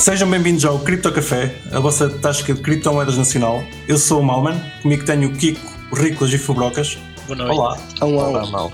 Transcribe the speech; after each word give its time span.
Sejam 0.00 0.30
bem-vindos 0.30 0.64
ao 0.64 0.78
Cripto 0.78 1.12
Café, 1.12 1.54
a 1.70 1.78
vossa 1.78 2.08
tasca 2.08 2.54
de 2.54 2.62
criptomoedas 2.62 3.18
nacional. 3.18 3.62
Eu 3.86 3.98
sou 3.98 4.20
o 4.20 4.24
Malman, 4.24 4.58
comigo 4.80 5.04
tenho 5.04 5.28
o 5.28 5.32
Kiko, 5.36 5.60
o 5.92 5.94
Riclas 5.94 6.32
e 6.32 6.36
o 6.36 6.38
Fubrocas. 6.38 6.96
Boa 7.26 7.36
noite. 7.36 7.58
Olá. 7.58 7.78
A 8.00 8.06
um 8.06 8.16
Olá, 8.16 8.40
ão. 8.40 8.50
mal. 8.50 8.72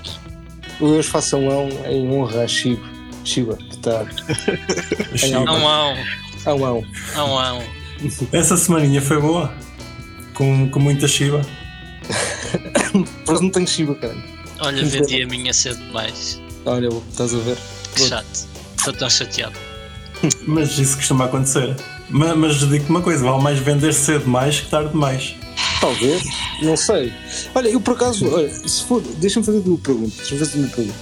Hoje 0.79 1.09
faço 1.09 1.35
a 1.35 1.39
um 1.39 1.51
ão 1.51 1.69
em 1.85 2.09
honra 2.09 2.43
a 2.43 2.47
Chico. 2.47 2.81
Chiba, 3.25 3.57
que 3.57 3.75
está 3.75 4.05
A 6.45 6.53
um 6.53 6.65
ão. 6.65 6.85
não, 7.17 7.27
não. 7.27 7.63
Essa 8.31 8.55
semaninha 8.55 9.01
foi 9.01 9.19
boa, 9.19 9.53
com, 10.33 10.69
com 10.69 10.79
muita 10.79 11.09
chiva. 11.09 11.41
Mas 13.27 13.41
não 13.41 13.49
tenho 13.49 13.67
Chiba, 13.67 13.95
cara. 13.95 14.15
Olha, 14.61 14.85
vendi 14.85 15.23
a 15.23 15.27
minha 15.27 15.53
cedo 15.53 15.83
demais. 15.87 16.41
Olha, 16.65 16.87
estás 16.87 17.35
a 17.35 17.39
ver? 17.39 17.57
Que 17.93 18.07
chato. 18.07 18.47
Estou 18.77 18.93
tão 18.93 19.09
chateado. 19.09 19.66
Mas 20.45 20.77
isso 20.77 20.97
costuma 20.97 21.25
acontecer. 21.25 21.75
Ma- 22.09 22.35
Mas, 22.35 22.55
digo-te 22.59 22.89
uma 22.89 23.01
coisa, 23.01 23.23
vale 23.23 23.41
mais 23.43 23.59
vender 23.59 23.93
cedo 23.93 24.23
demais 24.23 24.59
que 24.61 24.69
tarde 24.69 24.89
demais. 24.91 25.35
Talvez, 25.81 26.23
não 26.61 26.75
sei. 26.77 27.13
Olha, 27.53 27.67
eu 27.69 27.79
por 27.79 27.93
acaso, 27.95 28.27
olha, 28.33 28.49
se 28.49 28.83
for, 28.83 29.01
deixa-me 29.01 29.45
fazer 29.45 29.59
uma 29.65 29.77
pergunta. 29.77 30.15
Deixa-me 30.17 30.39
fazer 30.39 30.59
uma 30.59 30.67
pergunta. 30.69 30.97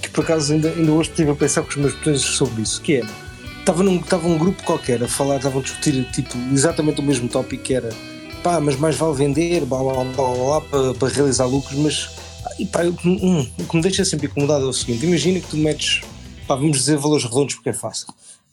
Que 0.00 0.08
por 0.10 0.24
acaso 0.24 0.52
ainda, 0.52 0.70
ainda 0.70 0.92
hoje 0.92 1.10
estive 1.10 1.30
a 1.30 1.34
pensar 1.34 1.62
com 1.62 1.68
os 1.68 1.76
meus 1.76 1.92
botões 1.94 2.20
sobre 2.22 2.62
isso. 2.62 2.80
Que 2.80 2.96
é, 2.96 3.06
estava 3.58 3.82
num, 3.82 3.96
estava 3.96 4.26
um 4.28 4.38
grupo 4.38 4.62
qualquer 4.62 5.02
a 5.02 5.08
falar, 5.08 5.36
estavam 5.36 5.60
a 5.60 5.62
discutir 5.62 6.08
tipo, 6.12 6.36
exatamente 6.52 7.00
o 7.00 7.04
mesmo 7.04 7.28
tópico 7.28 7.62
que 7.62 7.74
era 7.74 7.90
pá, 8.42 8.60
mas 8.60 8.76
mais 8.76 8.94
vale 8.96 9.14
vender, 9.16 9.64
blá 9.66 9.78
blá 9.82 9.92
blá, 9.92 10.04
blá, 10.04 10.34
blá, 10.34 10.60
para, 10.62 10.94
para 10.94 11.08
realizar 11.08 11.44
lucros, 11.44 11.76
mas 11.78 12.08
e 12.58 12.64
pá, 12.66 12.84
eu- 12.84 12.96
hum, 13.04 13.46
o 13.58 13.64
que 13.64 13.76
me 13.76 13.82
deixa 13.82 14.04
sempre 14.04 14.26
incomodado 14.28 14.64
é 14.64 14.68
o 14.68 14.72
seguinte: 14.72 15.04
imagina 15.04 15.40
que 15.40 15.48
tu 15.48 15.56
metes, 15.56 16.02
pá, 16.46 16.54
vamos 16.54 16.78
dizer 16.78 16.96
valores 16.96 17.24
redondos 17.24 17.56
porque 17.56 17.70
é 17.70 17.72
fácil, 17.74 18.06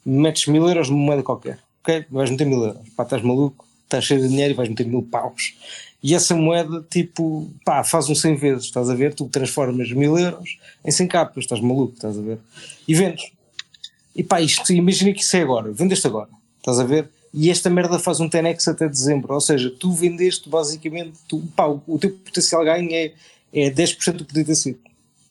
metes 0.05 0.47
mil 0.47 0.67
euros 0.67 0.89
numa 0.89 1.03
moeda 1.03 1.23
qualquer, 1.23 1.59
ok? 1.81 2.05
Vais 2.09 2.29
meter 2.29 2.45
mil 2.45 2.63
euros, 2.63 2.87
pá, 2.95 3.03
estás 3.03 3.21
maluco, 3.23 3.65
estás 3.83 4.03
cheio 4.05 4.21
de 4.21 4.27
dinheiro 4.27 4.53
e 4.53 4.55
vais 4.55 4.69
meter 4.69 4.85
mil 4.85 5.01
paus. 5.01 5.55
E 6.03 6.13
essa 6.13 6.35
moeda, 6.35 6.85
tipo, 6.89 7.49
pá, 7.65 7.83
faz 7.83 8.09
um 8.09 8.15
100 8.15 8.35
vezes, 8.35 8.65
estás 8.65 8.89
a 8.89 8.93
ver? 8.93 9.15
Tu 9.15 9.25
transformas 9.27 9.91
mil 9.91 10.17
euros 10.19 10.59
em 10.83 10.91
100 10.91 11.07
capas, 11.07 11.43
estás 11.45 11.59
maluco, 11.59 11.93
estás 11.95 12.17
a 12.17 12.21
ver? 12.21 12.37
E 12.87 12.93
vendes. 12.93 13.31
E 14.15 14.23
pá, 14.23 14.39
isto, 14.39 14.71
imagina 14.71 15.11
que 15.13 15.21
isso 15.21 15.35
é 15.35 15.41
agora, 15.41 15.71
vendeste 15.71 16.05
agora, 16.05 16.29
estás 16.59 16.79
a 16.79 16.83
ver? 16.83 17.09
E 17.33 17.49
esta 17.49 17.69
merda 17.69 17.99
faz 17.99 18.19
um 18.19 18.29
10x 18.29 18.71
até 18.71 18.87
dezembro, 18.87 19.33
ou 19.33 19.41
seja, 19.41 19.69
tu 19.69 19.91
vendeste 19.91 20.47
basicamente, 20.47 21.17
tu, 21.27 21.41
pá, 21.55 21.65
o, 21.65 21.81
o 21.85 21.97
teu 21.99 22.11
potencial 22.11 22.63
ganho 22.63 22.89
é, 22.93 23.11
é 23.51 23.69
10% 23.69 24.11
do 24.13 24.19
que 24.19 24.25
podia 24.25 24.45
ter 24.45 24.55
sido. 24.55 24.79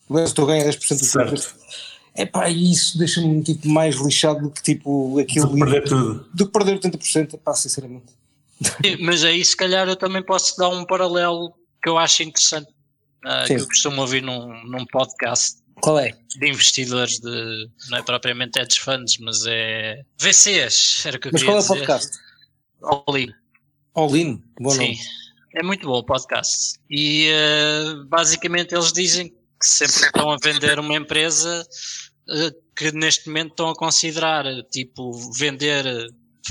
O 0.08 0.30
teu 0.32 0.44
ganho 0.44 0.62
é 0.62 0.68
10% 0.68 0.72
do 0.72 0.78
que 0.78 1.12
podia 1.12 1.30
ter 1.30 1.38
sido. 1.38 1.54
É 2.16 2.24
pá, 2.24 2.48
e 2.48 2.70
isso 2.70 2.96
deixa-me 2.96 3.42
tipo, 3.42 3.68
mais 3.68 3.96
lixado 3.96 4.40
do 4.42 4.50
que 4.50 4.62
tipo 4.62 5.18
aquilo 5.18 5.52
De 5.52 5.58
perder 5.58 5.84
tudo. 5.84 6.28
do 6.32 6.46
que 6.46 6.52
perder 6.52 6.78
80%, 6.78 7.38
pá, 7.40 7.54
sinceramente. 7.54 8.06
Sim, 8.62 8.96
Mas 9.00 9.24
aí, 9.24 9.44
se 9.44 9.56
calhar, 9.56 9.88
eu 9.88 9.96
também 9.96 10.22
posso 10.22 10.56
dar 10.56 10.68
um 10.68 10.84
paralelo 10.86 11.52
que 11.82 11.88
eu 11.88 11.98
acho 11.98 12.22
interessante, 12.22 12.68
Sim. 13.48 13.56
que 13.56 13.62
eu 13.62 13.66
costumo 13.66 14.00
ouvir 14.00 14.22
num, 14.22 14.46
num 14.64 14.86
podcast 14.86 15.56
Qual 15.80 15.98
é? 15.98 16.12
de 16.38 16.48
investidores 16.48 17.18
de. 17.18 17.68
não 17.90 17.98
é 17.98 18.02
propriamente 18.02 18.60
hedge 18.60 18.78
funds, 18.80 19.18
mas 19.18 19.44
é. 19.46 20.02
VCs, 20.20 21.04
era 21.06 21.16
o 21.16 21.20
que 21.20 21.28
eu 21.28 21.32
Mas 21.32 21.42
queria 21.42 21.56
qual 21.56 21.56
é 21.56 21.58
o 21.58 21.62
dizer. 21.62 21.86
podcast? 21.86 22.18
All 22.82 23.18
in. 23.18 23.28
All 23.94 24.16
in? 24.16 24.42
Bom 24.60 24.70
Sim, 24.70 24.78
nome. 24.78 24.98
é 25.56 25.62
muito 25.64 25.86
bom 25.88 25.98
o 25.98 26.04
podcast. 26.04 26.78
E 26.88 27.28
eh, 27.28 27.94
basicamente 28.06 28.72
eles 28.72 28.92
dizem 28.92 29.28
que 29.28 29.66
sempre 29.66 29.94
que 29.94 30.06
estão 30.06 30.30
a 30.30 30.36
vender 30.42 30.78
uma 30.78 30.94
empresa 30.94 31.66
que 32.76 32.90
neste 32.92 33.28
momento 33.28 33.50
estão 33.50 33.68
a 33.68 33.74
considerar 33.76 34.44
tipo 34.70 35.12
vender, 35.38 35.84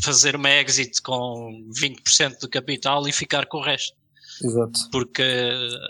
fazer 0.04 0.36
uma 0.36 0.50
exit 0.50 1.02
com 1.02 1.50
20% 1.80 2.40
do 2.40 2.50
capital 2.50 3.08
e 3.08 3.12
ficar 3.12 3.46
com 3.48 3.58
o 3.58 3.62
resto. 3.64 3.96
Exato. 4.44 4.80
Porque 4.92 5.22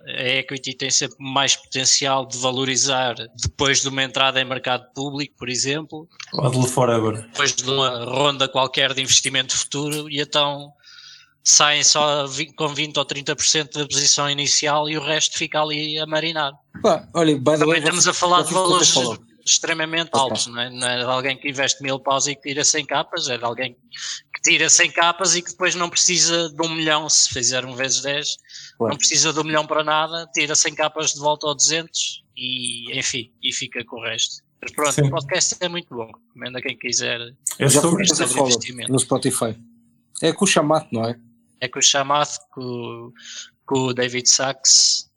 a 0.05 0.27
equity 0.39 0.73
tem 0.75 0.91
sempre 0.91 1.15
mais 1.19 1.55
potencial 1.55 2.25
de 2.25 2.37
valorizar 2.37 3.15
depois 3.41 3.81
de 3.81 3.87
uma 3.87 4.03
entrada 4.03 4.41
em 4.41 4.43
mercado 4.45 4.85
público, 4.93 5.33
por 5.37 5.47
exemplo, 5.47 6.09
Odle 6.33 6.67
Forever. 6.67 7.21
depois 7.21 7.55
de 7.55 7.63
uma 7.69 8.03
ronda 8.03 8.49
qualquer 8.49 8.93
de 8.93 9.01
investimento 9.01 9.57
futuro 9.57 10.09
e 10.09 10.19
então 10.19 10.73
saem 11.41 11.83
só 11.83 12.25
com 12.57 12.67
20 12.67 12.97
ou 12.97 13.05
30% 13.05 13.77
da 13.79 13.87
posição 13.87 14.29
inicial 14.29 14.89
e 14.89 14.97
o 14.97 15.01
resto 15.01 15.37
fica 15.37 15.61
ali 15.61 15.97
a 15.97 16.05
marinar. 16.05 16.51
Pá, 16.81 17.07
olha, 17.13 17.35
by 17.37 17.43
the 17.43 17.51
Também 17.51 17.67
way, 17.67 17.79
estamos 17.79 18.03
vocês- 18.03 18.15
a 18.15 18.19
falar 18.19 18.41
de 18.43 18.53
valores? 18.53 18.93
Extremamente 19.45 20.09
Ok. 20.13 20.21
altos, 20.21 20.47
não 20.47 20.59
é? 20.61 20.69
não 20.69 20.87
é 20.87 20.97
de 20.99 21.03
alguém 21.03 21.37
que 21.37 21.49
investe 21.49 21.81
mil 21.83 21.99
paus 21.99 22.27
e 22.27 22.35
que 22.35 22.41
tira 22.41 22.63
100 22.63 22.85
capas, 22.85 23.27
é 23.29 23.37
de 23.37 23.43
alguém 23.43 23.73
que 24.33 24.41
tira 24.41 24.69
100 24.69 24.91
capas 24.91 25.35
e 25.35 25.41
que 25.41 25.51
depois 25.51 25.75
não 25.75 25.89
precisa 25.89 26.49
de 26.49 26.61
um 26.65 26.69
milhão, 26.73 27.09
se 27.09 27.29
fizer 27.29 27.65
um 27.65 27.75
vezes 27.75 28.01
10, 28.01 28.37
Claro. 28.77 28.91
não 28.93 28.97
precisa 28.97 29.31
de 29.33 29.39
um 29.39 29.43
milhão 29.43 29.65
para 29.67 29.83
nada, 29.83 30.27
tira 30.33 30.55
100 30.55 30.75
capas 30.75 31.13
de 31.13 31.19
volta 31.19 31.47
ao 31.47 31.55
200 31.55 32.23
e 32.35 32.97
enfim, 32.97 33.31
e 33.41 33.53
fica 33.53 33.83
com 33.85 33.97
o 33.97 34.03
resto. 34.03 34.43
Mas 34.61 34.71
pronto, 34.71 34.93
Sim. 34.93 35.01
o 35.03 35.09
podcast 35.09 35.55
é 35.59 35.67
muito 35.67 35.93
bom, 35.93 36.07
recomendo 36.07 36.57
a 36.57 36.61
quem 36.61 36.77
quiser. 36.77 37.19
É 37.59 37.67
Já 37.67 37.81
sobre. 37.81 37.97
fui 37.97 38.07
fazer 38.07 38.23
sobre 38.23 38.33
follow 38.37 38.49
investimento. 38.51 38.91
no 38.91 38.99
Spotify. 38.99 39.57
É 40.21 40.31
com 40.31 40.45
o 40.45 40.47
chamate, 40.47 40.87
não 40.93 41.05
é? 41.05 41.19
É 41.59 41.67
com 41.67 41.79
o 41.79 41.81
Chamath, 41.81 42.37
com, 42.51 43.11
com 43.65 43.79
o 43.87 43.93
David 43.93 44.29
Sachs, 44.29 45.09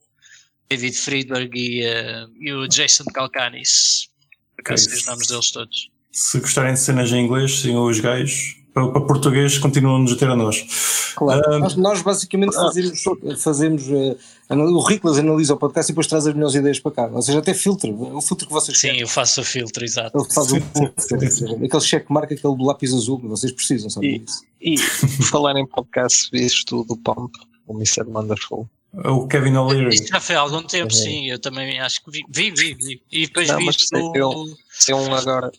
David 0.69 0.97
Friedberg 0.97 1.51
e, 1.59 1.85
eh, 1.85 2.27
e 2.41 2.53
o 2.53 2.67
Jason 2.69 3.05
Calcanis. 3.15 4.09
Por 4.57 4.63
acaso 4.63 4.85
sei 4.91 4.99
os 4.99 5.07
nomes 5.07 5.27
deles 5.29 5.51
todos. 5.53 5.91
Se 6.13 6.41
gostarem 6.41 6.75
de 6.75 6.81
cenas 6.81 7.13
em 7.13 7.25
inglês, 7.25 7.61
sigam 7.61 7.85
os 7.87 8.01
gajos. 8.01 8.57
Para, 8.73 8.91
para 8.91 9.01
português, 9.07 9.57
continuam-nos 9.57 10.13
a 10.13 10.17
ter 10.17 10.29
a 10.29 10.37
nós. 10.37 11.13
Claro. 11.17 11.43
Ah, 11.51 11.59
nós, 11.59 11.77
nós 11.77 12.03
basicamente 12.03 12.55
fazemos, 12.55 13.03
fazemos 13.43 13.89
eh, 13.89 14.17
anal- 14.51 14.69
o 14.69 14.81
Riclas 14.83 15.19
analisa 15.19 15.55
o 15.55 15.57
podcast 15.57 15.91
e 15.91 15.95
depois 15.95 16.07
traz 16.07 16.27
as 16.27 16.35
melhores 16.35 16.55
ideias 16.55 16.79
para 16.79 16.93
cá. 16.93 17.07
Ou 17.11 17.23
seja, 17.23 17.39
até 17.39 17.55
filtro, 17.55 17.91
o 18.15 18.21
filtro 18.21 18.47
que 18.47 18.53
vocês 18.53 18.79
Sim, 18.79 18.89
querem. 18.89 19.01
eu 19.01 19.09
faço 19.09 19.41
o 19.41 19.45
filtro, 19.45 19.83
exato. 19.83 20.19
Ele 20.19 20.27
faz 20.31 20.53
um 20.53 20.57
Sim, 20.57 20.61
sim, 20.61 20.83
filtro, 21.09 21.31
sim, 21.31 21.31
sim. 21.47 21.65
aquele 21.65 21.81
cheque 21.83 22.13
marca, 22.13 22.35
aquele 22.35 22.55
do 22.55 22.65
lápis 22.65 22.93
azul 22.93 23.19
que 23.19 23.27
vocês 23.27 23.51
precisam, 23.51 23.89
sabe 23.89 24.09
E- 24.15 24.19
disso? 24.19 24.43
E 24.61 24.77
falar 25.25 25.57
em 25.59 25.67
podcast, 25.67 26.29
viste 26.31 26.75
o 26.75 26.85
do 26.85 26.99
Pump, 26.99 27.33
o 27.67 27.75
Mr. 27.75 28.03
Wonderful. 28.07 28.69
O 29.05 29.29
Kevin 29.29 29.57
O'Leary. 29.57 29.95
Isso 29.95 30.09
já 30.09 30.21
foi 30.21 30.37
há 30.37 30.41
algum 30.41 30.63
tempo, 30.63 30.93
Uhum. 30.93 30.99
sim, 31.03 31.31
eu 31.31 31.39
também 31.39 31.79
acho 31.81 32.03
que 32.03 32.11
vi, 32.11 32.25
vi, 32.29 32.51
vi. 32.51 32.75
vi. 32.75 33.03
E 33.13 33.27
depois 33.27 33.49
Não, 33.49 33.59
vi 33.59 33.67
mas 33.67 33.77
sei 33.77 34.01
o- 34.01 34.57
Tem 34.87 34.95
um 34.95 35.15
agora. 35.15 35.53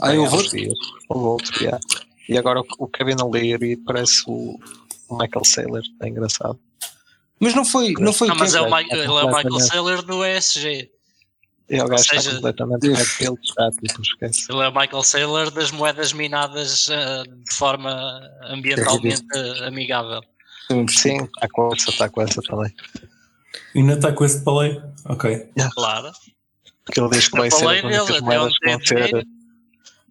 Ah, 0.00 0.08
tem 0.08 0.16
eu 0.16 0.26
vou. 0.26 0.42
O 1.10 1.18
outro, 1.18 1.62
yeah. 1.62 1.80
E 2.28 2.36
agora 2.36 2.60
o, 2.78 2.86
Kevin 2.88 3.16
O'Leary 3.22 3.76
parece 3.78 4.22
o, 4.26 4.58
Michael 5.10 5.44
Saylor, 5.44 5.82
é 6.02 6.08
engraçado. 6.08 6.58
Mas 7.40 7.54
não 7.54 7.64
foi, 7.64 7.94
não 7.94 8.12
foi 8.12 8.28
Não, 8.28 8.34
mas 8.36 8.54
é 8.54 8.60
o. 8.60 8.64
Michael, 8.64 9.02
ele 9.04 9.12
é 9.12 9.24
o 9.24 9.28
Michael. 9.28 9.60
Saylor 9.60 10.02
do 10.02 10.24
ESG. 10.24 10.90
E 11.70 11.80
o 11.80 11.86
gajo 11.86 12.02
seja, 12.04 12.18
está 12.20 12.34
completamente 12.34 12.80
Deus. 12.80 12.98
reptil, 12.98 13.38
está 13.42 13.70
tipo, 13.70 14.00
esquece. 14.02 14.46
Ele 14.50 14.62
é 14.62 14.68
o 14.68 14.74
Michael 14.74 15.02
Saylor 15.02 15.50
das 15.50 15.70
moedas 15.70 16.12
minadas 16.12 16.88
ah, 16.90 17.22
de 17.26 17.54
forma 17.54 18.20
ambientalmente 18.44 19.22
ah, 19.34 19.68
amigável. 19.68 20.20
Sim, 20.88 21.24
está 21.24 21.48
com 21.50 21.72
essa, 21.72 21.90
está 21.90 22.08
com 22.08 22.22
essa 22.22 22.42
também. 22.42 22.74
E 23.74 23.80
ainda 23.80 23.94
está 23.94 24.12
com 24.12 24.24
esse 24.24 24.42
palei? 24.42 24.80
Ok. 25.06 25.50
Claro. 25.74 26.12
Porque 26.84 27.00
ele 27.00 27.10
diz 27.10 27.28
que 27.28 27.38
vai 27.38 27.50
ser 27.50 27.66
até 27.66 27.82
moedas 28.20 28.44
onde 28.46 28.58
que 28.58 28.66
vão 28.66 28.78
ter. 28.78 29.26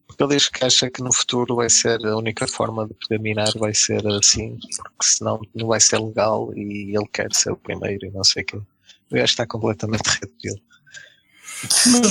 Porque 0.07 0.23
ele 0.23 0.35
diz 0.35 0.49
que 0.49 0.65
acha 0.65 0.89
que 0.89 1.03
no 1.03 1.13
futuro 1.13 1.55
vai 1.55 1.69
ser 1.69 2.03
a 2.05 2.17
única 2.17 2.47
forma 2.47 2.87
de 2.87 2.93
poder 2.95 3.19
minar 3.19 3.51
vai 3.55 3.73
ser 3.73 4.05
assim, 4.07 4.57
porque 4.83 5.05
senão 5.05 5.39
não 5.53 5.67
vai 5.67 5.79
ser 5.79 5.99
legal 5.99 6.51
e 6.55 6.95
ele 6.95 7.07
quer 7.13 7.31
ser 7.33 7.51
o 7.51 7.57
primeiro 7.57 8.05
e 8.05 8.11
não 8.11 8.23
sei 8.23 8.43
o 8.43 8.45
quê. 8.45 8.57
O 8.57 8.65
gajo 9.11 9.25
está 9.25 9.45
completamente 9.45 10.07
reptil. 10.07 10.55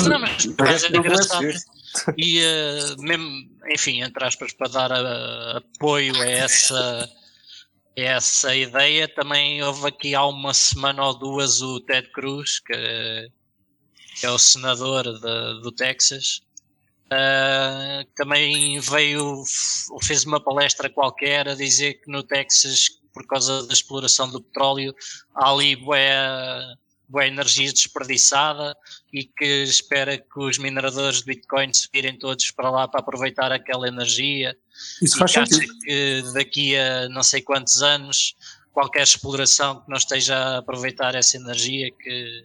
Não, 0.08 0.18
mas 0.20 0.46
acaso 0.46 0.86
é 0.86 0.96
engraçado. 0.96 1.46
E 2.16 2.40
eh, 2.40 2.96
mesmo, 2.98 3.48
enfim, 3.70 4.02
entre 4.02 4.24
aspas, 4.24 4.52
para 4.52 4.68
dar 4.68 4.92
ah, 4.92 5.62
apoio 5.76 6.14
a 6.20 6.26
essa, 6.26 6.76
a 6.76 7.08
essa 7.96 8.54
ideia, 8.54 9.08
também 9.08 9.62
houve 9.62 9.88
aqui 9.88 10.14
há 10.14 10.24
uma 10.26 10.52
semana 10.52 11.04
ou 11.04 11.14
duas 11.18 11.62
o 11.62 11.80
Ted 11.80 12.10
Cruz, 12.12 12.58
que, 12.60 13.30
que 14.20 14.26
é 14.26 14.30
o 14.30 14.38
senador 14.38 15.04
de- 15.04 15.62
do 15.62 15.72
Texas, 15.72 16.42
ah, 17.10 18.04
também 18.14 18.78
veio, 18.80 19.42
fez 20.02 20.24
uma 20.24 20.40
palestra 20.40 20.90
qualquer 20.90 21.48
a 21.48 21.54
dizer 21.54 21.94
que 21.94 22.10
no 22.10 22.22
Texas, 22.22 22.88
por 23.14 23.26
causa 23.26 23.66
da 23.66 23.72
exploração 23.72 24.28
do 24.30 24.42
petróleo, 24.42 24.94
há 25.34 25.50
ali 25.50 25.76
bué, 25.76 26.14
bué 27.08 27.28
energia 27.28 27.72
desperdiçada 27.72 28.76
e 29.12 29.24
que 29.24 29.62
espera 29.62 30.18
que 30.18 30.38
os 30.38 30.58
mineradores 30.58 31.18
de 31.18 31.26
Bitcoin 31.26 31.72
se 31.72 31.88
virem 31.92 32.18
todos 32.18 32.50
para 32.50 32.70
lá 32.70 32.88
para 32.88 33.00
aproveitar 33.00 33.52
aquela 33.52 33.88
energia 33.88 34.56
Isso 35.00 35.16
e 35.16 35.18
faz 35.18 35.32
que 35.32 35.38
acha 35.38 35.54
sentido. 35.54 35.78
que 35.80 36.22
daqui 36.34 36.76
a 36.76 37.08
não 37.08 37.22
sei 37.22 37.42
quantos 37.42 37.82
anos 37.82 38.36
qualquer 38.72 39.02
exploração 39.02 39.80
que 39.80 39.88
não 39.88 39.96
esteja 39.96 40.36
a 40.36 40.58
aproveitar 40.58 41.14
essa 41.14 41.36
energia 41.36 41.90
que 41.92 42.44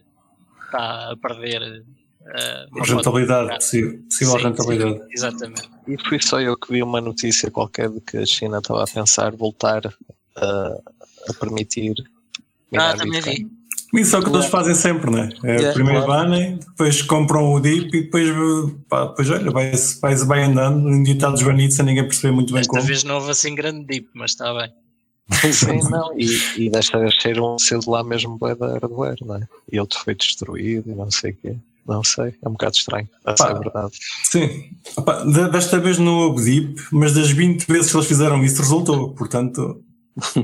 está 0.66 1.12
a 1.12 1.18
perder 1.18 1.84
Uh, 2.22 2.84
rentabilidade, 2.84 3.56
possível, 3.56 4.00
possível 4.04 4.38
sim, 4.38 4.44
rentabilidade. 4.44 5.00
Sim, 5.00 5.06
exatamente. 5.12 5.70
E 5.88 5.98
fui 6.08 6.22
só 6.22 6.40
eu 6.40 6.56
que 6.56 6.72
vi 6.72 6.84
uma 6.84 7.02
notícia 7.02 7.50
qualquer 7.50 7.90
de 7.90 8.00
que 8.00 8.18
a 8.18 8.26
China 8.28 8.60
estava 8.60 8.84
a 8.84 8.88
pensar 8.88 9.36
voltar 9.36 9.82
a, 10.36 10.78
a 11.28 11.34
permitir. 11.40 11.96
Ah, 12.78 12.96
também 12.96 13.20
vi. 13.22 13.61
Isso 13.94 14.16
é 14.16 14.20
o 14.20 14.24
que 14.24 14.30
eles 14.30 14.46
fazem 14.46 14.74
sempre, 14.74 15.12
né? 15.12 15.30
É 15.44 15.56
yeah, 15.56 15.74
primeiro 15.74 16.06
claro. 16.06 16.30
banem, 16.30 16.58
depois 16.58 17.02
compram 17.02 17.54
o 17.54 17.60
DIP 17.60 17.94
e 17.94 18.02
depois, 18.04 18.30
pá, 18.88 19.06
depois 19.06 19.30
olha, 19.30 19.52
vai, 19.52 19.72
vai, 20.02 20.16
vai 20.16 20.44
andando, 20.44 20.88
um 20.88 21.04
dia 21.04 21.14
está 21.14 21.30
desvanido 21.30 21.74
sem 21.74 21.86
ninguém 21.86 22.04
perceber 22.04 22.34
muito 22.34 22.54
bem 22.54 22.62
Esta 22.62 22.70
como. 22.70 22.82
Desta 22.82 22.94
vez 22.94 23.04
não 23.04 23.16
houve 23.16 23.32
assim 23.32 23.54
grande 23.54 23.86
DIP, 23.86 24.10
mas 24.14 24.32
está 24.32 24.54
bem. 24.54 24.72
Sim, 25.54 25.90
não, 25.90 26.18
e, 26.18 26.66
e 26.66 26.70
desta 26.70 27.00
vez 27.00 27.16
saíram 27.22 27.58
cedo 27.58 27.90
lá 27.90 28.04
mesmo 28.04 28.38
bué 28.38 28.56
da 28.56 28.68
hardware, 28.68 29.18
não 29.22 29.36
é? 29.36 29.48
E 29.72 29.80
outro 29.80 30.00
foi 30.00 30.16
destruído 30.16 30.92
e 30.92 30.96
não 30.96 31.10
sei 31.12 31.32
o 31.32 31.36
quê. 31.36 31.56
Não 31.88 32.04
sei, 32.04 32.36
é 32.42 32.48
um 32.48 32.52
bocado 32.52 32.76
estranho, 32.76 33.10
essa 33.26 33.48
é 33.48 33.52
a 33.52 33.54
verdade. 33.54 33.94
Sim, 34.24 34.70
Opa, 34.96 35.24
desta 35.52 35.80
vez 35.80 35.98
não 35.98 36.14
houve 36.20 36.44
DIP, 36.44 36.82
mas 36.92 37.14
das 37.14 37.32
20 37.32 37.66
vezes 37.66 37.92
que 37.92 37.98
eles 37.98 38.08
fizeram 38.08 38.44
isso 38.44 38.62
resultou, 38.62 39.14
portanto. 39.14 39.84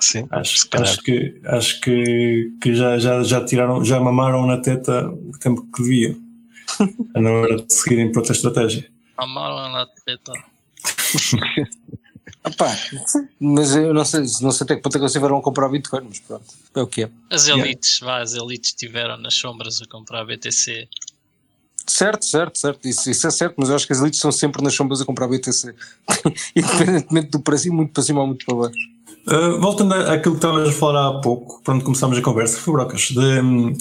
Sim, 0.00 0.26
acho, 0.30 0.68
acho 0.72 1.02
que, 1.02 1.40
acho 1.44 1.80
que, 1.80 2.52
que 2.60 2.74
já, 2.74 2.98
já, 2.98 3.22
já 3.22 3.44
tiraram, 3.44 3.82
já 3.84 3.98
mamaram 3.98 4.46
na 4.46 4.58
teta 4.58 5.08
o 5.08 5.32
tempo 5.38 5.66
que 5.74 5.82
deviam. 5.82 6.16
na 7.14 7.30
hora 7.30 7.56
de 7.56 7.72
seguirem 7.72 8.10
para 8.10 8.20
outra 8.20 8.34
estratégia. 8.34 8.86
Mamaram 9.16 9.72
na 9.72 9.86
teta. 10.04 10.32
Epá, 12.46 12.76
mas 13.40 13.74
eu 13.74 13.92
não 13.92 14.04
sei, 14.04 14.20
não 14.40 14.52
sei 14.52 14.64
até 14.64 14.76
que 14.76 14.82
ponto 14.82 14.94
é 14.94 14.98
que 14.98 15.02
eles 15.02 15.12
tiveram 15.12 15.38
a 15.38 15.42
comprar 15.42 15.68
Bitcoin, 15.68 16.04
mas 16.08 16.20
pronto, 16.20 16.44
é 16.76 16.80
o 16.80 16.86
que 16.86 17.02
é. 17.02 17.10
As 17.28 17.48
elites, 17.48 17.98
yeah. 17.98 18.18
vá, 18.18 18.22
as 18.22 18.34
elites 18.34 18.72
tiveram 18.72 19.16
nas 19.16 19.34
sombras 19.34 19.82
a 19.82 19.86
comprar 19.86 20.24
BTC. 20.24 20.88
Certo, 21.88 22.24
certo, 22.24 22.58
certo, 22.58 22.86
isso, 22.86 23.10
isso 23.10 23.26
é 23.26 23.30
certo, 23.30 23.54
mas 23.58 23.68
eu 23.68 23.74
acho 23.74 23.86
que 23.86 23.92
as 23.92 24.00
elites 24.00 24.18
estão 24.18 24.30
sempre 24.30 24.62
nas 24.62 24.74
sombras 24.74 25.00
a 25.00 25.04
comprar 25.04 25.26
BTC, 25.26 25.74
independentemente 26.54 27.30
do 27.30 27.40
preço, 27.40 27.72
muito 27.72 27.92
para 27.92 28.02
cima 28.04 28.20
ou 28.20 28.28
muito 28.28 28.46
para 28.46 28.54
baixo. 28.54 28.95
Uh, 29.28 29.60
voltando 29.60 29.94
àquilo 29.94 30.34
que 30.34 30.46
estavas 30.46 30.68
a 30.68 30.72
falar 30.72 31.08
há 31.08 31.20
pouco, 31.20 31.60
onde 31.68 31.82
começámos 31.82 32.16
a 32.16 32.22
conversa, 32.22 32.58
foi 32.58 32.74
Brocas, 32.74 33.08
de 33.10 33.40
um, 33.40 33.72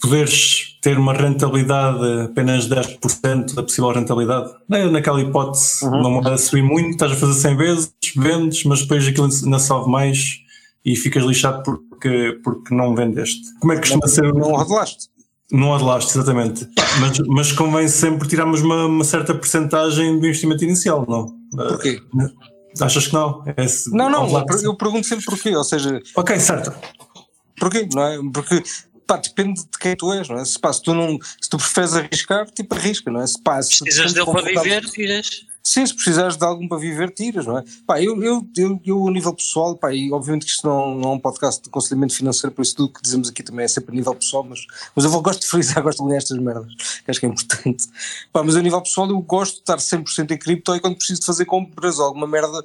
poderes 0.00 0.78
ter 0.82 0.98
uma 0.98 1.12
rentabilidade 1.14 2.22
apenas 2.24 2.68
10% 2.68 3.54
da 3.54 3.62
possível 3.62 3.90
rentabilidade. 3.90 4.52
Naquela 4.68 5.20
hipótese, 5.20 5.84
uhum. 5.84 6.00
uma 6.00 6.10
moeda 6.10 6.38
subir 6.38 6.62
muito, 6.62 6.90
estás 6.90 7.12
a 7.12 7.16
fazer 7.16 7.34
100 7.34 7.56
vezes, 7.56 7.92
vendes, 8.16 8.64
mas 8.64 8.82
depois 8.82 9.08
aquilo 9.08 9.28
ainda 9.44 9.58
sobe 9.58 9.90
mais 9.90 10.44
e 10.84 10.94
ficas 10.94 11.24
lixado 11.24 11.62
porque, 11.62 12.38
porque 12.44 12.74
não 12.74 12.94
vendeste. 12.94 13.42
Como 13.60 13.72
é 13.72 13.76
que 13.76 13.82
costuma 13.82 14.06
ser? 14.06 14.32
Não 14.32 14.60
adelaste. 14.60 15.08
Não 15.50 15.74
adelaste, 15.74 16.10
exatamente. 16.18 16.68
mas, 17.00 17.18
mas 17.26 17.52
convém 17.52 17.88
sempre 17.88 18.28
tirarmos 18.28 18.60
uma, 18.60 18.86
uma 18.86 19.04
certa 19.04 19.34
porcentagem 19.34 20.20
do 20.20 20.26
investimento 20.26 20.62
inicial, 20.64 21.06
não? 21.08 21.34
Porquê? 21.50 22.00
Uh, 22.14 22.53
Achas 22.80 23.06
que 23.06 23.14
não? 23.14 23.42
É 23.46 23.66
não, 23.92 24.10
não, 24.10 24.46
eu 24.62 24.74
pergunto 24.76 25.06
sempre 25.06 25.24
porquê, 25.24 25.54
ou 25.54 25.64
seja. 25.64 26.00
Ok, 26.16 26.38
certo. 26.40 26.72
Porquê? 27.58 27.88
Não 27.92 28.02
é? 28.02 28.18
Porque 28.32 28.62
pá, 29.06 29.16
depende 29.16 29.62
de 29.62 29.78
quem 29.78 29.96
tu 29.96 30.12
és, 30.12 30.28
não 30.28 30.38
é? 30.38 30.44
Se, 30.44 30.58
pá, 30.58 30.72
se, 30.72 30.82
tu, 30.82 30.94
não, 30.94 31.18
se 31.40 31.48
tu 31.48 31.56
preferes 31.56 31.94
arriscar, 31.94 32.50
tipo 32.50 32.74
arrisca, 32.74 33.10
não 33.10 33.20
é? 33.20 33.26
Se, 33.26 33.40
pá, 33.40 33.62
se 33.62 33.78
precisas 33.78 34.12
dele 34.12 34.26
para 34.26 34.42
viver, 34.42 34.84
tiras. 34.86 35.46
Sim, 35.66 35.86
se 35.86 35.94
precisares 35.94 36.36
de 36.36 36.44
algum 36.44 36.68
para 36.68 36.76
viver, 36.76 37.10
tiras, 37.10 37.46
não 37.46 37.56
é? 37.56 37.64
Pá, 37.86 38.00
eu, 38.00 38.22
eu, 38.22 38.46
eu, 38.54 38.80
eu 38.84 39.08
a 39.08 39.10
nível 39.10 39.32
pessoal, 39.32 39.74
pá, 39.74 39.94
e 39.94 40.12
obviamente 40.12 40.44
que 40.44 40.50
isto 40.50 40.68
não, 40.68 40.94
não 40.94 41.12
é 41.12 41.14
um 41.14 41.18
podcast 41.18 41.62
de 41.62 41.70
aconselhamento 41.70 42.14
financeiro, 42.14 42.54
por 42.54 42.60
isso 42.60 42.76
tudo 42.76 42.92
que 42.92 43.00
dizemos 43.00 43.30
aqui 43.30 43.42
também 43.42 43.64
é 43.64 43.68
sempre 43.68 43.90
a 43.90 43.94
nível 43.94 44.14
pessoal, 44.14 44.44
mas, 44.44 44.66
mas 44.94 45.06
eu 45.06 45.10
vou, 45.10 45.22
gosto 45.22 45.40
de 45.40 45.46
frisar, 45.46 45.80
gosto 45.82 46.04
de 46.04 46.10
ler 46.10 46.18
estas 46.18 46.38
merdas, 46.38 46.70
que 47.02 47.10
acho 47.10 47.18
que 47.18 47.24
é 47.24 47.28
importante. 47.30 47.86
Pá, 48.30 48.42
mas 48.42 48.56
a 48.56 48.60
nível 48.60 48.82
pessoal 48.82 49.08
eu 49.08 49.18
gosto 49.22 49.54
de 49.54 49.60
estar 49.60 49.78
100% 49.78 50.32
em 50.32 50.38
cripto 50.38 50.76
e 50.76 50.80
quando 50.80 50.96
preciso 50.96 51.20
de 51.20 51.26
fazer 51.26 51.46
compras 51.46 51.98
ou 51.98 52.04
alguma 52.04 52.26
merda, 52.26 52.62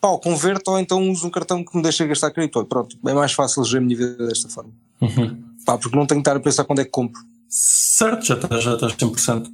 pá, 0.00 0.08
ou 0.08 0.18
converto 0.18 0.72
ou 0.72 0.78
então 0.80 1.08
uso 1.08 1.28
um 1.28 1.30
cartão 1.30 1.64
que 1.64 1.76
me 1.76 1.84
deixa 1.84 2.04
gastar 2.04 2.32
cripto. 2.32 2.64
Pronto, 2.64 2.98
é 3.06 3.14
mais 3.14 3.32
fácil 3.32 3.62
gerir 3.62 3.78
a 3.78 3.86
minha 3.86 3.96
vida 3.96 4.26
desta 4.26 4.48
forma. 4.48 4.72
Uhum. 5.00 5.40
Pá, 5.64 5.78
porque 5.78 5.96
não 5.96 6.04
tenho 6.04 6.20
que 6.20 6.28
estar 6.28 6.36
a 6.36 6.40
pensar 6.40 6.64
quando 6.64 6.80
é 6.80 6.84
que 6.84 6.90
compro. 6.90 7.29
Certo, 7.50 8.24
já 8.24 8.34
estás, 8.34 8.62
já 8.62 8.74
estás 8.74 8.92
100%. 8.94 9.48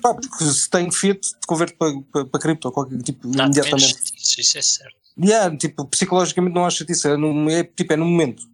Pá, 0.00 0.14
porque 0.14 0.44
se 0.44 0.70
tenho 0.70 0.92
Fiat, 0.92 1.20
converto 1.46 1.76
para, 1.76 1.92
para, 2.12 2.24
para 2.24 2.40
cripto 2.40 2.68
ou 2.68 2.72
qualquer 2.72 3.02
tipo, 3.02 3.28
ah, 3.28 3.44
imediatamente. 3.44 3.96
Isso, 4.16 4.40
isso 4.40 4.58
é 4.58 4.62
certo. 4.62 4.94
Yeah, 5.18 5.54
tipo, 5.56 5.84
psicologicamente 5.86 6.54
não 6.54 6.64
acho 6.64 6.78
chatice, 6.78 7.08
é, 7.08 7.16
no, 7.16 7.50
é, 7.50 7.64
tipo, 7.64 7.92
é 7.92 7.96
no 7.96 8.06
momento, 8.06 8.44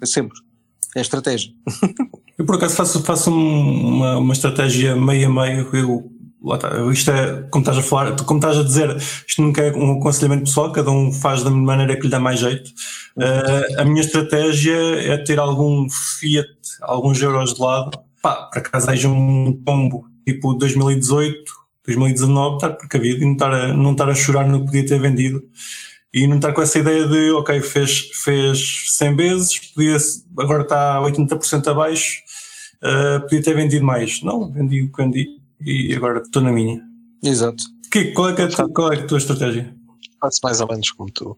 é 0.00 0.06
sempre. 0.06 0.38
É 0.94 1.00
estratégia. 1.00 1.52
Eu 2.38 2.44
por 2.44 2.56
acaso 2.56 2.74
faço, 2.74 3.02
faço 3.02 3.30
uma, 3.30 4.18
uma 4.18 4.32
estratégia 4.32 4.96
meio 4.96 5.28
a 5.28 5.30
meio. 5.30 5.68
Eu 5.72 6.10
isto 6.92 7.10
é, 7.10 7.42
como 7.50 7.62
estás 7.62 7.78
a 7.78 7.82
falar, 7.82 8.16
como 8.24 8.38
estás 8.38 8.58
a 8.58 8.62
dizer, 8.62 8.94
isto 9.26 9.40
nunca 9.40 9.62
é 9.62 9.72
um 9.72 9.98
aconselhamento 9.98 10.44
pessoal, 10.44 10.70
cada 10.72 10.90
um 10.90 11.10
faz 11.10 11.42
da 11.42 11.50
maneira 11.50 11.96
que 11.96 12.02
lhe 12.02 12.10
dá 12.10 12.20
mais 12.20 12.40
jeito. 12.40 12.70
Uh, 13.16 13.80
a 13.80 13.84
minha 13.84 14.02
estratégia 14.02 14.76
é 14.76 15.16
ter 15.16 15.38
algum 15.38 15.88
Fiat, 15.88 16.50
alguns 16.82 17.22
euros 17.22 17.54
de 17.54 17.62
lado, 17.62 17.98
pá, 18.24 18.44
para 18.46 18.62
caso 18.62 18.90
haja 18.90 19.06
um 19.06 19.52
tombo 19.52 20.06
tipo 20.26 20.54
2018, 20.54 21.44
2019, 21.86 22.54
estar 22.54 22.70
precavido 22.70 23.22
e 23.22 23.26
não 23.26 23.34
estar, 23.34 23.52
a, 23.52 23.74
não 23.74 23.92
estar 23.92 24.08
a 24.08 24.14
chorar 24.14 24.48
no 24.48 24.60
que 24.60 24.64
podia 24.64 24.86
ter 24.86 24.98
vendido. 24.98 25.42
E 26.10 26.26
não 26.26 26.36
estar 26.36 26.54
com 26.54 26.62
essa 26.62 26.78
ideia 26.78 27.06
de, 27.06 27.32
ok, 27.32 27.60
fez, 27.60 28.10
fez 28.24 28.86
100 28.92 29.16
vezes, 29.16 29.58
podia, 29.72 29.98
agora 30.38 30.62
está 30.62 31.02
80% 31.02 31.66
abaixo, 31.66 32.22
uh, 32.82 33.20
podia 33.22 33.42
ter 33.42 33.54
vendido 33.54 33.84
mais. 33.84 34.22
Não, 34.22 34.50
vendi 34.50 34.80
o 34.80 34.90
que 34.90 35.02
vendi 35.02 35.28
e 35.60 35.94
agora 35.94 36.22
estou 36.22 36.40
na 36.40 36.50
minha. 36.50 36.80
Exato. 37.22 37.62
Que, 37.90 38.12
qual, 38.12 38.30
é 38.30 38.34
que 38.34 38.42
é, 38.42 38.48
qual 38.72 38.90
é 38.90 38.96
a 38.96 39.06
tua 39.06 39.18
estratégia? 39.18 39.74
Faço 40.18 40.40
mais 40.42 40.62
ou 40.62 40.68
menos 40.68 40.90
como 40.92 41.10
tu. 41.10 41.36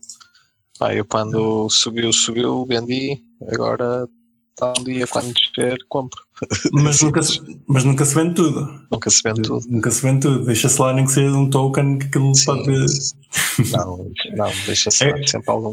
Pá, 0.78 0.94
eu 0.94 1.04
quando 1.04 1.68
subiu, 1.68 2.12
subiu, 2.12 2.64
vendi, 2.64 3.20
agora 3.50 4.06
está 4.50 4.72
um 4.78 4.84
dia 4.84 5.06
quando 5.08 5.32
descer, 5.32 5.78
compro. 5.88 6.25
Mas 6.72 7.00
nunca, 7.00 7.22
se, 7.22 7.40
mas 7.66 7.84
nunca 7.84 8.04
se 8.04 8.14
vende 8.14 8.34
tudo. 8.34 8.68
Nunca 8.90 9.10
se 9.10 9.22
vende 9.22 9.42
tudo. 9.42 9.66
Nunca 9.68 9.90
se 9.90 10.02
vende 10.02 10.20
tudo. 10.20 10.44
Deixa-se 10.44 10.80
lá 10.80 10.92
nem 10.92 11.04
que 11.04 11.12
seja 11.12 11.34
um 11.34 11.48
token 11.48 11.98
que 11.98 12.06
aquilo 12.06 12.34
Sim. 12.34 12.44
pode. 12.44 12.86
Não, 13.72 14.10
não 14.36 14.52
deixa-se 14.66 15.04
é, 15.04 15.26
sempre 15.26 15.50
algum. 15.50 15.72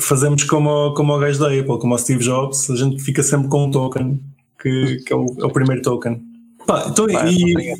Fazemos 0.00 0.44
como, 0.44 0.92
como 0.94 1.14
o 1.14 1.18
gajo 1.18 1.38
da 1.38 1.46
Apple, 1.46 1.78
como 1.78 1.94
o 1.94 1.98
Steve 1.98 2.22
Jobs, 2.22 2.68
a 2.70 2.76
gente 2.76 3.02
fica 3.02 3.22
sempre 3.22 3.48
com 3.48 3.64
um 3.64 3.70
token 3.70 4.20
que, 4.60 4.96
que 5.06 5.12
é, 5.12 5.16
o, 5.16 5.34
é 5.40 5.44
o 5.46 5.50
primeiro 5.50 5.82
token. 5.82 6.22
Pá, 6.66 6.86
então, 6.88 7.06
Pá, 7.06 7.26
e 7.30 7.74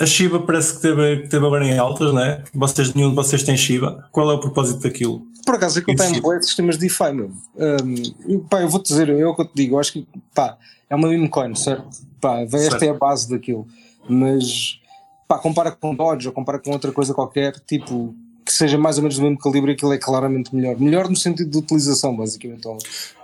a 0.00 0.06
Shiba 0.06 0.40
parece 0.40 0.74
que 0.74 0.82
teve, 0.82 1.22
que 1.22 1.28
teve 1.28 1.46
agora 1.46 1.66
em 1.66 1.78
altas, 1.78 2.12
né? 2.12 2.42
Vocês, 2.54 2.94
nenhum 2.94 3.10
de 3.10 3.16
vocês 3.16 3.42
tem 3.42 3.56
Shiba. 3.56 4.08
Qual 4.12 4.30
é 4.30 4.34
o 4.34 4.40
propósito 4.40 4.80
daquilo? 4.80 5.26
Por 5.44 5.54
acaso, 5.54 5.78
aquilo 5.78 5.96
tem 5.96 6.20
boas 6.20 6.44
sistemas 6.44 6.76
de 6.76 6.82
DeFi, 6.82 7.12
meu. 7.12 7.30
Um, 7.56 8.40
pá, 8.40 8.60
eu 8.60 8.68
vou 8.68 8.82
te 8.82 8.88
dizer, 8.88 9.08
eu 9.08 9.18
é 9.18 9.26
o 9.26 9.34
que 9.34 9.42
eu 9.42 9.46
te 9.46 9.54
digo, 9.54 9.76
eu 9.76 9.80
acho 9.80 9.92
que 9.92 10.06
pá, 10.34 10.58
é 10.90 10.94
uma 10.94 11.08
meme 11.08 11.28
coin, 11.28 11.54
certo? 11.54 11.88
Pá, 12.20 12.40
esta 12.40 12.84
é 12.84 12.90
a 12.90 12.94
base 12.94 13.30
daquilo. 13.30 13.66
Mas 14.08 14.78
pá, 15.26 15.38
compara 15.38 15.70
com 15.70 15.94
Dodge 15.94 16.28
ou 16.28 16.34
compara 16.34 16.58
com 16.58 16.70
outra 16.70 16.92
coisa 16.92 17.14
qualquer, 17.14 17.58
tipo, 17.60 18.14
que 18.44 18.52
seja 18.52 18.78
mais 18.78 18.96
ou 18.96 19.02
menos 19.02 19.16
do 19.16 19.22
mesmo 19.22 19.38
calibre, 19.38 19.72
aquilo 19.72 19.92
é 19.92 19.98
claramente 19.98 20.54
melhor. 20.54 20.78
Melhor 20.78 21.08
no 21.08 21.16
sentido 21.16 21.50
de 21.50 21.58
utilização, 21.58 22.16
basicamente, 22.16 22.66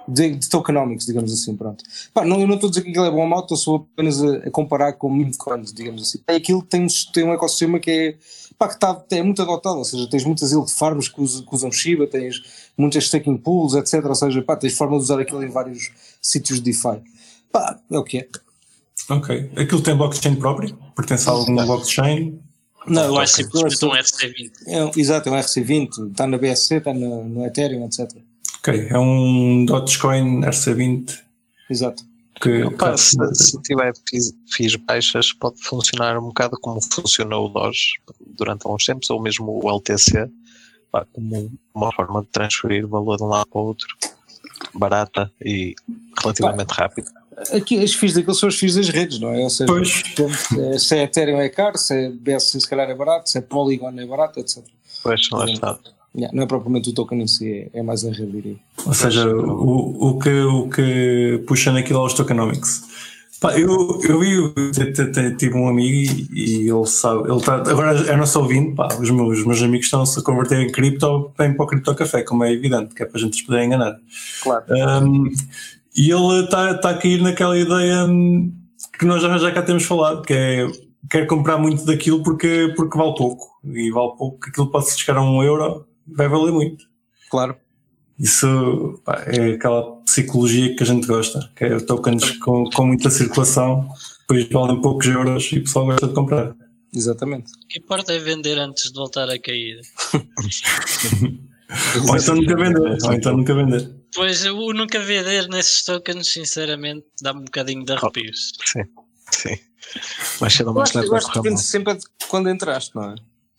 de, 0.07 0.37
de 0.37 0.49
tokenomics, 0.49 1.07
digamos 1.07 1.33
assim, 1.33 1.57
pronto. 1.57 1.85
Pá, 2.13 2.25
não, 2.25 2.41
eu 2.41 2.47
não 2.47 2.55
estou 2.55 2.69
a 2.69 2.71
dizer 2.71 2.83
que 2.83 2.91
aquilo 2.91 3.05
é 3.05 3.11
bom 3.11 3.23
ou 3.23 3.27
mau, 3.27 3.41
estou 3.41 3.57
só 3.57 3.77
apenas 3.77 4.23
a, 4.23 4.37
a 4.37 4.51
comparar 4.51 4.93
com 4.95 5.17
Bitcoin, 5.17 5.63
digamos 5.63 6.03
assim. 6.03 6.19
É 6.27 6.37
aquilo 6.37 6.63
que 6.63 6.69
tem, 6.69 6.87
tem 7.13 7.25
um 7.25 7.33
ecossistema 7.33 7.79
que 7.79 7.91
é, 7.91 8.15
pá, 8.59 8.69
que 8.69 8.79
tá, 8.79 9.03
é 9.11 9.23
muito 9.23 9.41
adotado, 9.43 9.79
ou 9.79 9.85
seja, 9.85 10.09
tens 10.09 10.25
muitas 10.25 10.53
yield 10.53 10.71
farms 10.73 11.09
que 11.09 11.21
usam, 11.21 11.45
que 11.45 11.55
usam 11.55 11.73
Shiba, 11.73 12.07
tens 12.07 12.43
muitas 12.77 13.05
staking 13.05 13.37
pools, 13.37 13.75
etc. 13.75 14.05
Ou 14.05 14.15
seja, 14.15 14.43
pá, 14.43 14.57
tens 14.57 14.77
forma 14.77 14.97
de 14.97 15.03
usar 15.03 15.21
aquilo 15.21 15.43
em 15.43 15.49
vários 15.49 15.91
sítios 16.21 16.61
de 16.61 16.73
DeFi. 16.73 17.01
Pá, 17.51 17.79
é 17.91 17.99
o 17.99 18.05
que 18.05 18.19
é. 18.19 18.29
Ok. 19.09 19.51
Aquilo 19.57 19.83
tem 19.83 19.97
blockchain 19.97 20.37
próprio? 20.37 20.77
Pertence 20.97 21.29
a 21.29 21.33
algum 21.33 21.55
blockchain? 21.55 22.41
Não, 22.87 23.05
eu 23.05 23.19
acho 23.19 23.37
simplesmente 23.37 23.85
um 23.85 23.91
RC20. 23.91 24.53
É, 24.67 25.01
exato, 25.01 25.29
é 25.29 25.33
um 25.33 25.37
RC20, 25.37 26.11
está 26.11 26.27
na 26.27 26.37
BSC, 26.37 26.77
está 26.77 26.93
no, 26.93 27.25
no 27.25 27.47
Ethereum, 27.47 27.87
etc. 27.87 28.11
Ok, 28.67 28.87
é 28.89 28.99
um 28.99 29.67
Dogecoin 29.67 30.41
RC20. 30.41 31.19
Exato. 31.69 32.03
Que, 32.41 32.63
Opa, 32.63 32.97
se, 32.97 33.15
se, 33.35 33.61
tiver 33.61 33.93
FIIs 34.51 34.77
baixas, 34.77 35.35
pode 35.35 35.63
funcionar 35.63 36.17
um 36.19 36.29
bocado 36.29 36.59
como 36.63 36.81
funcionou 36.81 37.47
o 37.47 37.49
Doge 37.51 37.91
durante 38.39 38.65
alguns 38.65 38.87
tempos, 38.87 39.11
ou 39.11 39.21
mesmo 39.21 39.61
o 39.63 39.69
LTC, 39.69 40.31
pá, 40.91 41.07
como 41.13 41.53
uma 41.75 41.93
forma 41.93 42.23
de 42.23 42.29
transferir 42.29 42.89
valor 42.89 43.19
de 43.19 43.25
um 43.25 43.27
lado 43.27 43.47
para 43.49 43.61
o 43.61 43.67
outro, 43.67 43.87
barata 44.73 45.31
e 45.45 45.75
relativamente 46.23 46.69
pá. 46.69 46.85
rápida. 46.85 47.11
Aqui 47.53 47.85
as 47.85 47.93
FIIs 47.93 48.15
daquilo 48.15 48.35
são 48.35 48.49
as 48.49 48.55
FIIs 48.55 48.77
das 48.77 48.89
redes, 48.89 49.21
não 49.21 49.29
é? 49.29 49.41
Ou 49.41 49.51
seja, 49.51 49.71
pois. 49.71 50.03
se 50.83 50.97
é 50.97 51.03
Ethereum 51.03 51.39
é 51.39 51.51
caro, 51.51 51.77
se 51.77 51.95
é 51.95 52.11
BSC 52.11 52.61
se 52.61 52.69
calhar 52.69 52.89
é 52.89 52.95
barato, 52.95 53.29
se 53.29 53.37
é 53.37 53.43
Polygon 53.43 53.91
é 53.91 54.07
barato, 54.07 54.41
etc. 54.41 54.65
Pois, 55.03 55.29
lá 55.31 55.45
está. 55.45 55.79
Não 56.15 56.43
é 56.43 56.47
propriamente 56.47 56.91
o 56.91 56.93
token 56.93 57.23
em 57.23 57.27
si, 57.27 57.71
é, 57.73 57.81
é 57.81 57.83
mais 57.83 58.05
a 58.05 58.11
rede, 58.11 58.57
Ou 58.87 58.95
seja, 58.95 59.29
o, 59.29 60.11
o, 60.11 60.19
que, 60.19 60.31
o 60.31 60.69
que 60.69 61.43
puxa 61.47 61.73
naquilo 61.73 62.01
aos 62.01 62.15
tokenomics. 62.15 62.83
Pá, 63.41 63.59
eu, 63.59 64.01
eu 64.09 64.21
vi, 64.21 64.55
tive 65.37 65.55
um 65.55 65.69
amigo 65.69 66.11
e 66.33 66.69
ele 66.69 66.87
sabe, 66.87 67.31
ele 67.31 67.43
tá, 67.43 67.57
agora 67.57 67.93
é 68.09 68.17
nosso 68.17 68.41
ouvinte, 68.41 68.75
pá, 68.75 68.89
os 68.99 69.11
meus, 69.11 69.41
os 69.41 69.45
meus 69.45 69.61
amigos 69.61 69.87
estão-se 69.87 70.19
a 70.19 70.23
converter 70.23 70.61
em 70.61 70.73
cripto, 70.73 71.33
bem 71.37 71.53
para 71.53 71.65
o 71.65 71.67
cripto 71.67 71.95
café, 71.95 72.23
como 72.23 72.45
é 72.45 72.53
evidente, 72.53 72.95
que 72.95 73.03
é 73.03 73.07
para 73.07 73.19
a 73.19 73.21
gente 73.21 73.37
se 73.37 73.45
poder 73.45 73.65
enganar. 73.65 73.97
Claro. 74.43 74.65
Um, 74.71 75.31
e 75.97 76.11
ele 76.11 76.45
está 76.45 76.75
tá 76.79 76.91
a 76.91 76.95
cair 76.95 77.21
naquela 77.21 77.59
ideia 77.59 78.07
hum, 78.07 78.53
que 78.99 79.05
nós 79.05 79.21
já, 79.21 79.37
já 79.37 79.53
cá 79.53 79.63
temos 79.63 79.85
falado, 79.85 80.23
que 80.23 80.33
é 80.33 80.67
quer 81.11 81.27
comprar 81.27 81.59
muito 81.59 81.85
daquilo 81.85 82.23
porque, 82.23 82.73
porque 82.77 82.97
vale 82.97 83.15
pouco. 83.15 83.59
E 83.65 83.91
vale 83.91 84.17
pouco, 84.17 84.39
aquilo 84.47 84.71
pode 84.71 84.91
se 84.91 84.99
chegar 84.99 85.19
a 85.19 85.23
um 85.23 85.43
euro, 85.43 85.87
vai 86.07 86.29
valer 86.29 86.53
muito. 86.53 86.85
Claro. 87.31 87.57
Isso 88.19 89.01
pá, 89.05 89.25
é 89.27 89.55
aquela 89.55 89.97
psicologia 90.03 90.77
que 90.77 90.83
a 90.83 90.87
gente 90.87 91.07
gosta, 91.07 91.51
que 91.57 91.65
é 91.65 91.81
tokens 91.81 92.31
com, 92.39 92.65
com 92.71 92.87
muita 92.87 93.11
circulação, 93.11 93.89
depois 94.21 94.49
valem 94.49 94.81
poucos 94.81 95.07
euros 95.07 95.51
e 95.53 95.59
o 95.59 95.63
pessoal 95.63 95.87
gosta 95.87 96.07
de 96.07 96.15
comprar. 96.15 96.55
Exatamente. 96.95 97.53
O 97.53 97.67
que 97.67 97.79
importa 97.81 98.13
é 98.13 98.19
vender 98.19 98.57
antes 98.59 98.93
de 98.93 98.95
voltar 98.95 99.29
a 99.29 99.39
cair. 99.39 99.81
ou 102.09 102.17
então 102.17 102.37
nunca 102.37 102.57
vender, 102.57 102.99
ou 103.05 103.13
então 103.13 103.37
nunca 103.37 103.55
vender. 103.55 103.95
Pois 104.15 104.45
o 104.47 104.73
nunca 104.73 105.01
vender 105.01 105.49
nesses 105.49 105.85
tokens, 105.85 106.33
sinceramente, 106.33 107.05
dá-me 107.21 107.41
um 107.41 107.45
bocadinho 107.45 107.85
de 107.85 107.93
arrepios. 107.93 108.53
Sim, 108.65 108.85
sim. 109.33 109.59
Mas 110.41 110.53
cedo 110.55 110.69
ou 110.69 110.75
mais 110.75 110.93
tarde 110.93 111.09
vai 111.09 111.21
correr 111.21 111.51
mal. 111.51 111.59
sempre 111.59 111.99
quando 112.29 112.49
entraste, 112.49 112.95
não 112.95 113.11
é? 113.11 113.15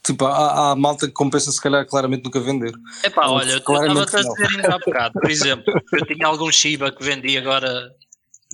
Tipo, 0.06 0.26
há, 0.26 0.72
há 0.72 0.76
malta 0.76 1.08
que 1.08 1.14
compensa 1.14 1.52
se 1.52 1.60
calhar 1.60 1.86
claramente 1.88 2.24
nunca 2.24 2.40
vender. 2.40 2.72
É 3.02 3.10
pá, 3.10 3.28
olha, 3.28 3.54
eu 3.54 3.58
estava-te 3.58 4.16
a 4.16 4.22
dizer 4.22 4.48
ainda 4.56 4.76
há 4.76 4.80
bocado, 4.80 5.20
por 5.20 5.32
exemplo, 5.32 5.66
eu 5.94 6.06
tinha 6.06 6.28
algum 6.28 6.52
Shiba 6.52 6.92
que 6.92 7.04
vendi 7.04 7.36
agora, 7.38 7.92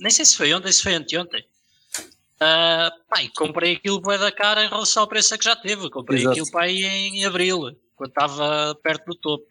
nem 0.00 0.10
sei 0.10 0.24
se 0.24 0.36
foi 0.36 0.54
ontem, 0.54 0.72
se 0.72 0.82
foi 0.82 0.94
anteontem. 0.94 1.44
Uh, 2.36 2.90
pá, 3.08 3.22
e 3.22 3.28
comprei 3.28 3.74
aquilo 3.74 4.00
bué 4.00 4.18
da 4.18 4.32
cara 4.32 4.64
em 4.64 4.68
relação 4.68 5.02
ao 5.02 5.08
preço 5.08 5.36
que 5.38 5.44
já 5.44 5.54
teve. 5.54 5.88
Comprei 5.90 6.20
Exato. 6.20 6.32
aquilo 6.32 6.50
para 6.50 6.64
aí 6.64 6.84
em 6.84 7.24
abril, 7.24 7.70
quando 7.94 8.08
estava 8.08 8.74
perto 8.82 9.04
do 9.06 9.14
topo. 9.14 9.44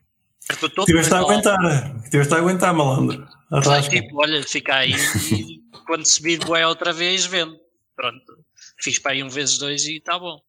Perto 0.47 0.61
do 0.61 0.69
topo 0.69 0.87
Tiveste 0.87 1.13
a 1.13 1.19
aguentar, 1.19 1.59
né? 1.61 2.01
Tiveste 2.09 2.33
a 2.33 2.37
aguentar, 2.37 2.73
malandro. 2.73 3.25
Mas, 3.49 3.87
tipo, 3.87 4.19
olha, 4.19 4.43
fica 4.43 4.75
aí 4.75 4.93
e 5.31 5.61
quando 5.85 6.05
subir 6.05 6.39
bué 6.39 6.65
outra 6.65 6.91
vez, 6.91 7.25
vendo. 7.25 7.55
Pronto, 7.95 8.39
fiz 8.81 8.97
para 8.97 9.11
aí 9.11 9.23
um 9.23 9.29
vezes 9.29 9.57
dois 9.57 9.85
e 9.85 9.97
está 9.97 10.17
bom. 10.17 10.41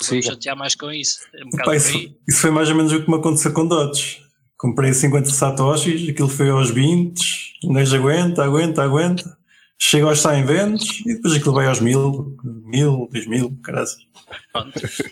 Não 0.00 0.08
vou 0.08 0.22
chatear 0.22 0.56
mais 0.56 0.74
com 0.74 0.90
isso. 0.90 1.18
É 1.34 1.44
um 1.44 1.50
Pá, 1.50 1.76
isso, 1.76 1.96
isso, 2.28 2.40
foi 2.40 2.50
mais 2.50 2.68
ou 2.68 2.74
menos 2.74 2.92
o 2.92 3.02
que 3.02 3.10
me 3.10 3.16
aconteceu 3.16 3.52
com 3.52 3.66
Dodge. 3.66 4.22
Comprei 4.56 4.92
50 4.92 5.30
satoshis, 5.30 6.08
aquilo 6.08 6.28
foi 6.28 6.50
aos 6.50 6.70
20, 6.70 7.20
um 7.64 7.72
gajo 7.72 7.96
aguenta, 7.96 8.44
aguenta, 8.44 8.82
aguenta. 8.82 9.38
Chega 9.78 10.06
aos 10.06 10.20
100 10.20 10.44
ventos 10.46 11.00
e 11.04 11.14
depois 11.14 11.34
aquilo 11.34 11.54
vai 11.54 11.66
aos 11.66 11.80
1000, 11.80 12.36
1000, 12.44 13.08
2000, 13.10 13.58
caras. 13.62 13.96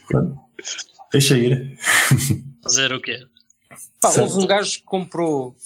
Pronto. 0.06 0.38
Deixa 1.12 1.36
ir. 1.36 1.76
Fazer 2.62 2.92
o 2.92 3.00
quê? 3.00 3.26
Pá, 4.00 4.10
houve 4.20 4.38
um 4.38 4.46
gajo 4.46 4.78
que 4.78 4.84
comprou, 4.84 5.56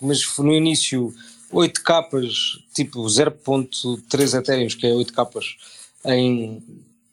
mas 0.00 0.36
no 0.38 0.52
início 0.52 1.12
8 1.52 1.82
capas, 1.82 2.32
tipo 2.74 3.02
0.3 3.04 4.38
Ethereum, 4.38 4.68
que 4.68 4.86
é 4.86 4.92
8 4.92 5.12
capas, 5.12 5.56
em. 6.04 6.62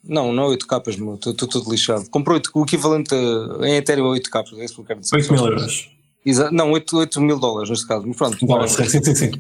Não, 0.03 0.33
não 0.33 0.45
8 0.47 0.65
capas, 0.65 0.95
estou 0.95 1.33
todo 1.33 1.69
lixado. 1.69 2.09
Comprou 2.09 2.35
8, 2.35 2.51
o 2.53 2.63
equivalente 2.63 3.13
a, 3.13 3.67
em 3.67 3.75
Ethereum 3.75 4.05
a 4.05 4.09
8 4.09 4.29
capas, 4.29 4.57
é 4.57 4.65
isso 4.65 4.75
que 4.75 4.81
eu 4.81 4.85
quero 4.85 4.99
dizer. 4.99 5.15
8 5.15 5.33
mil 5.33 5.45
euros. 5.45 5.89
Exa 6.25 6.51
não, 6.51 6.71
8, 6.71 6.97
8 6.97 7.21
mil 7.21 7.39
dólares 7.39 7.69
neste 7.69 7.87
caso, 7.87 8.05
mas 8.07 8.17
pronto. 8.17 8.45
Dólares, 8.45 8.73
sim, 8.73 9.03
sim, 9.03 9.15
sim. 9.15 9.31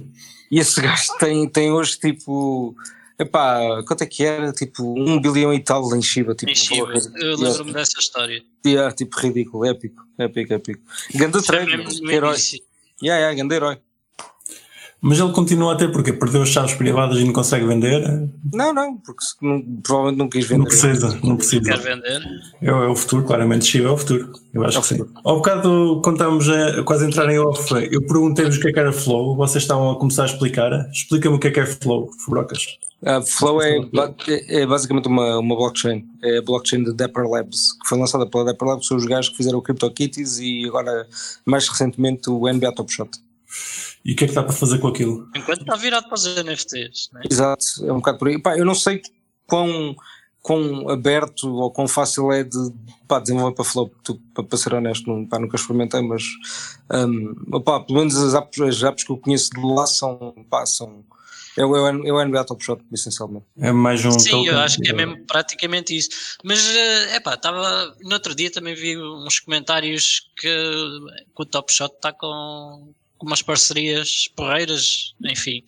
E 0.51 0.59
esse 0.59 0.81
gajo 0.81 1.17
tem, 1.19 1.47
tem 1.47 1.71
hoje 1.71 1.97
tipo. 1.97 2.75
Epá, 3.17 3.83
quanto 3.87 4.01
é 4.01 4.07
que 4.07 4.23
era? 4.23 4.51
Tipo, 4.51 4.83
1 4.83 5.11
um 5.11 5.21
bilhão 5.21 5.53
e 5.53 5.59
tal 5.59 5.95
em 5.95 6.01
Shiba. 6.01 6.33
Tipo, 6.33 6.51
em 6.51 6.55
Shiba, 6.55 6.93
eu 7.17 7.37
lembro-me 7.37 7.71
dessa 7.71 7.99
história. 7.99 8.43
Yeah, 8.65 8.93
tipo, 8.95 9.19
ridículo, 9.19 9.63
épico, 9.65 10.03
épico, 10.17 10.53
épico. 10.53 10.81
Ganda 11.13 11.41
trade, 11.41 11.71
herói. 12.11 12.35
Yeah, 13.01 13.19
yeah, 13.21 13.33
ganda 13.35 13.55
herói. 13.55 13.77
Mas 15.03 15.19
ele 15.19 15.31
continua 15.31 15.73
a 15.73 15.75
ter 15.75 15.91
porque 15.91 16.13
perdeu 16.13 16.43
as 16.43 16.49
chaves 16.49 16.75
privadas 16.75 17.17
e 17.17 17.23
não 17.23 17.33
consegue 17.33 17.65
vender? 17.65 18.29
Não, 18.53 18.71
não, 18.71 18.97
porque 18.97 19.23
não, 19.41 19.59
provavelmente 19.81 20.17
não 20.19 20.29
quis 20.29 20.45
vender. 20.45 20.59
Não 20.59 20.65
precisa, 20.65 21.19
não 21.23 21.37
precisa. 21.37 21.63
Quer 21.63 21.79
vender? 21.79 22.21
É, 22.61 22.67
é 22.67 22.87
o 22.87 22.95
futuro, 22.95 23.23
claramente 23.23 23.65
Chiba 23.65 23.89
é 23.89 23.91
o 23.91 23.97
futuro. 23.97 24.31
Eu 24.53 24.63
acho 24.63 24.77
é 24.77 24.81
que 24.81 24.87
sim. 24.87 25.05
Ao 25.23 25.37
bocado, 25.37 26.01
quando 26.03 26.17
estávamos 26.17 26.47
a 26.49 26.83
quase 26.83 27.07
entrar 27.07 27.27
em 27.31 27.39
off, 27.39 27.73
eu 27.91 28.05
perguntei-vos 28.05 28.57
o 28.57 28.59
que 28.59 28.67
é 28.67 28.73
que 28.73 28.79
era 28.79 28.93
Flow, 28.93 29.35
vocês 29.35 29.63
estavam 29.63 29.89
a 29.89 29.97
começar 29.97 30.21
a 30.23 30.27
explicar. 30.27 30.71
Explica-me 30.91 31.35
o 31.35 31.39
que 31.39 31.47
é 31.47 31.51
que 31.51 31.59
é 31.61 31.65
Flow, 31.65 32.11
Fubrocas. 32.23 32.77
Uh, 33.01 33.25
Flow 33.25 33.59
é, 33.63 33.79
é, 34.49 34.65
basicamente 34.67 35.07
uma, 35.07 35.39
uma 35.39 35.55
blockchain, 35.55 36.05
é 36.23 36.37
a 36.37 36.41
blockchain 36.43 36.83
da 36.83 36.91
Dapper 36.91 37.27
Labs, 37.27 37.73
que 37.81 37.89
foi 37.89 37.97
lançada 37.97 38.29
pela 38.29 38.45
Dapper 38.45 38.67
Labs, 38.67 38.85
são 38.85 38.97
os 38.97 39.05
gajos 39.05 39.31
que 39.31 39.37
fizeram 39.37 39.57
o 39.57 39.61
CryptoKitties 39.63 40.37
e 40.37 40.67
agora, 40.67 41.07
mais 41.43 41.67
recentemente, 41.67 42.29
o 42.29 42.47
NBA 42.47 42.71
Top 42.75 42.93
Shot. 42.93 43.09
E 44.03 44.13
o 44.13 44.15
que 44.15 44.25
é 44.25 44.27
que 44.27 44.33
dá 44.33 44.43
para 44.43 44.53
fazer 44.53 44.79
com 44.79 44.87
aquilo? 44.87 45.29
Enquanto 45.35 45.61
está 45.61 45.75
virado 45.75 46.07
para 46.07 46.15
os 46.15 46.25
NFTs. 46.25 47.09
Né? 47.13 47.21
Exato, 47.29 47.65
é 47.83 47.91
um 47.91 47.97
bocado 47.97 48.17
por 48.17 48.27
aí. 48.27 48.41
Pá, 48.41 48.57
eu 48.57 48.65
não 48.65 48.75
sei 48.75 49.01
quão, 49.45 49.95
quão 50.41 50.89
aberto 50.89 51.53
ou 51.53 51.71
quão 51.71 51.87
fácil 51.87 52.31
é 52.31 52.43
de 52.43 52.57
pá, 53.07 53.19
desenvolver 53.19 53.55
para 53.55 53.65
Flow, 53.65 53.91
para, 54.33 54.43
para 54.43 54.57
ser 54.57 54.73
honesto, 54.73 55.07
não, 55.07 55.25
pá, 55.25 55.39
nunca 55.39 55.55
experimentei, 55.55 56.01
mas 56.01 56.23
um, 56.91 57.61
pá, 57.61 57.79
pelo 57.81 57.99
menos 57.99 58.17
as 58.17 58.33
apps, 58.33 58.59
as 58.61 58.83
apps 58.83 59.03
que 59.03 59.11
eu 59.11 59.17
conheço 59.17 59.49
de 59.51 59.61
lá 59.61 59.85
são, 59.85 60.33
pá, 60.49 60.65
são 60.65 61.03
é 61.57 61.65
o, 61.65 61.75
é 61.75 62.11
o 62.13 62.25
NBA 62.25 62.45
Top 62.45 62.63
Shot, 62.63 62.81
essencialmente. 62.93 63.45
É 63.59 63.71
mais 63.73 64.05
um. 64.05 64.17
Sim, 64.17 64.47
eu 64.47 64.57
acho 64.57 64.77
que 64.79 64.89
é 64.89 64.93
mesmo 64.93 65.25
praticamente 65.25 65.95
isso. 65.95 66.09
Mas, 66.43 66.65
é 66.75 67.19
pá, 67.19 67.33
estava. 67.33 67.93
No 68.01 68.13
outro 68.13 68.33
dia 68.33 68.49
também 68.49 68.73
vi 68.73 68.97
uns 68.97 69.39
comentários 69.39 70.31
que, 70.37 70.47
que 70.47 71.41
o 71.41 71.45
Top 71.45 71.71
Shot 71.71 71.93
está 71.93 72.13
com, 72.13 72.93
com 73.21 73.27
umas 73.27 73.43
parcerias 73.43 74.27
porreiras, 74.35 75.13
enfim. 75.23 75.63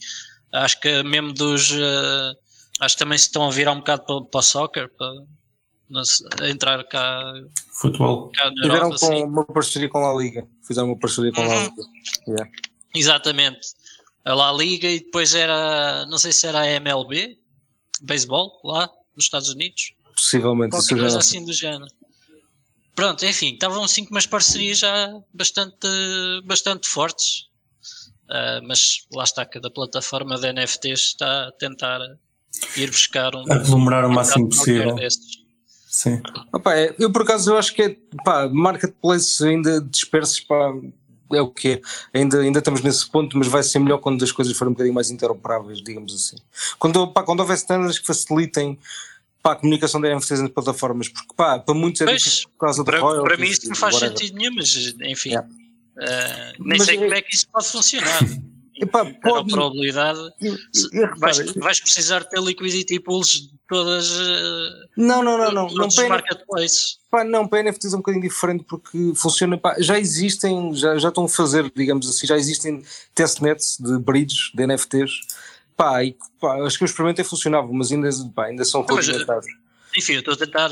Acho 0.52 0.80
que 0.80 1.04
mesmo 1.04 1.32
dos. 1.32 1.70
Uh, 1.72 2.36
acho 2.80 2.96
que 2.96 3.00
também 3.00 3.18
se 3.18 3.26
estão 3.26 3.48
a 3.48 3.52
virar 3.52 3.74
um 3.74 3.78
bocado 3.78 4.04
para, 4.06 4.22
para 4.22 4.40
o 4.40 4.42
soccer, 4.42 4.90
para 4.90 6.50
entrar 6.50 6.84
cá. 6.86 7.34
Futebol. 7.80 8.32
Cá 8.32 8.52
Tiveram 8.52 8.90
com 8.90 8.96
assim. 8.96 9.24
uma 9.24 9.46
parceria 9.46 9.88
com 9.88 10.04
a 10.04 10.20
Liga. 10.20 10.48
Fizeram 10.68 10.88
uma 10.88 10.98
parceria 10.98 11.32
com 11.32 11.42
a 11.42 11.48
uhum. 11.48 11.64
Liga. 11.64 11.84
Yeah. 12.28 12.52
Exatamente. 12.96 13.68
A 14.26 14.34
La 14.34 14.52
Liga 14.52 14.90
e 14.90 15.00
depois 15.00 15.36
era. 15.36 16.08
Não 16.08 16.18
sei 16.18 16.34
se 16.34 16.48
era 16.48 16.62
a 16.62 16.68
MLB, 16.68 17.38
beisebol, 18.02 18.60
lá 18.64 18.90
nos 19.16 19.26
Estados 19.26 19.50
Unidos. 19.50 19.94
Possivelmente. 20.16 20.72
Qualquer 20.72 20.98
coisa 20.98 21.20
assim 21.20 21.46
do 21.46 21.54
género. 21.54 21.86
Pronto, 22.96 23.26
enfim, 23.26 23.54
estavam 23.54 23.84
assim 23.84 24.06
com 24.06 24.12
umas 24.12 24.26
parcerias 24.26 24.80
já 24.80 25.14
bastante, 25.34 25.88
bastante 26.46 26.88
fortes. 26.88 27.48
Uh, 28.30 28.66
mas 28.68 29.06
lá 29.12 29.24
está, 29.24 29.46
cada 29.46 29.70
plataforma 29.70 30.40
de 30.40 30.52
NFTs 30.54 31.02
está 31.02 31.48
a 31.48 31.52
tentar 31.52 32.00
ir 32.78 32.90
buscar 32.90 33.36
um. 33.36 33.52
aglomerar 33.52 34.06
o 34.06 34.12
máximo 34.12 34.50
possível. 34.50 34.96
Sim. 35.90 36.22
Opa, 36.52 36.74
é, 36.76 36.96
eu 36.98 37.12
por 37.12 37.22
acaso 37.22 37.52
eu 37.52 37.58
acho 37.58 37.74
que 37.74 37.82
é 37.84 37.98
pá, 38.26 38.50
marketplace 38.50 39.46
ainda 39.46 39.80
dispersos 39.80 40.40
pá, 40.40 40.74
é 41.32 41.42
o 41.42 41.50
que 41.50 41.74
é. 41.74 41.82
Ainda, 42.18 42.40
ainda 42.40 42.60
estamos 42.60 42.82
nesse 42.82 43.08
ponto, 43.10 43.38
mas 43.38 43.48
vai 43.48 43.62
ser 43.62 43.80
melhor 43.80 44.00
quando 44.00 44.24
as 44.24 44.32
coisas 44.32 44.56
forem 44.58 44.72
um 44.72 44.74
bocadinho 44.74 44.96
mais 44.96 45.12
interoperáveis, 45.12 45.84
digamos 45.84 46.14
assim. 46.14 46.38
Quando, 46.80 47.08
pá, 47.08 47.24
quando 47.24 47.42
houver 47.42 47.56
standards 47.56 48.00
que 48.00 48.08
facilitem 48.08 48.80
pá, 49.44 49.52
a 49.52 49.56
comunicação 49.58 50.00
da 50.00 50.16
NFTs 50.16 50.40
entre 50.40 50.54
plataformas, 50.54 51.10
porque 51.10 51.34
pá, 51.36 51.60
para 51.60 51.76
muitos 51.76 52.02
é 52.02 52.06
difícil 52.06 52.50
por 52.50 52.66
causa 52.66 52.84
para, 52.84 53.00
do 53.00 53.24
Para 53.24 53.38
mim 53.38 53.48
isso 53.48 53.68
não 53.68 53.76
faz 53.76 53.96
whatever. 53.96 54.18
sentido 54.18 54.38
nenhum, 54.38 54.56
mas 54.56 54.96
enfim, 55.02 55.30
yeah. 55.30 55.48
uh, 55.48 56.64
nem 56.64 56.78
mas 56.78 56.86
sei 56.86 56.96
é, 56.96 57.00
como 57.00 57.14
é 57.14 57.22
que 57.22 57.36
isso 57.36 57.48
pode 57.52 57.68
funcionar. 57.68 58.20
Epá, 58.76 59.06
pode, 59.06 59.52
a 59.52 59.56
probabilidade 59.56 60.20
vais, 61.20 61.54
vais, 61.54 61.80
precisar 61.80 62.24
ter 62.24 62.42
liquidity 62.42 63.00
pools 63.00 63.28
de 63.28 63.52
todas 63.68 64.10
uh, 64.10 64.88
não, 64.98 65.22
não, 65.22 65.38
não, 65.38 65.52
não, 65.52 65.68
não 65.68 65.88
para 65.90 66.10
marketplaces. 66.10 66.98
Pá, 67.12 67.24
não, 67.24 67.48
para 67.48 67.62
NFTs 67.62 67.94
é 67.94 67.96
um 67.96 68.00
bocadinho 68.00 68.24
diferente 68.24 68.64
porque 68.64 69.14
funciona, 69.16 69.60
pá, 69.60 69.76
já 69.78 70.00
existem, 70.00 70.74
já, 70.74 70.98
já 70.98 71.10
estão 71.10 71.26
a 71.26 71.30
fazer, 71.30 71.72
digamos 71.76 72.10
assim, 72.10 72.26
já 72.26 72.36
existem 72.36 72.84
testnets 73.14 73.78
de 73.80 74.00
bridges 74.00 74.52
de 74.56 74.66
NFTs 74.66 75.12
Pá, 75.76 76.04
e, 76.04 76.16
pá, 76.40 76.56
acho 76.66 76.78
que 76.78 76.84
eu 76.84 76.88
experimentei 76.88 77.26
funcionava, 77.26 77.68
mas 77.72 77.92
ainda, 77.92 78.10
pá, 78.36 78.46
ainda 78.46 78.64
são 78.64 78.82
rudimentares. 78.82 79.46
Enfim, 79.98 80.14
eu 80.14 80.20
estou 80.20 80.34
a 80.34 80.38
tentar. 80.38 80.72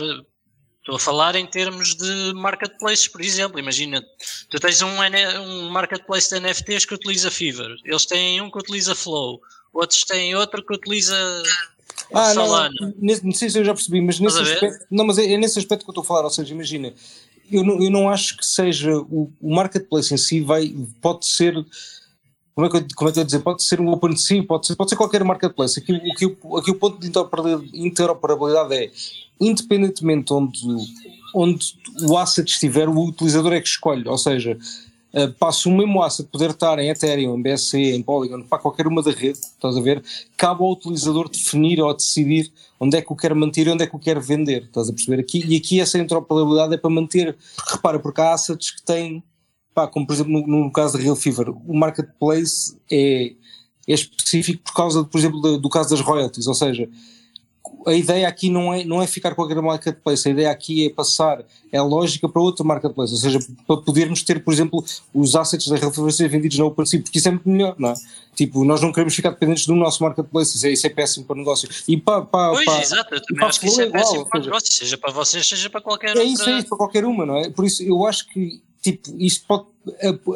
Estou 0.80 0.96
a 0.96 1.00
falar 1.00 1.36
em 1.36 1.46
termos 1.46 1.94
de 1.94 2.34
marketplaces, 2.34 3.08
por 3.08 3.22
exemplo. 3.22 3.60
Imagina, 3.60 4.04
tu 4.50 4.60
tens 4.60 4.82
um, 4.82 4.90
um 5.40 5.70
marketplace 5.70 6.30
de 6.30 6.40
NFTs 6.40 6.86
que 6.86 6.96
utiliza 6.96 7.30
Fever. 7.30 7.76
Eles 7.86 8.06
têm 8.08 8.42
um 8.42 8.50
que 8.50 8.58
utiliza 8.58 8.96
Flow. 8.96 9.40
Outros 9.72 10.04
têm 10.04 10.36
outro 10.36 10.66
que 10.66 10.74
utiliza 10.74 11.16
ah, 12.14 12.34
Solana. 12.34 12.74
Não, 12.80 13.20
não 13.24 13.32
sei 13.32 13.50
se 13.50 13.60
eu 13.60 13.66
já 13.66 13.74
percebi, 13.74 14.02
mas 14.02 14.20
nesse 14.20 14.40
aspecto. 14.40 14.86
Não, 14.90 15.06
mas 15.06 15.18
é, 15.18 15.32
é, 15.32 15.38
nesse 15.38 15.60
aspecto 15.60 15.84
que 15.84 15.90
eu 15.90 15.94
estou 15.94 16.04
a 16.04 16.06
falar. 16.06 16.24
Ou 16.24 16.30
seja, 16.30 16.54
imagina, 16.54 16.94
eu 17.52 17.64
não, 17.64 17.82
eu 17.82 17.90
não 17.90 18.10
acho 18.10 18.38
que 18.38 18.46
seja 18.46 18.98
o, 18.98 19.32
o 19.40 19.56
marketplace 19.56 20.14
em 20.14 20.18
si 20.18 20.42
vai, 20.42 20.74
pode 21.02 21.26
ser 21.26 21.54
como 22.54 22.68
é 22.68 22.70
que 22.70 22.78
eu, 22.78 22.86
como 22.96 23.10
é 23.10 23.14
que 23.14 23.20
eu 23.20 23.24
dizer? 23.24 23.40
Pode 23.40 23.64
ser 23.64 23.80
um 23.80 23.90
OpenSea, 23.90 24.44
pode 24.46 24.68
ser, 24.68 24.76
pode 24.76 24.90
ser 24.90 24.96
qualquer 24.96 25.24
marketplace. 25.24 25.80
Aqui, 25.80 25.96
aqui, 25.96 26.38
aqui 26.58 26.72
o 26.72 26.76
ponto 26.76 27.00
de 27.00 27.08
interoperabilidade 27.08 28.74
é, 28.74 28.92
independentemente 29.40 30.34
onde, 30.34 30.60
onde 31.34 31.76
o 32.02 32.18
asset 32.18 32.50
estiver, 32.50 32.90
o 32.90 33.08
utilizador 33.08 33.54
é 33.54 33.62
que 33.62 33.68
escolhe. 33.68 34.08
Ou 34.08 34.18
seja, 34.18 34.58
uh, 35.14 35.34
passo 35.40 35.70
o 35.70 35.78
mesmo 35.78 36.04
asset 36.04 36.28
poder 36.30 36.50
estar 36.50 36.78
em 36.78 36.90
Ethereum, 36.90 37.38
em 37.38 37.42
BSC, 37.42 37.78
em 37.78 38.04
Polygon, 38.04 38.44
para 38.44 38.60
qualquer 38.60 38.86
uma 38.86 39.02
da 39.02 39.12
rede, 39.12 39.40
estás 39.40 39.78
a 39.78 39.82
ver? 39.82 40.04
Cabe 40.36 40.62
ao 40.62 40.72
utilizador 40.72 41.30
definir 41.30 41.80
ou 41.82 41.94
decidir 41.96 42.52
onde 42.78 42.98
é 42.98 43.02
que 43.02 43.14
o 43.14 43.16
quer 43.16 43.34
manter 43.34 43.66
e 43.66 43.70
onde 43.70 43.84
é 43.84 43.88
que 43.88 43.96
o 43.96 44.00
quer 44.00 44.20
vender. 44.20 44.64
Estás 44.64 44.90
a 44.90 44.94
perceber? 44.94 45.22
Aqui, 45.22 45.42
e 45.48 45.56
aqui 45.56 45.80
essa 45.80 45.98
interoperabilidade 45.98 46.74
é 46.74 46.78
para 46.78 46.90
manter, 46.90 47.38
repara, 47.70 47.98
porque 47.98 48.20
há 48.20 48.34
assets 48.34 48.72
que 48.72 48.84
têm 48.84 49.24
pá, 49.74 49.88
como 49.88 50.06
por 50.06 50.14
exemplo 50.14 50.32
no, 50.32 50.66
no, 50.66 50.72
caso 50.72 50.98
da 50.98 51.04
Real 51.04 51.16
Fever, 51.16 51.50
o 51.50 51.74
marketplace 51.74 52.78
é, 52.92 53.34
é 53.88 53.94
específico 53.94 54.64
por 54.64 54.74
causa, 54.74 55.04
por 55.04 55.18
exemplo, 55.18 55.40
do, 55.40 55.58
do 55.58 55.70
caso 55.70 55.90
das 55.90 56.02
royalties, 56.02 56.48
ou 56.48 56.54
seja, 56.54 56.90
a 57.86 57.94
ideia 57.94 58.28
aqui 58.28 58.50
não 58.50 58.74
é, 58.74 58.84
não 58.84 59.02
é 59.02 59.08
ficar 59.08 59.34
com 59.36 59.44
aquele 59.44 59.62
marketplace, 59.62 60.28
a 60.28 60.32
ideia 60.32 60.52
aqui 60.52 60.88
é 60.88 60.90
passar 60.90 61.44
é 61.72 61.78
a 61.78 61.84
lógica 61.84 62.28
para 62.28 62.42
outro 62.42 62.66
marketplace, 62.66 63.14
ou 63.14 63.20
seja, 63.20 63.40
para 63.66 63.78
podermos 63.78 64.24
ter, 64.24 64.44
por 64.44 64.54
exemplo, 64.54 64.84
os 65.14 65.36
assets 65.36 65.68
da 65.68 65.78
Real 65.78 65.92
Fever 65.92 66.12
ser 66.12 66.28
vendidos 66.28 66.58
na 66.58 66.66
OpenSea, 66.66 67.02
porque 67.02 67.18
isso 67.18 67.28
é 67.28 67.32
muito 67.32 67.50
melhor, 67.50 67.76
não 67.78 67.90
é? 67.90 67.94
Tipo, 68.36 68.64
nós 68.64 68.82
não 68.82 68.92
queremos 68.92 69.16
ficar 69.16 69.32
dependentes 69.32 69.66
do 69.66 69.76
nosso 69.76 70.04
marketplace, 70.04 70.56
isso 70.58 70.68
é, 70.68 70.72
isso 70.72 70.88
é 70.88 70.90
péssimo 70.90 71.26
para 71.26 71.36
o 71.36 71.40
negócio. 71.40 71.70
E 71.88 71.98
para, 71.98 72.22
para, 72.22 72.52
pois, 72.52 72.66
para, 72.66 72.82
exato, 72.82 73.16
eu 73.16 73.22
também 73.24 73.46
acho 73.46 73.60
que 73.60 73.68
isso 73.68 73.82
é, 73.82 73.86
é 73.86 73.90
péssimo 73.90 74.26
para 74.28 74.40
o 74.40 74.44
negócio, 74.44 74.74
seja 74.74 74.98
para 74.98 75.12
vocês, 75.12 75.48
seja 75.48 75.70
para 75.70 75.82
qualquer 75.82 76.18
É 76.18 76.24
isso, 76.24 76.50
é 76.50 76.60
isso, 76.60 76.68
para 76.68 76.78
qualquer 76.78 77.06
uma, 77.06 77.26
não 77.26 77.38
é? 77.38 77.50
Por 77.50 77.66
isso, 77.66 77.84
eu 77.84 78.06
acho 78.06 78.28
que 78.28 78.62
tipo, 78.82 79.10
isto 79.20 79.46
pode, 79.48 79.66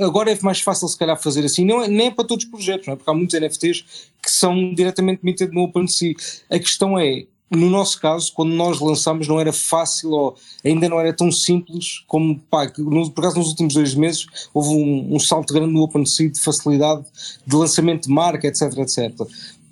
agora 0.01 0.31
é 0.31 0.37
mais 0.41 0.61
fácil 0.61 0.87
se 0.87 0.97
calhar 0.97 1.21
fazer 1.21 1.43
assim, 1.45 1.65
não 1.65 1.83
é, 1.83 1.87
nem 1.87 2.07
é 2.07 2.11
para 2.11 2.25
todos 2.25 2.45
os 2.45 2.51
projetos, 2.51 2.87
não 2.87 2.93
é? 2.93 2.97
porque 2.97 3.09
há 3.09 3.13
muitos 3.13 3.39
NFTs 3.39 4.11
que 4.21 4.31
são 4.31 4.73
diretamente 4.73 5.21
emitidos 5.23 5.53
no 5.53 5.63
OpenSea. 5.63 6.13
A 6.49 6.59
questão 6.59 6.97
é, 6.97 7.25
no 7.49 7.69
nosso 7.69 7.99
caso, 7.99 8.31
quando 8.33 8.53
nós 8.53 8.79
lançámos 8.79 9.27
não 9.27 9.39
era 9.39 9.53
fácil 9.53 10.11
ou 10.11 10.35
ainda 10.63 10.89
não 10.89 10.99
era 10.99 11.13
tão 11.13 11.31
simples 11.31 12.03
como, 12.07 12.39
pá, 12.49 12.67
por 12.69 13.19
acaso 13.19 13.37
nos 13.37 13.49
últimos 13.49 13.73
dois 13.73 13.93
meses 13.93 14.25
houve 14.53 14.69
um, 14.69 15.15
um 15.15 15.19
salto 15.19 15.53
grande 15.53 15.73
no 15.73 15.81
OpenSea 15.81 16.29
de 16.29 16.39
facilidade 16.39 17.05
de 17.45 17.55
lançamento 17.55 18.07
de 18.07 18.13
marca, 18.13 18.47
etc, 18.47 18.77
etc. 18.77 19.11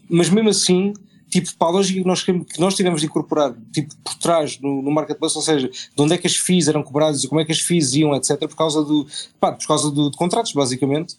Mas 0.10 0.30
mesmo 0.30 0.50
assim, 0.50 0.94
tipo, 1.34 1.58
para 1.58 1.68
a 1.68 1.72
lógica 1.72 2.00
que 2.00 2.08
nós, 2.08 2.22
que 2.22 2.60
nós 2.60 2.76
tivemos 2.76 3.02
de 3.02 3.08
incorporar, 3.08 3.56
tipo, 3.72 3.96
por 4.04 4.14
trás 4.16 4.60
no, 4.60 4.84
no 4.84 4.92
marketplace, 4.92 5.36
ou 5.36 5.42
seja, 5.42 5.68
de 5.68 6.02
onde 6.02 6.14
é 6.14 6.18
que 6.18 6.28
as 6.28 6.36
FIIs 6.36 6.68
eram 6.68 6.84
cobradas 6.84 7.24
e 7.24 7.28
como 7.28 7.42
é 7.42 7.46
que 7.46 7.52
as 7.52 7.60
FIIs 7.60 7.94
iam, 7.96 8.16
etc., 8.16 8.38
por 8.40 8.56
causa 8.56 8.84
do, 8.84 9.08
pá, 9.40 9.52
por 9.52 9.66
causa 9.66 9.90
do, 9.90 10.12
de 10.12 10.18
contratos, 10.18 10.54
basicamente, 10.54 11.16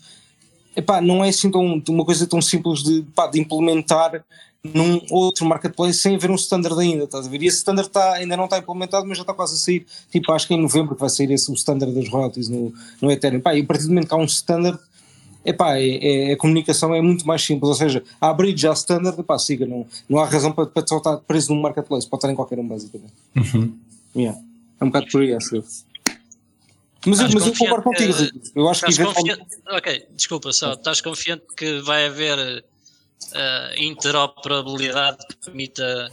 epá, 0.76 1.00
não 1.00 1.24
é 1.24 1.30
assim 1.30 1.50
tão, 1.50 1.82
uma 1.88 2.04
coisa 2.04 2.28
tão 2.28 2.40
simples 2.40 2.84
de, 2.84 3.02
pá, 3.14 3.26
de 3.26 3.40
implementar 3.40 4.24
num 4.62 5.00
outro 5.10 5.44
marketplace 5.44 5.98
sem 5.98 6.14
haver 6.14 6.30
um 6.30 6.36
standard 6.36 6.78
ainda, 6.78 7.04
estás 7.04 7.26
a 7.26 7.28
ver? 7.28 7.42
E 7.42 7.46
esse 7.46 7.58
standard 7.58 7.88
tá, 7.88 8.14
ainda 8.14 8.36
não 8.36 8.44
está 8.44 8.58
implementado, 8.58 9.06
mas 9.06 9.18
já 9.18 9.22
está 9.22 9.34
quase 9.34 9.54
a 9.54 9.58
sair, 9.58 9.84
tipo, 10.10 10.30
acho 10.32 10.46
que 10.46 10.54
em 10.54 10.62
novembro 10.62 10.94
vai 10.94 11.10
sair 11.10 11.30
esse, 11.32 11.50
o 11.50 11.54
standard 11.54 11.92
das 11.92 12.08
royalties 12.08 12.48
no, 12.48 12.72
no 13.02 13.10
Ethereum. 13.10 13.40
Pá, 13.40 13.54
e 13.54 13.62
a 13.62 13.64
partir 13.64 13.84
do 13.84 13.88
momento 13.88 14.06
que 14.06 14.14
há 14.14 14.16
um 14.16 14.24
standard, 14.24 14.78
epá, 15.44 15.78
é, 15.78 16.30
é, 16.30 16.32
a 16.32 16.36
comunicação 16.36 16.94
é 16.94 17.00
muito 17.00 17.26
mais 17.26 17.42
simples, 17.42 17.68
ou 17.68 17.74
seja, 17.74 18.02
a 18.20 18.30
abrir 18.30 18.56
já 18.56 18.72
standard, 18.72 19.18
epá, 19.18 19.38
siga, 19.38 19.66
não, 19.66 19.86
não 20.08 20.18
há 20.18 20.24
razão 20.24 20.52
para, 20.52 20.66
para 20.66 20.86
só 20.86 20.98
estar 20.98 21.16
preso 21.18 21.54
num 21.54 21.60
marketplace, 21.60 22.08
pode 22.08 22.20
estar 22.20 22.32
em 22.32 22.34
qualquer 22.34 22.58
um, 22.58 22.66
basicamente. 22.66 23.12
Uhum. 23.36 23.76
Yeah. 24.16 24.40
É 24.80 24.84
um 24.84 24.88
bocado 24.88 25.06
por 25.10 25.20
aí, 25.20 25.34
acho 25.34 25.56
eu. 25.56 25.64
Mas, 27.06 27.20
eu, 27.20 27.28
mas 27.34 27.46
eu 27.46 27.54
concordo 27.54 27.82
contigo, 27.82 28.14
eu 28.54 28.68
acho 28.68 28.84
que 28.84 28.92
eventualmente... 28.92 29.42
Ok, 29.68 30.06
desculpa 30.14 30.52
só, 30.52 30.72
estás 30.72 31.02
confiante 31.02 31.44
que 31.54 31.80
vai 31.82 32.06
haver 32.06 32.64
uh, 32.64 33.82
interoperabilidade 33.82 35.18
que 35.28 35.36
permita 35.36 36.08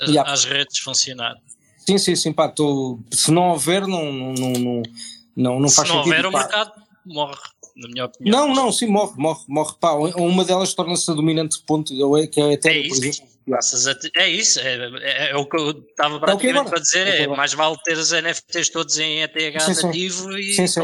as, 0.00 0.10
yeah. 0.10 0.30
as 0.30 0.44
redes 0.44 0.78
funcionar? 0.80 1.36
Sim, 1.78 1.96
sim, 1.96 2.14
sim, 2.14 2.32
pá, 2.34 2.48
tô, 2.48 2.98
se 3.10 3.30
não 3.30 3.48
houver, 3.50 3.86
não, 3.86 4.12
não, 4.12 4.34
não, 4.34 4.82
não, 5.34 5.60
não 5.60 5.68
faz 5.70 5.88
sentido. 5.88 6.04
Se 6.04 6.10
não 6.10 6.16
houver, 6.16 6.26
o 6.26 6.32
mercado 6.32 6.72
morre 7.06 7.38
na 7.78 7.88
minha 7.88 8.04
opinião. 8.06 8.48
Não, 8.48 8.54
não, 8.54 8.72
sim, 8.72 8.86
morre, 8.88 9.12
morre, 9.16 9.44
morre. 9.46 9.74
Pá, 9.80 9.92
uma 9.92 10.44
delas 10.44 10.74
torna-se 10.74 11.10
a 11.10 11.14
dominante 11.14 11.62
ponto, 11.64 11.94
que 12.30 12.40
é 12.40 12.54
até, 12.54 12.78
é 12.78 12.88
por 12.88 12.96
exemplo. 12.96 13.28
É 14.16 14.28
isso, 14.28 14.60
é, 14.60 14.74
é, 15.00 15.30
é, 15.30 15.36
o 15.36 15.46
que 15.46 15.56
eu 15.56 15.70
estava 15.70 16.20
praticamente 16.20 16.58
é 16.58 16.60
okay, 16.60 16.70
para 16.70 16.80
dizer, 16.80 17.06
é, 17.06 17.14
okay, 17.22 17.26
mais 17.28 17.54
vale 17.54 17.78
ter 17.82 17.96
os 17.96 18.10
NFTs 18.10 18.68
todos 18.68 18.98
em 18.98 19.22
ETH 19.22 19.32
sim, 19.62 19.86
nativo 19.86 20.32
sim. 20.32 20.38
e 20.38 20.52
sim, 20.52 20.66
sim. 20.66 20.80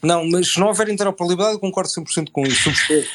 Não, 0.00 0.24
mas 0.28 0.52
se 0.52 0.60
não 0.60 0.68
houver 0.68 0.88
interoperabilidade, 0.88 1.54
eu 1.54 1.58
concordo 1.58 1.90
100% 1.90 2.30
com 2.30 2.46
isso, 2.46 2.70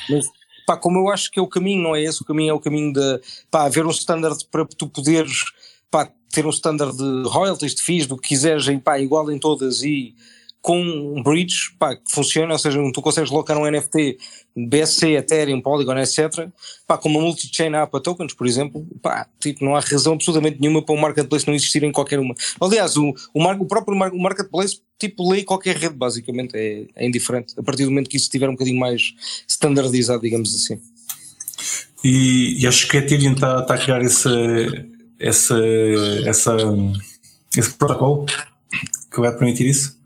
mas 0.09 0.25
pá, 0.67 0.75
como 0.75 0.99
eu 0.99 1.09
acho 1.09 1.31
que 1.31 1.39
é 1.39 1.41
o 1.41 1.47
caminho, 1.47 1.81
não 1.81 1.95
é 1.95 2.03
esse 2.03 2.21
o 2.21 2.25
caminho, 2.25 2.49
é 2.49 2.53
o 2.53 2.59
caminho 2.59 2.91
de, 2.91 3.21
pá, 3.49 3.63
haver 3.63 3.85
um 3.85 3.91
standard 3.91 4.43
para 4.51 4.65
tu 4.65 4.89
poderes, 4.89 5.45
pá, 5.89 6.11
ter 6.29 6.45
um 6.45 6.49
standard 6.49 6.97
de 6.97 7.29
royalties, 7.29 7.75
de 7.75 7.81
fees, 7.81 8.07
do 8.07 8.17
que 8.17 8.27
quiseres, 8.27 8.67
e, 8.67 8.77
pá, 8.77 8.99
igual 8.99 9.31
em 9.31 9.39
todas 9.39 9.83
e 9.83 10.13
com 10.61 10.79
um 10.81 11.23
bridge 11.23 11.73
pá, 11.79 11.95
que 11.95 12.11
funciona, 12.11 12.51
ou 12.51 12.59
seja, 12.59 12.79
tu 12.93 13.01
consegues 13.01 13.31
locar 13.31 13.57
um 13.57 13.69
NFT 13.69 14.17
BSC, 14.55 15.15
Ethereum, 15.15 15.61
Polygon, 15.61 15.97
etc. 15.97 16.49
Pá, 16.85 16.97
com 16.97 17.09
uma 17.09 17.21
multi-chain 17.21 17.73
app 17.75 17.95
a 17.95 17.99
tokens, 17.99 18.33
por 18.33 18.45
exemplo, 18.45 18.85
pá, 19.01 19.27
tipo, 19.39 19.63
não 19.63 19.75
há 19.75 19.79
razão 19.79 20.13
absolutamente 20.13 20.59
nenhuma 20.59 20.81
para 20.83 20.95
um 20.95 20.99
marketplace 20.99 21.47
não 21.47 21.53
existir 21.53 21.83
em 21.83 21.91
qualquer 21.91 22.19
uma. 22.19 22.35
Aliás, 22.59 22.97
o, 22.97 23.13
o, 23.33 23.41
mar, 23.41 23.59
o 23.59 23.65
próprio 23.65 23.97
mar, 23.97 24.11
o 24.11 24.19
marketplace 24.19 24.81
tipo 24.99 25.31
lê 25.31 25.43
qualquer 25.43 25.77
rede, 25.77 25.95
basicamente, 25.95 26.55
é, 26.55 26.85
é 26.95 27.07
indiferente, 27.07 27.53
a 27.57 27.63
partir 27.63 27.85
do 27.85 27.91
momento 27.91 28.09
que 28.09 28.17
isso 28.17 28.25
estiver 28.25 28.49
um 28.49 28.53
bocadinho 28.53 28.79
mais 28.79 29.13
standardizado, 29.47 30.21
digamos 30.21 30.53
assim. 30.53 30.79
E, 32.03 32.61
e 32.61 32.67
acho 32.67 32.87
que 32.87 32.97
a 32.97 32.99
Ethereum 32.99 33.33
está 33.33 33.61
tá 33.61 33.75
a 33.75 33.77
criar 33.77 34.01
essa, 34.01 34.29
esse 37.55 37.73
protocolo 37.77 38.25
que 39.11 39.19
vai 39.19 39.35
permitir 39.35 39.67
isso? 39.67 39.98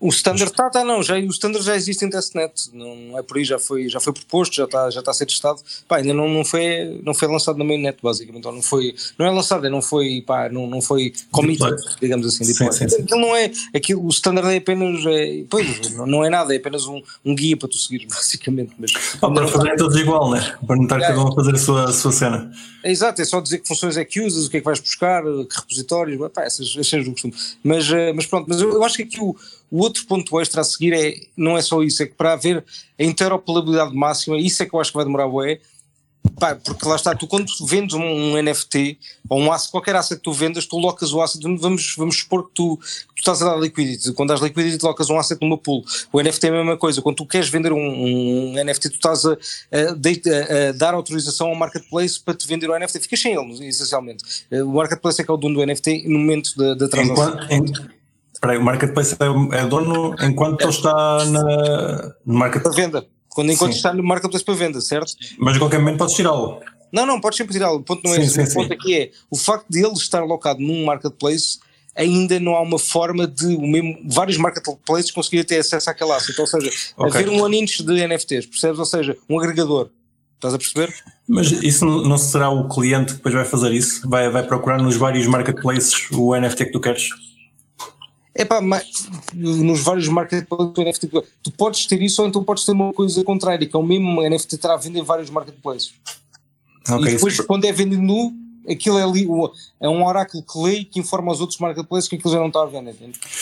O 0.00 0.08
standard 0.08 0.50
está, 0.50 0.70
tá, 0.70 0.82
não, 0.82 1.02
já, 1.02 1.16
o 1.16 1.26
standard 1.26 1.62
já 1.62 1.76
existe 1.76 2.06
em 2.06 2.08
testnet, 2.08 2.70
não 2.72 3.18
é 3.18 3.22
por 3.22 3.36
aí, 3.36 3.44
já 3.44 3.58
foi, 3.58 3.86
já 3.86 4.00
foi 4.00 4.14
proposto, 4.14 4.54
já 4.54 4.64
está, 4.64 4.88
já 4.88 5.00
está 5.00 5.10
a 5.10 5.14
ser 5.14 5.26
testado, 5.26 5.60
pá, 5.86 5.98
ainda 5.98 6.14
não, 6.14 6.26
não, 6.26 6.42
foi, 6.42 6.98
não 7.04 7.12
foi 7.12 7.28
lançado 7.28 7.58
na 7.58 7.64
mainnet 7.64 7.98
basicamente, 8.02 8.46
ou 8.46 8.52
não 8.54 8.62
foi, 8.62 8.94
não 9.18 9.26
é 9.26 9.30
lançado, 9.30 9.68
não 9.68 9.82
foi, 9.82 10.22
pá, 10.26 10.48
não, 10.48 10.66
não 10.66 10.80
foi 10.80 11.12
committed, 11.30 11.76
digamos 12.00 12.26
assim, 12.26 12.44
sim, 12.44 12.72
sim, 12.72 12.88
sim. 12.88 13.02
Aquilo 13.02 13.20
não 13.20 13.36
é, 13.36 13.50
aquilo, 13.74 14.02
o 14.02 14.08
standard 14.08 14.48
é 14.48 14.56
apenas, 14.56 15.04
é, 15.04 15.44
pois, 15.50 15.94
não 15.94 16.24
é 16.24 16.30
nada, 16.30 16.54
é 16.54 16.56
apenas 16.56 16.86
um, 16.86 17.02
um 17.22 17.34
guia 17.34 17.56
para 17.58 17.68
tu 17.68 17.76
seguir, 17.76 18.06
basicamente. 18.08 18.72
Mas, 18.78 18.92
ah, 19.20 19.30
para 19.30 19.48
fazer 19.48 19.76
todos 19.76 19.96
igual, 19.96 20.30
né? 20.30 20.56
Para 20.66 20.76
não 20.76 20.84
estar 20.84 20.98
é, 20.98 21.08
cada 21.08 21.20
um 21.20 21.28
a 21.28 21.34
fazer 21.34 21.54
a 21.54 21.58
sua, 21.58 21.84
a 21.84 21.92
sua 21.92 22.12
cena. 22.12 22.50
É 22.82 22.90
exato, 22.90 23.20
é 23.20 23.24
só 23.26 23.38
dizer 23.38 23.58
que 23.58 23.68
funções 23.68 23.98
é 23.98 24.04
que 24.04 24.22
usas, 24.22 24.46
o 24.46 24.50
que 24.50 24.56
é 24.56 24.60
que 24.60 24.64
vais 24.64 24.80
buscar, 24.80 25.22
que 25.22 25.56
repositórios, 25.56 26.30
pá, 26.32 26.44
essas, 26.44 26.74
essas 26.78 27.04
do 27.04 27.12
costume. 27.12 27.34
Mas, 27.62 27.90
eh, 27.92 28.14
mas 28.14 28.24
pronto, 28.24 28.46
mas 28.48 28.62
eu, 28.62 28.72
eu 28.72 28.82
acho 28.82 28.96
que 28.96 29.02
aqui 29.02 29.20
o 29.20 29.36
o 29.70 29.80
outro 29.80 30.04
ponto 30.06 30.40
extra 30.40 30.60
a 30.60 30.64
seguir 30.64 30.92
é, 30.92 31.14
não 31.36 31.56
é 31.56 31.62
só 31.62 31.82
isso, 31.82 32.02
é 32.02 32.06
que 32.06 32.14
para 32.14 32.32
haver 32.32 32.64
a 32.98 33.04
interoperabilidade 33.04 33.94
máxima, 33.94 34.38
isso 34.38 34.62
é 34.62 34.66
que 34.66 34.74
eu 34.74 34.80
acho 34.80 34.90
que 34.90 34.96
vai 34.96 35.04
demorar 35.04 35.28
bué, 35.28 35.60
Pá, 36.38 36.54
porque 36.54 36.86
lá 36.86 36.96
está, 36.96 37.14
tu 37.14 37.26
quando 37.26 37.46
vendes 37.66 37.94
um, 37.94 38.02
um, 38.02 38.42
NFT 38.42 38.98
ou 39.28 39.40
um 39.40 39.50
asset, 39.50 39.70
qualquer 39.70 39.96
asset 39.96 40.18
que 40.18 40.24
tu 40.24 40.32
vendas, 40.32 40.66
tu 40.66 40.76
locas 40.76 41.12
o 41.14 41.20
asset, 41.20 41.42
vamos, 41.42 41.94
vamos 41.96 42.18
supor 42.18 42.46
que 42.46 42.54
tu, 42.54 42.76
tu 42.76 43.18
estás 43.18 43.42
a 43.42 43.46
dar 43.46 43.56
liquidity, 43.58 44.12
quando 44.12 44.28
dás 44.28 44.40
liquidity 44.40 44.82
locas 44.84 45.08
um 45.08 45.18
asset 45.18 45.40
numa 45.40 45.56
pool, 45.56 45.82
o 46.12 46.20
NFT 46.20 46.46
é 46.46 46.50
a 46.50 46.52
mesma 46.52 46.76
coisa, 46.76 47.00
quando 47.00 47.16
tu 47.16 47.26
queres 47.26 47.48
vender 47.48 47.72
um, 47.72 47.78
um 47.78 48.64
NFT 48.64 48.90
tu 48.90 48.94
estás 48.96 49.24
a, 49.24 49.32
a, 49.32 50.68
a, 50.68 50.72
dar 50.72 50.92
autorização 50.92 51.48
ao 51.48 51.54
marketplace 51.54 52.20
para 52.20 52.34
te 52.34 52.46
vender 52.46 52.68
o 52.68 52.78
NFT, 52.78 53.00
ficas 53.00 53.20
sem 53.20 53.34
ele 53.34 53.66
essencialmente, 53.66 54.22
o 54.50 54.72
marketplace 54.72 55.22
é 55.22 55.24
que 55.24 55.30
é 55.30 55.34
o 55.34 55.38
dono 55.38 55.54
do 55.54 55.66
NFT 55.66 56.06
no 56.06 56.18
momento 56.18 56.54
da, 56.54 56.74
da 56.74 56.88
transação. 56.88 57.38
Enquanto, 57.50 57.99
Espera 58.40 58.54
aí, 58.54 58.58
o 58.58 58.64
marketplace 58.64 59.14
é, 59.20 59.58
é 59.58 59.66
dono 59.66 60.14
enquanto 60.22 60.62
ele 60.62 60.70
está 60.70 61.26
na, 61.26 62.14
no 62.24 62.38
marketplace. 62.38 62.74
Para 62.74 62.84
venda. 62.86 63.06
Quando 63.28 63.52
enquanto 63.52 63.72
sim. 63.72 63.76
está 63.76 63.92
no 63.92 64.02
marketplace 64.02 64.42
para 64.42 64.54
venda, 64.54 64.80
certo? 64.80 65.12
Mas 65.38 65.56
a 65.56 65.58
qualquer 65.58 65.78
momento 65.78 65.98
podes 65.98 66.16
tirá-lo. 66.16 66.58
Não, 66.90 67.04
não, 67.04 67.20
podes 67.20 67.36
sempre 67.36 67.52
tirá-lo. 67.52 67.76
O 67.76 67.82
ponto 67.82 68.02
não 68.02 68.12
é 68.14 68.16
sim, 68.16 68.22
esse. 68.22 68.46
Sim, 68.46 68.50
o 68.50 68.62
ponto 68.62 68.72
aqui 68.72 68.98
é 68.98 69.10
o 69.30 69.36
facto 69.36 69.66
de 69.68 69.84
ele 69.84 69.92
estar 69.92 70.22
alocado 70.22 70.58
num 70.58 70.86
marketplace 70.86 71.58
ainda 71.94 72.40
não 72.40 72.54
há 72.54 72.62
uma 72.62 72.78
forma 72.78 73.26
de 73.26 73.46
o 73.56 73.66
mesmo, 73.66 73.98
vários 74.06 74.38
marketplaces 74.38 75.10
conseguirem 75.10 75.44
ter 75.44 75.58
acesso 75.58 75.90
àquela 75.90 76.16
asset. 76.16 76.40
Ou 76.40 76.46
seja, 76.46 76.70
okay. 76.96 77.20
haver 77.20 77.28
um 77.28 77.44
aníndice 77.44 77.82
de 77.82 78.06
NFTs, 78.06 78.46
percebes? 78.46 78.78
Ou 78.78 78.86
seja, 78.86 79.18
um 79.28 79.38
agregador. 79.38 79.90
Estás 80.36 80.54
a 80.54 80.58
perceber? 80.58 80.94
Mas 81.28 81.52
isso 81.52 81.84
não 81.84 82.16
será 82.16 82.48
o 82.48 82.66
cliente 82.66 83.12
que 83.12 83.16
depois 83.18 83.34
vai 83.34 83.44
fazer 83.44 83.72
isso? 83.72 84.08
Vai, 84.08 84.30
vai 84.30 84.42
procurar 84.42 84.78
nos 84.78 84.96
vários 84.96 85.26
marketplaces 85.26 86.10
o 86.10 86.34
NFT 86.34 86.64
que 86.64 86.72
tu 86.72 86.80
queres? 86.80 87.10
É 88.40 88.44
pá, 88.46 88.58
nos 89.34 89.82
vários 89.82 90.08
marketplaces 90.08 90.72
do 90.72 90.82
NFT, 90.82 91.08
tu 91.42 91.50
podes 91.52 91.84
ter 91.84 92.00
isso 92.00 92.22
ou 92.22 92.28
então 92.28 92.42
podes 92.42 92.64
ter 92.64 92.72
uma 92.72 92.90
coisa 92.90 93.22
contrária, 93.22 93.66
que 93.66 93.76
é 93.76 93.78
o 93.78 93.82
mesmo 93.82 94.22
NFT 94.22 94.54
estar 94.54 94.72
a 94.72 94.78
vender 94.78 95.00
em 95.00 95.04
vários 95.04 95.28
marketplaces. 95.28 95.92
Okay, 96.88 97.12
e 97.12 97.14
depois, 97.16 97.34
isso. 97.34 97.46
quando 97.46 97.66
é 97.66 97.72
vendido 97.72 98.00
nu, 98.00 98.32
aquilo 98.66 98.98
é, 98.98 99.02
ali, 99.02 99.28
é 99.78 99.86
um 99.90 100.02
oráculo 100.06 100.42
que 100.42 100.58
lê 100.58 100.78
e 100.78 100.84
que 100.86 100.98
informa 100.98 101.32
os 101.32 101.40
outros 101.42 101.58
marketplaces 101.58 102.08
que 102.08 102.16
aquilo 102.16 102.32
já 102.32 102.38
não 102.38 102.46
está 102.46 102.62
a 102.62 102.66
vender. 102.66 102.96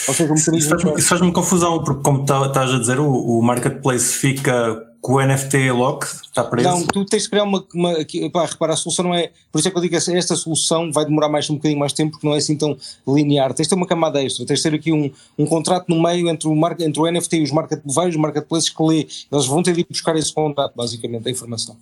Ou 0.08 0.14
seja, 0.14 0.32
um 0.32 0.34
isso 0.34 0.68
faz-me 0.68 1.00
faz 1.00 1.32
confusão, 1.32 1.84
porque 1.84 2.02
como 2.02 2.24
tá, 2.24 2.44
estás 2.46 2.74
a 2.74 2.78
dizer, 2.80 2.98
o, 2.98 3.08
o 3.08 3.40
marketplace 3.40 4.14
fica 4.14 4.84
que 5.04 5.12
o 5.12 5.24
NFT 5.24 5.70
lock 5.70 6.06
está 6.06 6.42
preso? 6.42 6.68
Não, 6.68 6.86
tu 6.86 7.04
tens 7.04 7.24
de 7.24 7.30
criar 7.30 7.44
uma. 7.44 7.64
uma 7.72 7.94
pá, 8.32 8.46
repara, 8.46 8.72
a 8.72 8.76
solução 8.76 9.04
não 9.04 9.14
é. 9.14 9.30
Por 9.52 9.58
isso 9.58 9.68
é 9.68 9.70
que 9.70 9.76
eu 9.76 9.82
digo 9.82 9.98
que 9.98 10.12
esta 10.12 10.34
solução 10.34 10.92
vai 10.92 11.04
demorar 11.04 11.28
mais 11.28 11.48
um 11.48 11.54
bocadinho 11.54 11.78
mais 11.78 11.92
tempo, 11.92 12.12
porque 12.12 12.26
não 12.26 12.34
é 12.34 12.38
assim 12.38 12.56
tão 12.56 12.76
linear. 13.06 13.54
Tens 13.54 13.66
de 13.66 13.70
ter 13.70 13.76
uma 13.76 13.86
camada 13.86 14.22
extra, 14.22 14.44
tens 14.44 14.58
de 14.58 14.62
ter 14.62 14.74
aqui 14.74 14.92
um, 14.92 15.10
um 15.38 15.46
contrato 15.46 15.88
no 15.88 16.02
meio 16.02 16.28
entre 16.28 16.48
o, 16.48 16.54
mar, 16.54 16.76
entre 16.80 17.00
o 17.00 17.10
NFT 17.10 17.36
e 17.36 17.42
os 17.42 17.52
market, 17.52 17.80
vários 17.84 18.16
marketplaces 18.16 18.68
que 18.70 18.82
lê. 18.82 19.06
Eles 19.30 19.46
vão 19.46 19.62
ter 19.62 19.74
de 19.74 19.80
ir 19.80 19.86
buscar 19.88 20.16
esse 20.16 20.32
contrato, 20.32 20.74
basicamente, 20.74 21.28
a 21.28 21.30
informação. 21.30 21.76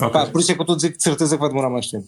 Ok. 0.00 0.10
Pá, 0.10 0.26
por 0.26 0.40
isso 0.40 0.52
é 0.52 0.54
que 0.54 0.60
eu 0.60 0.64
estou 0.64 0.74
a 0.74 0.76
dizer 0.76 0.90
que 0.90 0.98
de 0.98 1.02
certeza 1.02 1.36
que 1.36 1.40
vai 1.40 1.48
demorar 1.48 1.70
mais 1.70 1.88
tempo. 1.88 2.06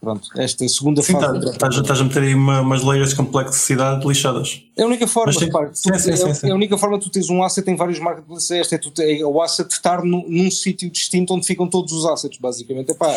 Pronto, 0.00 0.28
esta 0.38 0.64
é 0.64 0.66
a 0.66 0.68
segunda 0.70 1.02
Sim, 1.02 1.12
fase. 1.12 1.40
tá- 1.44 1.50
estás 1.50 1.76
estás 1.76 2.00
a 2.00 2.04
meter 2.04 2.22
aí 2.22 2.34
uma- 2.34 2.62
umas 2.62 2.82
layers 2.82 3.10
de 3.10 3.16
complexidade 3.16 4.06
lixadas. 4.08 4.62
É 4.74 4.82
a 4.82 4.86
única 4.86 5.06
forma, 5.06 5.30
sim, 5.30 5.44
repare, 5.44 5.68
tu- 5.70 5.76
sim, 5.76 5.98
sim, 5.98 6.46
é, 6.46 6.48
é 6.48 6.52
a 6.52 6.54
única 6.54 6.78
forma 6.78 6.98
de 6.98 7.04
tu 7.04 7.10
teres 7.10 7.28
um 7.28 7.42
asset 7.42 7.70
em 7.70 7.76
vários 7.76 7.98
marketplaces, 7.98 8.50
esta 8.50 8.76
é, 8.76 8.78
tu, 8.78 8.90
é 8.98 9.22
o 9.26 9.42
asset 9.42 9.70
estar 9.70 10.02
no- 10.02 10.24
num 10.26 10.50
sítio 10.50 10.88
distinto 10.90 11.34
onde 11.34 11.44
ficam 11.46 11.68
todos 11.68 11.92
os 11.92 12.06
assets, 12.06 12.38
basicamente. 12.40 12.90
Epá, 12.92 13.14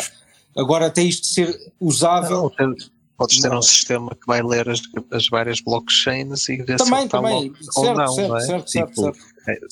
agora 0.54 0.86
até 0.86 1.02
isto 1.02 1.26
ser 1.26 1.58
usável, 1.80 2.42
Não, 2.42 2.50
ter- 2.74 2.90
podes 3.16 3.40
ter 3.40 3.48
Não. 3.48 3.58
um 3.60 3.62
sistema 3.62 4.10
que 4.10 4.26
vai 4.26 4.42
ler 4.42 4.68
as, 4.68 4.82
as 5.10 5.26
várias 5.30 5.62
blockchains 5.62 6.46
e 6.50 6.56
ver 6.58 6.78
se 6.78 6.84
Também, 6.84 7.06
está 7.06 7.16
também. 7.18 7.34
logo 7.44 7.54
ou 7.76 7.84
Certo, 7.84 7.96
não, 7.96 8.08
certo, 8.12 8.28
não 8.28 8.36
é? 8.36 8.40
certo, 8.40 8.70
certo, 8.70 8.88
Tipo, 8.90 9.08
é, 9.08 9.12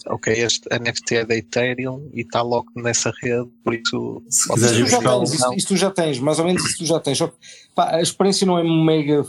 ok, 0.07 0.33
este 0.33 0.69
NFT 0.79 1.17
é 1.17 1.25
da 1.25 1.37
Ethereum 1.37 2.09
e 2.13 2.21
está 2.23 2.43
logo 2.43 2.69
nessa 2.77 3.13
rede, 3.23 3.49
por 3.65 3.75
isso 3.75 4.23
Se 4.29 4.49
quiseres 4.53 4.77
isso 4.77 4.81
ir 4.81 4.91
buscar 4.97 5.23
isso, 5.23 5.55
isso 5.55 5.69
tu 5.69 5.77
já 5.77 5.91
tens, 5.91 6.19
mais 6.19 6.39
ou 6.39 6.45
menos 6.45 6.65
isso 6.65 6.79
tu 6.79 6.87
já 6.87 7.01
tens. 7.01 7.19
Só 7.19 7.29
que, 7.29 7.35
pá, 7.75 7.97
a 7.97 8.03
experiência 8.03 8.47
não 8.47 8.59
é 8.59 8.63
mega 8.65 9.25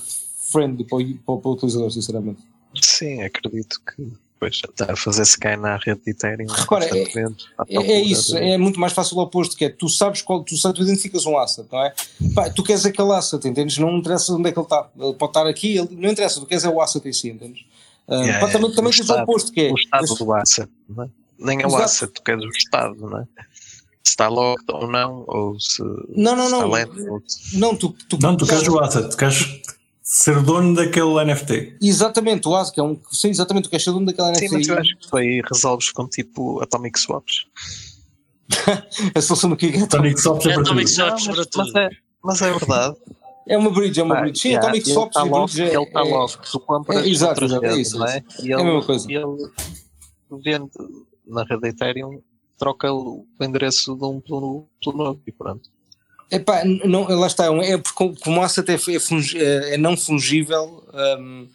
friendly 0.51 0.83
para 0.85 0.97
o, 0.99 1.39
para 1.39 1.49
o- 1.49 1.53
utilizador, 1.53 1.91
sinceramente. 1.91 2.41
sim, 2.81 3.21
acredito 3.21 3.79
que 3.85 4.03
depois 4.33 4.55
está 4.55 4.91
a 4.91 4.95
fazer 4.95 5.25
scan 5.25 5.57
na 5.57 5.77
rede 5.77 6.01
de 6.03 6.11
Ethereum 6.11 6.47
é- 6.85 6.89
É, 7.69 7.73
é 7.75 7.75
procura 7.75 7.99
isso, 7.99 8.35
é 8.37 8.57
muito 8.57 8.77
mais 8.79 8.91
fácil 8.91 9.17
o 9.17 9.21
oposto, 9.21 9.55
que 9.55 9.65
é 9.65 9.69
tu 9.69 9.87
sabes 9.87 10.21
qual, 10.21 10.43
tu, 10.43 10.57
sabes, 10.57 10.77
tu 10.77 10.83
identificas 10.83 11.25
um 11.25 11.37
asset, 11.37 11.65
não 11.71 11.81
é? 11.83 11.93
Pá, 12.35 12.49
tu 12.49 12.61
queres 12.61 12.85
aquele 12.85 13.11
asset, 13.13 13.47
entendes? 13.47 13.77
Não 13.77 13.97
interessa 13.97 14.33
onde 14.33 14.49
é 14.49 14.51
que 14.51 14.59
ele 14.59 14.65
está. 14.65 14.89
Ele 14.99 15.13
pode 15.13 15.29
estar 15.29 15.47
aqui, 15.47 15.77
ele- 15.77 15.95
não 15.95 16.09
interessa, 16.11 16.39
tu 16.41 16.45
queres 16.45 16.65
é 16.65 16.69
o 16.69 16.81
asset 16.81 17.07
em 17.07 17.13
si, 17.13 17.29
entendes? 17.29 17.63
Ah, 18.13 18.23
Yeah, 18.23 18.39
pá, 18.39 18.51
também 18.51 18.61
yeah. 18.69 18.75
também 18.75 18.91
O 18.91 18.95
tens 18.95 18.99
o 18.99 19.01
estado- 19.01 19.23
oposto, 19.23 19.51
que 19.51 19.61
é. 19.61 19.71
o 19.71 19.75
estado 19.75 20.03
esse- 20.05 20.17
do 20.17 20.33
asset, 20.33 20.69
não 20.89 21.03
é? 21.03 21.09
Nem 21.39 21.61
é 21.61 21.65
o 21.65 21.67
Exato. 21.69 21.83
asset, 21.83 22.13
tu 22.13 22.21
queres 22.23 22.43
o 22.45 22.49
estado, 22.49 22.95
não 22.95 23.17
é? 23.19 23.23
Se 24.03 24.09
está 24.11 24.27
locked 24.27 24.65
ou 24.71 24.87
não, 24.87 25.23
ou 25.27 25.59
se, 25.59 25.81
Não, 26.15 26.35
não, 26.35 26.45
se 26.45 26.51
não. 26.51 26.69
lento, 26.69 27.11
ou 27.11 27.21
se- 27.25 27.57
Não, 27.57 27.75
tu, 27.75 27.95
tu, 28.09 28.17
Não, 28.21 28.35
tu 28.37 28.45
queres 28.45 28.67
o 28.67 28.79
asset, 28.79 29.09
tu 29.09 29.17
queres 29.17 29.61
ser 30.01 30.41
dono 30.43 30.75
daquele 30.75 31.19
NFT. 31.25 31.77
Exatamente, 31.81 32.47
o 32.47 32.55
asset, 32.55 32.73
que 32.75 32.79
é 32.79 32.83
um. 32.83 32.99
Sim, 33.11 33.29
exatamente, 33.29 33.63
tu 33.65 33.69
queres 33.69 33.83
ser 33.83 33.91
dono 33.91 34.05
daquela 34.05 34.33
Sim, 34.35 34.47
mas 34.51 34.67
eu 34.67 34.75
NFT. 34.75 34.81
acho 34.81 34.97
que 34.99 35.09
tu 35.09 35.17
aí 35.17 35.41
resolves 35.51 35.91
com 35.91 36.07
tipo 36.07 36.61
Atomic 36.61 36.99
Swaps. 36.99 37.45
A 39.15 39.21
solução 39.21 39.49
do 39.49 39.55
que 39.55 39.67
é. 39.67 39.85
Tonic 39.87 40.19
Soft 40.21 40.45
é 40.45 40.49
É 40.49 40.53
para 40.53 40.61
Atomic 40.63 40.85
tudo. 40.85 40.95
Swaps 40.95 41.25
Não, 41.27 41.33
para 41.33 41.37
mas, 41.37 41.47
tudo. 41.47 41.71
mas 41.73 41.75
é, 41.75 41.89
mas 42.23 42.41
é 42.41 42.51
verdade. 42.51 42.95
É 43.47 43.57
uma 43.57 43.69
bridge, 43.71 43.99
é 43.99 44.03
uma 44.03 44.15
Pá, 44.15 44.21
bridge. 44.21 44.39
Sim, 44.39 44.49
yeah, 44.49 44.67
Atomic 44.67 44.89
Swaps 44.89 45.13
tá 45.13 45.25
e 45.25 45.29
bridge 45.29 45.61
é. 45.61 45.73
Ele 45.75 45.83
está 45.83 45.99
é- 45.99 46.03
locked, 46.03 46.51
tu 46.51 46.59
compras 46.59 47.05
é, 47.05 47.09
exato, 47.09 47.43
exato, 47.43 47.65
é 47.65 47.75
isso, 47.77 47.97
não 47.99 48.07
é 48.07 48.17
é? 48.17 48.23
E 48.41 48.45
ele, 48.45 48.53
a 48.53 48.63
mesma 48.63 48.83
coisa. 48.85 49.07
ele 49.11 49.51
vende 50.31 50.71
na 51.27 51.43
rede 51.43 51.67
Ethereum, 51.67 52.21
troca 52.57 52.91
o 52.93 53.25
endereço 53.41 53.95
de 53.95 54.05
um 54.05 54.19
pelo, 54.21 54.65
pelo 54.83 54.97
novo 54.97 55.21
e 55.27 55.31
pronto. 55.31 55.69
Epá, 56.31 56.63
não, 56.65 57.03
lá 57.07 57.27
está, 57.27 57.45
é 57.45 57.49
um- 57.51 57.61
é 57.61 57.77
porque 57.77 58.15
como- 58.23 58.39
o 58.39 58.41
asset 58.41 58.69
é, 58.71 58.75
é, 58.75 58.99
fungi- 58.99 59.37
é- 59.37 59.75
é 59.75 59.77
não 59.77 59.95
fungível, 59.97 60.83
hum, 61.19 61.47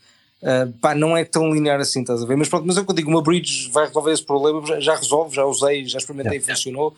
ah, 0.42 0.68
pá, 0.80 0.94
não 0.94 1.16
é 1.16 1.24
tão 1.24 1.52
linear 1.52 1.80
assim, 1.80 2.00
estás 2.00 2.22
a 2.22 2.26
ver? 2.26 2.36
Mas 2.36 2.48
pronto, 2.48 2.66
mas 2.66 2.76
é 2.76 2.80
o 2.80 2.84
que 2.84 2.90
eu 2.90 2.94
digo, 2.94 3.10
uma 3.10 3.22
bridge 3.22 3.70
vai 3.72 3.86
resolver 3.86 4.12
esse 4.12 4.24
problema, 4.24 4.64
já, 4.66 4.80
já 4.80 4.94
resolve, 4.96 5.34
já 5.34 5.44
usei, 5.44 5.84
já 5.86 5.98
experimentei 5.98 6.38
e 6.38 6.40
funcionou. 6.40 6.94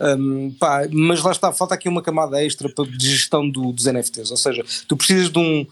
Hum, 0.00 0.54
pá, 0.58 0.82
mas 0.90 1.22
lá 1.22 1.32
está, 1.32 1.52
falta 1.52 1.74
aqui 1.74 1.88
uma 1.88 2.02
camada 2.02 2.42
extra 2.44 2.68
para 2.68 2.84
de 2.84 3.10
gestão 3.10 3.48
do- 3.48 3.72
dos 3.72 3.86
NFTs, 3.86 4.30
ou 4.30 4.36
seja, 4.36 4.64
tu 4.88 4.96
precisas 4.96 5.30
de 5.30 5.38
um. 5.38 5.66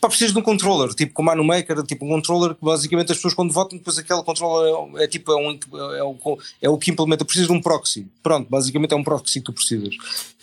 Pá, 0.00 0.08
precisas 0.08 0.32
de 0.32 0.38
um 0.38 0.42
controller, 0.42 0.92
tipo 0.94 1.14
como 1.14 1.30
há 1.30 1.36
no 1.36 1.44
Maker, 1.44 1.80
tipo 1.84 2.04
um 2.04 2.08
controller 2.08 2.54
que 2.56 2.64
basicamente 2.64 3.12
as 3.12 3.18
pessoas 3.18 3.34
quando 3.34 3.52
votam, 3.52 3.78
depois 3.78 3.96
aquele 3.98 4.22
controller 4.24 4.98
é, 5.00 5.04
é 5.04 5.06
tipo 5.08 5.30
é, 5.30 5.36
um, 5.36 5.58
é, 5.96 6.02
o, 6.02 6.38
é 6.60 6.68
o 6.68 6.76
que 6.76 6.90
implementa, 6.90 7.24
precisas 7.24 7.46
de 7.46 7.52
um 7.54 7.60
proxy. 7.62 8.06
Pronto, 8.20 8.48
basicamente 8.50 8.92
é 8.92 8.96
um 8.96 9.04
proxy 9.04 9.38
que 9.38 9.44
tu 9.46 9.52
precisas. 9.52 9.94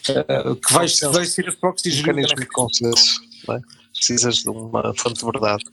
Uh, 0.10 0.56
que 0.56 0.74
vais, 0.74 0.94
Consenso. 0.94 1.12
vais 1.12 1.36
ter 1.36 1.48
esse 1.50 1.58
proxy 1.58 1.90
Um 1.90 1.92
gerir 1.92 2.16
mecanismo 2.16 2.40
de 2.40 2.46
consenso, 2.48 3.22
é? 3.50 3.60
Precisas 3.94 4.36
de 4.36 4.50
uma 4.50 4.94
fonte 4.96 5.20
de 5.20 5.26
verdade. 5.26 5.64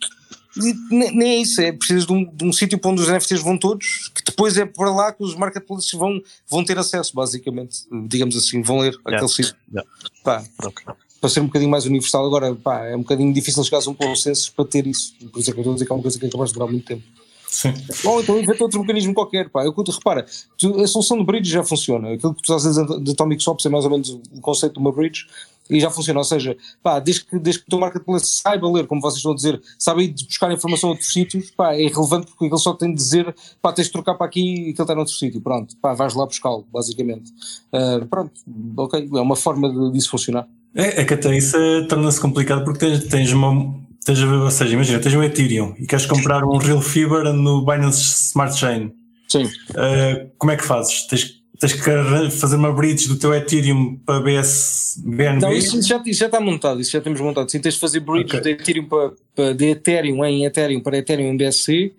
E 0.56 0.94
ne- 0.94 1.10
nem 1.10 1.28
é 1.30 1.36
isso, 1.42 1.60
é 1.60 1.72
precisas 1.72 2.06
de 2.06 2.12
um, 2.12 2.24
de 2.24 2.44
um 2.44 2.52
sítio 2.52 2.78
para 2.78 2.90
onde 2.90 3.02
os 3.02 3.08
NFTs 3.08 3.42
vão 3.42 3.58
todos, 3.58 4.10
que 4.14 4.22
depois 4.24 4.56
é 4.56 4.64
para 4.64 4.90
lá 4.90 5.12
que 5.12 5.22
os 5.22 5.34
marketplaces 5.34 5.90
vão, 5.92 6.20
vão 6.48 6.64
ter 6.64 6.78
acesso, 6.78 7.14
basicamente. 7.14 7.80
Digamos 8.08 8.36
assim, 8.36 8.62
vão 8.62 8.78
ler 8.78 8.92
Yeah. 9.06 9.16
aquele 9.16 9.28
sítio. 9.28 9.54
Yeah. 9.72 9.90
Pá, 10.24 10.44
Ok. 10.64 10.84
para 11.20 11.30
ser 11.30 11.40
um 11.40 11.46
bocadinho 11.46 11.70
mais 11.70 11.84
universal, 11.86 12.26
agora 12.26 12.54
pá, 12.54 12.84
é 12.86 12.94
um 12.96 13.00
bocadinho 13.00 13.32
difícil 13.32 13.62
chegar 13.64 13.78
a 13.84 13.90
um 13.90 13.94
consenso 13.94 14.52
para 14.54 14.64
ter 14.64 14.86
isso. 14.86 15.14
Por 15.32 15.40
isso 15.40 15.50
é 15.50 15.52
que 15.52 15.58
eu 15.58 15.62
estou 15.62 15.72
a 15.72 15.74
dizer 15.74 15.86
que 15.86 15.92
é 15.92 15.94
uma 15.94 16.02
coisa 16.02 16.18
que 16.18 16.26
é 16.26 16.28
capaz 16.30 16.50
de 16.50 16.54
demorar 16.54 16.72
muito 16.72 16.86
tempo. 16.86 17.02
Sim. 17.48 17.72
Ou 18.04 18.20
então 18.20 18.38
inventa 18.38 18.62
outro 18.64 18.80
mecanismo 18.80 19.14
qualquer, 19.14 19.48
pá. 19.48 19.64
Eu, 19.64 19.72
repara, 19.72 20.26
tu- 20.58 20.78
a 20.80 20.86
solução 20.86 21.16
do 21.16 21.24
bridge 21.24 21.50
já 21.50 21.62
funciona. 21.64 22.12
Aquilo 22.12 22.34
que 22.34 22.42
tu 22.42 22.52
estás 22.54 22.66
a 22.66 22.82
dizer 22.84 23.00
de 23.02 23.12
Atomic 23.12 23.42
Swaps 23.42 23.64
é 23.64 23.68
mais 23.68 23.84
ou 23.84 23.90
menos 23.90 24.10
o 24.10 24.40
conceito 24.40 24.74
de 24.74 24.78
uma 24.80 24.92
bridge 24.92 25.26
e 25.70 25.80
já 25.80 25.90
funciona. 25.90 26.20
Ou 26.20 26.24
seja, 26.24 26.56
pá, 26.82 26.98
desde 26.98 27.24
que, 27.24 27.38
desde 27.38 27.62
que 27.62 27.66
o 27.68 27.70
teu 27.70 27.78
marketplace 27.78 28.40
saiba 28.42 28.70
ler, 28.70 28.86
como 28.86 29.00
vocês 29.00 29.18
estão 29.18 29.32
a 29.32 29.34
dizer, 29.34 29.60
saiba 29.78 30.02
ir 30.02 30.12
buscar 30.12 30.52
informação 30.52 30.90
a 30.90 30.92
outros 30.92 31.12
sítios, 31.12 31.50
pá, 31.50 31.74
é 31.74 31.82
irrelevante 31.82 32.26
porque 32.28 32.46
ele 32.46 32.58
só 32.58 32.74
tem 32.74 32.90
de 32.90 32.96
dizer, 32.96 33.34
pá, 33.60 33.72
tens 33.72 33.86
de 33.86 33.92
trocar 33.92 34.14
para 34.14 34.26
aqui 34.26 34.40
e 34.40 34.70
aquilo 34.70 34.82
está 34.82 34.94
noutro 34.94 35.14
sítio. 35.14 35.40
Pronto, 35.40 35.76
pá, 35.76 35.94
vais 35.94 36.14
lá 36.14 36.26
buscá-lo, 36.26 36.66
basicamente. 36.72 37.32
Ah, 37.72 38.06
pronto, 38.08 38.32
ok, 38.76 39.08
é 39.14 39.20
uma 39.20 39.36
forma 39.36 39.72
de, 39.72 39.92
disso 39.92 40.10
funcionar. 40.10 40.48
É, 40.74 41.00
é 41.00 41.04
que 41.04 41.14
até 41.14 41.36
isso 41.36 41.56
eh, 41.56 41.86
torna-se 41.88 42.20
complicado 42.20 42.62
porque 42.64 42.80
tens, 42.80 43.04
tens 43.04 43.32
uma. 43.32 43.74
Tens, 44.04 44.22
ou 44.22 44.50
seja, 44.50 44.74
imagina, 44.74 45.00
tens 45.00 45.14
um 45.14 45.22
Ethereum 45.22 45.74
e 45.78 45.86
queres 45.86 46.06
comprar 46.06 46.44
um 46.44 46.58
Real 46.58 46.80
Fiber 46.80 47.32
no 47.32 47.64
Binance 47.64 48.28
Smart 48.28 48.56
Chain. 48.56 48.92
Sim. 49.26 49.50
Eh, 49.74 50.28
como 50.38 50.52
é 50.52 50.56
que 50.56 50.64
fazes? 50.64 51.06
Tens, 51.06 51.42
tens 51.58 51.72
que 51.72 52.30
fazer 52.30 52.56
uma 52.56 52.72
bridge 52.72 53.08
do 53.08 53.16
teu 53.18 53.34
Ethereum 53.34 53.96
para 54.04 54.20
BS, 54.20 55.00
BNB? 55.04 55.40
Não, 55.46 55.52
isso, 55.52 55.80
já, 55.82 56.02
isso 56.06 56.20
já 56.20 56.26
está 56.26 56.40
montado, 56.40 56.80
isso 56.80 56.90
já 56.92 57.00
temos 57.00 57.20
montado. 57.20 57.50
Sim, 57.50 57.60
tens 57.60 57.74
de 57.74 57.80
fazer 57.80 58.00
bridge 58.00 58.36
Ok. 58.36 58.40
de, 58.40 58.50
Ethereum 58.50 58.84
para, 58.86 59.12
para- 59.34 59.52
de 59.54 59.64
Ethereum 59.66 60.24
em 60.24 60.44
Ethereum 60.44 60.80
para 60.80 60.98
Ethereum 60.98 61.32
em 61.32 61.36
BSC 61.36 61.92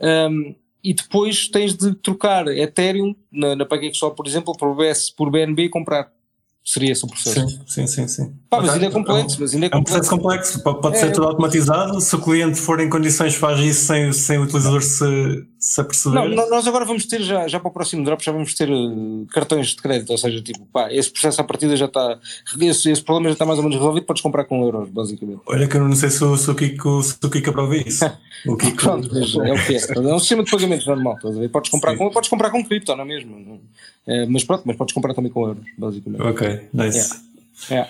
um, 0.00 0.54
e 0.82 0.92
depois 0.92 1.48
tens 1.48 1.74
de 1.74 1.94
trocar 1.94 2.46
Ethereum 2.48 3.14
na, 3.32 3.56
na 3.56 3.64
PancakeSwap, 3.64 4.14
por 4.16 4.26
exemplo, 4.26 4.54
por, 4.56 4.74
BS, 4.76 5.10
por 5.10 5.30
BNB 5.30 5.64
e 5.64 5.68
comprar. 5.68 6.12
Seria 6.66 6.92
esse 6.92 7.04
o 7.04 7.08
processo. 7.08 7.46
Sim, 7.66 7.86
sim, 7.86 7.86
sim. 7.86 8.08
sim. 8.08 8.32
Pá, 8.48 8.58
mas 8.62 8.70
ainda 8.70 8.86
é 8.86 8.90
complexo, 8.90 9.36
mas 9.38 9.52
ainda 9.52 9.66
é 9.66 9.70
É 9.70 9.76
um 9.76 9.82
processo 9.84 10.08
complexo. 10.08 10.62
complexo, 10.62 10.80
pode, 10.80 10.96
É, 10.96 11.00
ser 11.00 11.12
tudo 11.12 11.26
automatizado. 11.26 12.00
Se 12.00 12.16
o 12.16 12.18
cliente 12.18 12.58
for 12.58 12.80
em 12.80 12.88
condições, 12.88 13.34
faz 13.34 13.60
isso 13.60 13.84
sem, 13.84 14.10
sem 14.14 14.38
o 14.38 14.44
utilizador 14.44 14.80
se, 14.82 15.04
se 15.64 15.80
aperceber. 15.80 16.28
Não, 16.28 16.50
nós 16.50 16.68
agora 16.68 16.84
vamos 16.84 17.06
ter, 17.06 17.22
já, 17.22 17.48
já 17.48 17.58
para 17.58 17.70
o 17.70 17.72
próximo 17.72 18.04
drop, 18.04 18.22
já 18.22 18.30
vamos 18.30 18.52
ter 18.52 18.68
eh, 18.68 18.74
cartões 19.32 19.68
de 19.68 19.76
crédito, 19.76 20.10
ou 20.10 20.18
seja, 20.18 20.42
tipo, 20.42 20.66
pá, 20.66 20.92
esse 20.92 21.10
processo 21.10 21.40
à 21.40 21.44
partida 21.44 21.74
já 21.74 21.86
está, 21.86 22.18
esse, 22.60 22.90
esse 22.90 23.02
problema 23.02 23.30
já 23.30 23.32
está 23.32 23.46
mais 23.46 23.58
ou 23.58 23.62
menos 23.62 23.78
resolvido, 23.78 24.04
podes 24.04 24.22
comprar 24.22 24.44
com 24.44 24.62
euros, 24.62 24.90
basicamente. 24.90 25.40
Olha 25.46 25.66
que 25.66 25.74
eu 25.74 25.88
não 25.88 25.96
sei 25.96 26.10
se 26.10 26.22
o, 26.22 26.36
se 26.36 26.50
o 26.50 26.54
Kiko, 26.54 27.02
se 27.02 27.16
o 27.24 27.30
Kiko 27.30 27.50
aprova 27.50 27.76
isso. 27.76 28.04
O 28.46 28.58
Kiko, 28.58 28.76
Pronto, 28.76 29.08
é 29.16 29.52
o 29.54 29.66
que 29.66 29.74
é. 29.74 29.78
É 29.96 30.14
um 30.14 30.18
sistema 30.18 30.44
de 30.44 30.50
pagamentos 30.50 30.86
normal, 30.86 31.14
estás 31.14 31.34
a 31.34 31.40
ver? 31.40 31.48
Podes 31.48 31.70
comprar, 31.70 31.96
com, 31.96 32.10
podes 32.10 32.28
comprar 32.28 32.50
com 32.50 32.62
cripto, 32.62 32.94
não 32.94 33.02
é 33.02 33.06
mesmo? 33.06 33.58
É, 34.06 34.26
mas 34.26 34.44
pronto, 34.44 34.64
mas 34.66 34.76
podes 34.76 34.92
comprar 34.92 35.14
também 35.14 35.32
com 35.32 35.48
euros, 35.48 35.64
basicamente. 35.78 36.20
Ok, 36.20 36.60
nice. 36.74 37.22
É. 37.70 37.86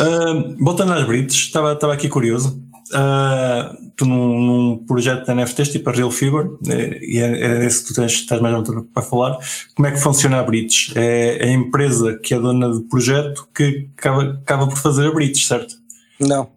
Ah, 0.00 0.54
voltando 0.58 0.92
às 0.92 1.06
Brits, 1.06 1.36
estava, 1.36 1.72
estava 1.74 1.92
aqui 1.92 2.08
curioso. 2.08 2.60
Ah, 2.92 3.74
tu 3.96 4.04
num, 4.04 4.40
num 4.40 4.78
projeto 4.86 5.26
de 5.26 5.34
NFTs 5.34 5.70
tipo 5.70 5.88
a 5.88 5.92
Real 5.92 6.10
Fiber, 6.10 6.50
eh, 6.68 6.98
e 7.02 7.18
é, 7.18 7.42
é 7.42 7.58
desse 7.60 7.82
que 7.82 7.88
tu 7.88 7.94
tens, 7.94 8.12
estás 8.12 8.40
mais 8.40 8.54
menos 8.54 8.86
para 8.92 9.02
falar, 9.02 9.38
como 9.74 9.88
é 9.88 9.92
que 9.92 9.98
funciona 9.98 10.40
a 10.40 10.42
Brits? 10.42 10.92
É, 10.94 11.44
a 11.44 11.50
empresa 11.50 12.18
que 12.18 12.34
é 12.34 12.38
dona 12.38 12.68
do 12.68 12.82
projeto 12.82 13.48
que 13.54 13.88
acaba, 13.96 14.38
acaba 14.42 14.66
por 14.66 14.76
fazer 14.76 15.06
a 15.06 15.12
Brits, 15.12 15.46
certo? 15.46 15.74
Não, 16.20 16.50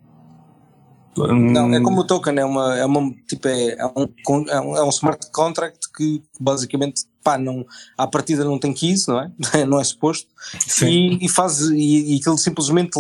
não, 1.18 1.74
é 1.74 1.82
como 1.82 2.02
o 2.02 2.04
token, 2.08 2.38
é 2.38 2.46
uma, 2.46 2.78
é 2.78 2.86
uma 2.86 3.14
tipo, 3.28 3.48
é, 3.48 3.70
é 3.72 3.86
um, 3.86 4.50
é 4.50 4.60
um, 4.60 4.78
é 4.78 4.84
um 4.84 4.90
smart 4.90 5.32
contract 5.32 5.90
que 5.96 6.22
basicamente, 6.38 7.06
pá, 7.24 7.38
não, 7.38 7.66
à 7.98 8.06
partida 8.06 8.44
não 8.44 8.60
tem 8.60 8.74
keys, 8.74 9.08
não 9.08 9.22
é? 9.22 9.32
Não 9.66 9.80
é 9.80 9.84
suposto. 9.84 10.28
Sim. 10.60 10.88
E, 10.88 11.26
e 11.26 11.30
faz, 11.30 11.62
e, 11.62 12.14
e 12.14 12.18
aquilo 12.20 12.38
simplesmente, 12.38 13.00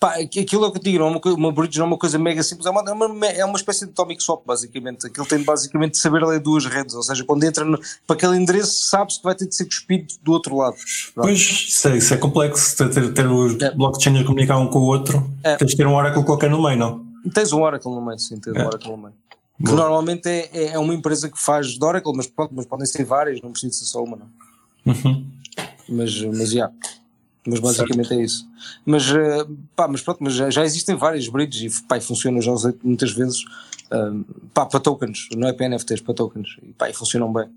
pá, 0.00 0.14
aqu- 0.14 0.40
aquilo 0.40 0.64
é 0.64 0.68
o 0.68 0.72
que 0.72 0.78
eu 0.78 0.82
digo, 0.82 0.98
não 0.98 1.06
é 1.06 1.10
uma, 1.10 1.20
uma 1.34 1.52
bridge 1.52 1.78
não 1.78 1.86
é 1.86 1.88
uma 1.88 1.98
coisa 1.98 2.18
mega 2.18 2.42
simples, 2.42 2.66
é 2.66 2.70
uma, 2.70 2.80
é 2.88 2.92
uma, 2.92 3.26
é 3.26 3.44
uma 3.44 3.56
espécie 3.56 3.84
de 3.84 3.90
atomic 3.92 4.22
swap, 4.22 4.44
basicamente. 4.46 5.06
Aquilo 5.06 5.26
tem 5.26 5.42
basicamente 5.42 5.92
de 5.92 5.98
saber 5.98 6.24
ler 6.24 6.40
duas 6.40 6.64
redes, 6.66 6.94
ou 6.94 7.02
seja, 7.02 7.24
quando 7.24 7.44
entra 7.44 7.64
no, 7.64 7.78
para 8.06 8.16
aquele 8.16 8.36
endereço, 8.36 8.86
sabe-se 8.86 9.18
que 9.18 9.24
vai 9.24 9.34
ter 9.34 9.46
de 9.46 9.54
ser 9.54 9.64
cuspido 9.64 10.14
do 10.22 10.32
outro 10.32 10.56
lado. 10.56 10.76
Pois, 11.14 11.38
isso 11.40 11.88
é, 11.88 11.96
isso 11.96 12.14
é 12.14 12.16
complexo, 12.16 12.76
ter, 12.90 13.12
ter, 13.12 13.26
os 13.26 13.60
É. 13.60 13.70
blockchains 13.74 14.20
a 14.20 14.24
comunicar 14.24 14.58
um 14.58 14.68
com 14.68 14.78
o 14.78 14.84
outro, 14.86 15.28
É. 15.42 15.56
tens 15.56 15.70
de 15.72 15.76
ter 15.76 15.86
um 15.86 15.94
Oracle 15.94 16.24
qualquer 16.24 16.50
no 16.50 16.62
meio, 16.62 16.78
não? 16.78 17.06
Tens 17.34 17.52
um 17.52 17.60
Oracle 17.62 17.90
no 17.92 18.00
meio, 18.04 18.18
sim, 18.18 18.38
tens 18.38 18.54
um 18.56 18.60
É. 18.60 18.66
Oracle 18.66 18.90
no 18.90 18.96
meio. 18.98 19.14
Que 19.66 19.72
normalmente 19.72 20.28
é, 20.28 20.48
é- 20.52 20.66
é 20.74 20.78
uma 20.78 20.94
empresa 20.94 21.28
que 21.28 21.36
faz 21.40 21.66
de 21.76 21.84
Oracle, 21.84 22.12
mas, 22.14 22.28
pronto, 22.28 22.52
mas 22.54 22.64
podem 22.64 22.86
ser 22.86 23.04
várias, 23.04 23.40
não 23.42 23.50
precisa 23.50 23.72
ser 23.72 23.86
só 23.86 24.04
uma, 24.04 24.16
não. 24.16 24.28
Uhum. 24.86 25.26
Mas, 25.88 26.22
mas, 26.22 26.50
já. 26.52 26.70
Mas 27.48 27.60
basicamente 27.60 28.12
é 28.12 28.22
isso. 28.22 28.46
Mas, 28.84 29.10
eh, 29.10 29.46
pá, 29.74 29.88
mas 29.88 30.02
pronto, 30.02 30.18
mas 30.22 30.34
já, 30.34 30.50
já 30.50 30.64
existem 30.64 30.94
várias 30.96 31.28
bridges 31.28 31.80
e 31.80 31.82
pá, 31.84 32.00
funcionam, 32.00 32.42
já 32.42 32.52
usei 32.52 32.74
muitas 32.82 33.12
vezes, 33.12 33.44
ah, 33.90 34.12
pá, 34.52 34.66
para 34.66 34.80
tokens, 34.80 35.28
não 35.36 35.48
é 35.48 35.52
para 35.52 35.68
NFTs, 35.68 36.00
para 36.00 36.14
tokens, 36.14 36.56
e 36.62 36.72
pá, 36.72 36.90
e 36.90 36.92
funcionam 36.92 37.32
bem. 37.32 37.48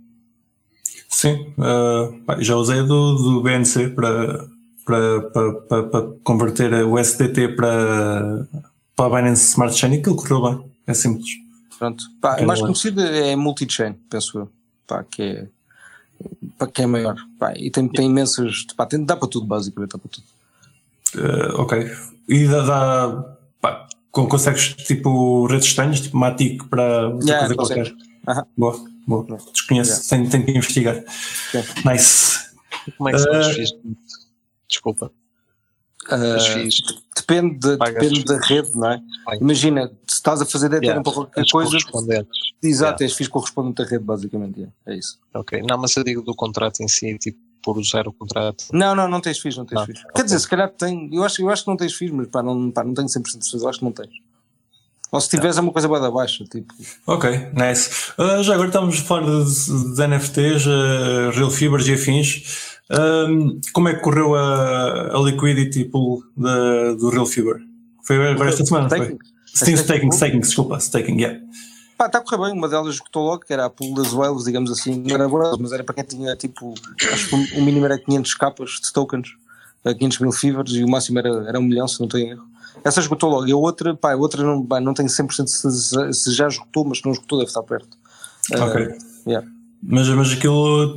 Sim, 1.09 1.53
uh, 1.57 2.41
já 2.41 2.55
usei 2.55 2.81
do, 2.83 3.15
do 3.15 3.41
BNC 3.41 3.89
para, 3.89 4.47
para, 4.85 5.21
para, 5.21 5.53
para, 5.53 5.83
para 5.83 6.07
converter 6.23 6.73
o 6.85 6.97
SDT 6.97 7.49
para, 7.49 8.47
para 8.95 9.05
a 9.05 9.21
Binance 9.21 9.49
Smart 9.49 9.77
Chain 9.77 9.95
e 9.95 9.97
aquilo 9.99 10.15
correu 10.15 10.41
bem. 10.41 10.71
É 10.87 10.93
simples. 10.93 11.29
Pronto. 11.77 12.03
Pá, 12.21 12.37
É 12.37 12.45
mais 12.45 12.59
bom. 12.59 12.67
conhecido 12.67 13.01
é 13.01 13.35
multi-chain, 13.35 13.93
penso 14.09 14.39
eu. 14.39 14.49
Pá, 14.87 15.03
que 15.03 15.21
é, 15.21 15.47
pá, 16.65 16.67
que 16.71 16.81
é 16.81 16.85
maior. 16.85 17.15
Pá, 17.39 17.53
e 17.55 17.69
tem, 17.71 17.87
tem 17.87 18.05
imensas. 18.07 18.65
Pá, 18.77 18.85
tem, 18.85 19.03
dá 19.03 19.15
para 19.17 19.27
tudo, 19.27 19.45
basicamente, 19.45 19.91
dá 19.91 19.97
para 19.99 20.09
tudo. 20.09 20.25
Uh, 21.15 21.61
ok. 21.61 21.91
E 22.29 22.47
dá, 22.47 22.61
dá 22.63 23.37
pá, 23.59 23.87
con- 24.11 24.27
consegues 24.27 24.73
tipo 24.75 25.45
redes 25.47 25.67
estranhas, 25.67 25.99
tipo 26.01 26.17
Matic 26.17 26.63
para 26.65 27.09
outra 27.09 27.27
Yeah, 27.27 27.55
coisa 27.55 27.73
qualquer. 27.75 27.95
Aham. 28.27 28.45
Boa, 28.57 28.85
boa. 29.07 29.37
Desconheço, 29.51 30.07
tenho, 30.09 30.29
tenho 30.29 30.45
que 30.45 30.51
investigar. 30.51 31.03
Yeah. 31.53 31.73
Nice. 31.91 32.51
Como 32.97 33.09
é 33.09 33.13
que 33.13 33.19
são 33.19 33.31
as 33.33 33.47
Ah. 33.47 33.53
FIIs? 33.53 33.69
Desculpa. 34.69 35.11
FIIs. 36.53 36.75
depende, 37.15 37.59
de- 37.59 37.77
depende 37.77 38.23
da 38.25 38.37
rede, 38.39 38.71
não 38.75 38.91
é? 38.91 39.01
Imagina, 39.39 39.91
estás 40.21 40.41
a 40.41 40.45
fazer 40.45 40.67
Ethereum 40.67 40.83
Yeah, 40.85 41.03
para 41.03 41.13
qualquer 41.13 41.41
As 41.41 41.51
coisa, 41.51 41.77
exato, 42.63 43.03
és 43.03 43.13
fiz 43.13 43.27
correspondente 43.27 43.81
à 43.81 43.85
rede, 43.85 44.03
basicamente. 44.03 44.57
yeah, 44.59 44.73
é 44.87 44.95
isso. 44.95 45.19
Ok. 45.33 45.61
Não, 45.67 45.77
mas 45.77 45.95
eu 45.97 46.03
digo 46.03 46.21
do 46.21 46.35
contrato 46.35 46.81
em 46.81 46.87
si, 46.87 47.17
tipo, 47.17 47.37
por 47.63 47.77
usar 47.77 48.07
o 48.07 48.13
contrato. 48.13 48.65
Não, 48.73 48.95
não, 48.95 49.07
não 49.07 49.21
tens 49.21 49.39
FIIs, 49.39 49.57
não 49.57 49.65
tens 49.65 49.79
Não, 49.79 49.85
FIIs. 49.85 50.01
Quer 50.01 50.09
ok. 50.11 50.23
dizer, 50.23 50.39
se 50.39 50.47
calhar 50.47 50.69
tem, 50.69 51.09
eu 51.13 51.23
acho, 51.23 51.41
eu 51.41 51.49
acho 51.49 51.63
que 51.63 51.69
não 51.69 51.77
tens 51.77 51.93
FIIs, 51.93 52.11
mas 52.11 52.27
pá, 52.27 52.41
não, 52.41 52.71
pá, 52.71 52.83
não 52.83 52.93
tenho 52.93 53.07
100% 53.07 53.21
de 53.37 53.45
certeza, 53.45 53.63
eu 53.65 53.69
acho 53.69 53.79
que 53.79 53.85
não 53.85 53.91
tens. 53.91 54.09
Ou 55.11 55.19
se 55.19 55.29
tiveres 55.29 55.57
é 55.57 55.61
uma 55.61 55.73
coisa 55.73 55.89
bem 55.89 55.99
da 55.99 56.09
baixa, 56.09 56.43
tipo. 56.45 56.73
Ok, 57.05 57.29
nice. 57.53 58.13
Uh, 58.17 58.41
já 58.43 58.53
agora 58.53 58.69
estamos 58.69 58.97
a 58.99 59.03
falar 59.03 59.25
de, 59.43 59.95
de 59.95 60.07
NFTs, 60.07 60.65
uh, 60.67 61.29
Real 61.33 61.51
Fibers 61.51 61.87
e 61.87 61.93
afins. 61.93 62.79
Um, 62.89 63.59
como 63.73 63.89
é 63.89 63.93
que 63.95 64.01
correu 64.01 64.35
a, 64.35 65.15
a 65.15 65.19
liquidity 65.21 65.85
pool 65.85 66.23
da- 66.35 66.93
do 66.93 67.09
Real 67.09 67.25
Fiber? 67.25 67.57
Foi 68.03 68.15
agora 68.31 68.49
esta 68.49 68.65
semana, 68.65 68.89
foi? 68.89 69.17
Sim, 69.53 69.73
A 69.73 69.77
staking, 69.77 70.11
staking 70.11 70.39
desculpa, 70.39 70.79
staking, 70.79 71.19
yeah. 71.19 71.39
Pá, 71.97 72.07
está 72.07 72.17
a 72.17 72.21
correr 72.21 72.47
bem, 72.49 72.57
uma 72.57 72.67
delas 72.67 72.95
esgotou 72.95 73.23
logo, 73.23 73.45
que 73.45 73.53
era 73.53 73.65
a 73.65 73.69
pool 73.69 73.93
das 73.93 74.11
whales, 74.11 74.45
digamos 74.45 74.71
assim, 74.71 75.03
não 75.05 75.13
era 75.13 75.27
boa, 75.29 75.55
mas 75.59 75.71
era 75.71 75.83
para 75.83 75.95
quem 75.95 76.03
tinha 76.03 76.35
tipo, 76.35 76.73
acho 77.11 77.27
que 77.29 77.35
o 77.35 77.61
mínimo 77.61 77.85
era 77.85 77.97
500 77.99 78.33
capas 78.35 78.69
de 78.83 78.91
tokens, 78.91 79.29
eh, 79.85 79.93
500 79.93 80.19
mil 80.19 80.31
fivers 80.31 80.71
e 80.73 80.83
o 80.83 80.89
máximo 80.89 81.19
era, 81.19 81.29
era 81.47 81.59
um 81.59 81.63
milhão, 81.63 81.87
se 81.87 81.99
não 81.99 82.07
em 82.19 82.31
erro. 82.31 82.43
Essa 82.83 83.01
esgotou 83.01 83.29
logo, 83.29 83.47
e 83.47 83.51
a 83.51 83.55
outra, 83.55 83.95
pá, 83.95 84.13
a 84.13 84.15
outra 84.15 84.41
não, 84.43 84.65
pá, 84.65 84.79
não 84.79 84.93
tenho 84.93 85.09
100% 85.09 85.45
se, 85.47 86.13
se 86.13 86.33
já 86.33 86.47
esgotou, 86.47 86.85
mas 86.85 86.99
se 86.99 87.05
não 87.05 87.11
esgotou 87.11 87.37
deve 87.37 87.49
estar 87.49 87.61
perto. 87.63 87.95
Eh, 88.51 88.59
Ok. 88.59 88.87
yeah. 89.27 89.47
Mas, 89.83 90.07
mas 90.09 90.31
aquilo, 90.31 90.95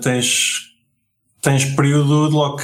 tens, 0.00 0.72
tens 1.40 1.64
período 1.64 2.28
de 2.28 2.34
lock, 2.34 2.62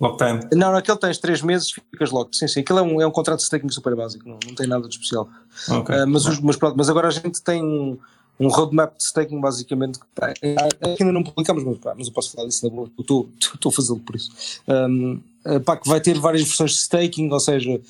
lock 0.00 0.18
time. 0.18 0.40
Não, 0.54 0.72
naquele 0.72 0.98
tens 0.98 1.18
3 1.18 1.42
meses, 1.42 1.70
ficas 1.70 2.10
logo. 2.10 2.30
Sim, 2.32 2.48
sim, 2.48 2.60
aquilo 2.60 2.78
é 2.78 2.82
um, 2.82 3.00
é 3.00 3.06
um 3.06 3.10
contrato 3.10 3.38
de 3.38 3.44
staking 3.44 3.68
super 3.70 3.94
básico, 3.96 4.28
não, 4.28 4.38
não 4.46 4.54
tem 4.54 4.66
nada 4.66 4.86
de 4.88 4.94
especial. 4.94 5.28
Ok. 5.70 5.94
Uh, 5.94 6.06
mas, 6.06 6.26
os- 6.26 6.40
mas 6.40 6.56
pronto, 6.56 6.76
mas 6.76 6.88
agora 6.90 7.08
a 7.08 7.10
gente 7.10 7.40
tem 7.42 7.62
um, 7.62 7.96
um 8.38 8.48
roadmap 8.48 8.96
de 8.96 9.02
staking 9.04 9.40
basicamente 9.40 9.98
que 9.98 10.06
pá, 10.14 10.34
é- 10.42 10.54
é- 10.54 10.96
ainda 11.00 11.12
não 11.12 11.22
publicamos, 11.22 11.64
mas, 11.64 11.78
pá, 11.78 11.94
mas 11.96 12.06
eu 12.08 12.12
posso 12.12 12.32
falar 12.32 12.46
disso 12.48 12.68
na 12.68 12.74
boa, 12.74 12.90
estou- 12.98 13.28
a 13.66 13.72
fazê-lo 13.72 14.00
por 14.00 14.16
isso. 14.16 14.30
Um, 14.68 15.20
uh, 15.46 15.60
pá, 15.60 15.76
que 15.76 15.88
vai 15.88 16.00
ter 16.00 16.18
várias 16.18 16.42
versões 16.42 16.72
de 16.72 16.78
staking, 16.78 17.30
ou 17.30 17.40
seja, 17.40 17.80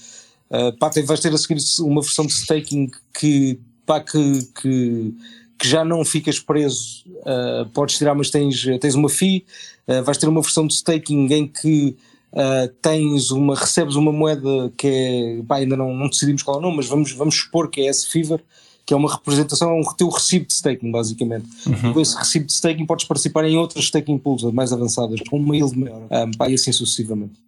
uh, 0.51 0.73
pá, 0.79 0.89
tem, 0.91 1.05
vais 1.05 1.19
ter 1.21 1.33
a 1.35 1.39
seguir 1.39 1.61
uma 1.81 2.01
versão 2.03 2.25
de 2.27 2.33
staking 2.33 2.91
que, 3.19 3.59
pá, 3.85 3.99
que, 4.01 4.45
que, 4.61 5.15
que 5.59 5.69
já 5.69 5.85
não 5.85 6.05
ficas 6.05 6.39
preso, 6.39 7.03
uh, 7.23 7.69
podes 7.71 7.99
tirar, 7.99 8.15
mas 8.15 8.31
tens, 8.31 8.63
tens 8.81 8.95
uma 8.95 9.09
fee, 9.09 9.45
uh, 9.89 10.03
vais 10.03 10.19
ter 10.19 10.29
uma 10.29 10.41
versão 10.41 10.67
de 10.67 10.75
staking 10.75 11.33
em 11.33 11.47
que 11.47 11.97
Uh, 12.33 12.69
tens 12.83 13.31
uma, 13.31 13.55
recebes 13.55 13.95
uma 13.95 14.13
moeda 14.13 14.71
que 14.77 14.87
é, 14.87 15.43
pá, 15.49 15.57
ainda 15.57 15.75
não, 15.75 15.95
não 15.95 16.07
decidimos 16.07 16.43
qual 16.43 16.57
é 16.57 16.59
o 16.59 16.63
nome, 16.63 16.77
mas 16.77 16.87
vamos, 16.87 17.13
vamos 17.13 17.35
supor 17.35 17.71
que 17.71 17.81
é 17.81 17.87
S-Fever, 17.87 18.43
que 18.85 18.93
é 18.93 18.97
uma 18.97 19.11
representação, 19.11 19.71
é 19.71 19.81
um 19.81 19.83
teu 19.95 20.09
recibo 20.11 20.47
de 20.47 20.53
staking, 20.53 20.91
basicamente. 20.91 21.47
Com 21.95 22.01
esse 22.01 22.15
recibo 22.15 22.47
de 22.47 22.53
staking 22.53 22.85
podes 22.85 23.07
participar 23.07 23.45
em 23.47 23.57
outras 23.57 23.87
staking 23.87 24.19
pools 24.19 24.43
mais 24.53 24.71
avançadas, 24.71 25.21
com 25.31 25.39
uma 25.39 25.57
yield 25.57 25.79
maior, 25.79 26.03
um, 26.11 26.31
pá, 26.33 26.51
e 26.51 26.55
assim 26.55 26.73
sucessivamente. 26.73 27.41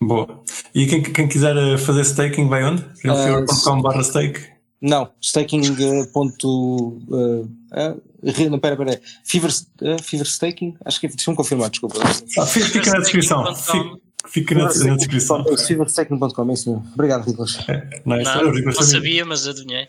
Boa. 0.00 0.42
E 0.74 0.86
quem, 0.86 1.02
quem 1.02 1.26
quiser 1.26 1.56
uh, 1.56 1.78
fazer 1.78 2.02
staking 2.02 2.48
vai 2.48 2.62
onde? 2.64 2.84
realfiber.com.br 3.02 4.02
stake? 4.02 4.57
Não, 4.80 5.10
staking. 5.20 5.60
uh, 5.62 6.06
ponto, 6.12 7.00
uh, 7.08 7.42
uh, 7.42 8.02
re- 8.22 8.48
não, 8.48 8.58
pera, 8.60 8.76
pera, 8.76 9.00
Fever, 9.24 9.50
uh, 9.50 10.02
Fever 10.02 10.26
Staking? 10.26 10.76
Acho 10.84 11.00
que 11.00 11.06
é, 11.06 11.08
deixa-me 11.10 11.36
confirmar, 11.36 11.68
desculpa. 11.70 11.98
Ah, 12.38 12.46
fica, 12.46 12.66
fica 12.66 12.90
na 12.92 12.98
descrição. 13.00 13.54
Fica, 13.56 13.98
fica 14.28 14.54
na, 14.54 14.64
na 14.64 14.96
descrição. 14.96 15.44
Feverstaking.com, 15.56 16.50
é 16.50 16.54
isso 16.54 16.70
mesmo. 16.70 16.86
Obrigado, 16.94 17.26
Nicolas. 17.26 17.58
É. 17.68 18.02
Não, 18.04 18.16
Olha, 18.16 18.50
Rico, 18.52 18.66
não 18.66 18.82
sabia. 18.82 19.24
mas 19.24 19.46
adivinhei. 19.48 19.86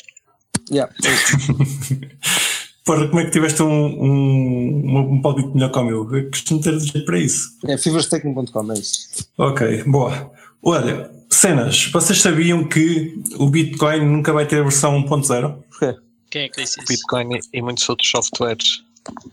Yeah, 0.72 0.92
é. 1.04 1.10
Porra, 2.86 3.08
como 3.08 3.20
é 3.20 3.26
que 3.26 3.32
tiveste 3.32 3.62
um, 3.62 3.68
um, 3.70 5.14
um 5.14 5.22
palpite 5.22 5.50
melhor 5.54 5.72
que 5.72 5.78
o 5.78 5.84
meu? 5.84 6.16
Eu 6.18 6.30
costumo 6.32 6.60
ter 6.62 6.80
jeito 6.80 7.06
para 7.06 7.20
isso. 7.20 7.50
é 7.68 7.78
feverstaking.com, 7.78 8.72
é 8.72 8.76
isso. 8.80 9.28
Ok, 9.38 9.84
boa. 9.84 10.32
Olha, 10.64 11.12
cenas, 11.30 11.86
vocês 11.92 12.22
sabiam 12.22 12.64
que 12.68 13.22
o 13.38 13.50
Bitcoin 13.50 14.06
nunca 14.06 14.34
vai 14.34 14.46
ter 14.48 14.60
a 14.60 14.64
versão 14.64 15.02
1.0? 15.04 15.64
Porquê? 15.70 15.96
Quem 16.30 16.42
é 16.44 16.50
que 16.50 16.62
disse 16.62 16.80
O 16.80 16.84
isso? 16.84 16.92
Bitcoin 16.94 17.30
e 17.54 17.62
muitos 17.62 17.88
outros 17.90 18.10
softwares 18.10 18.84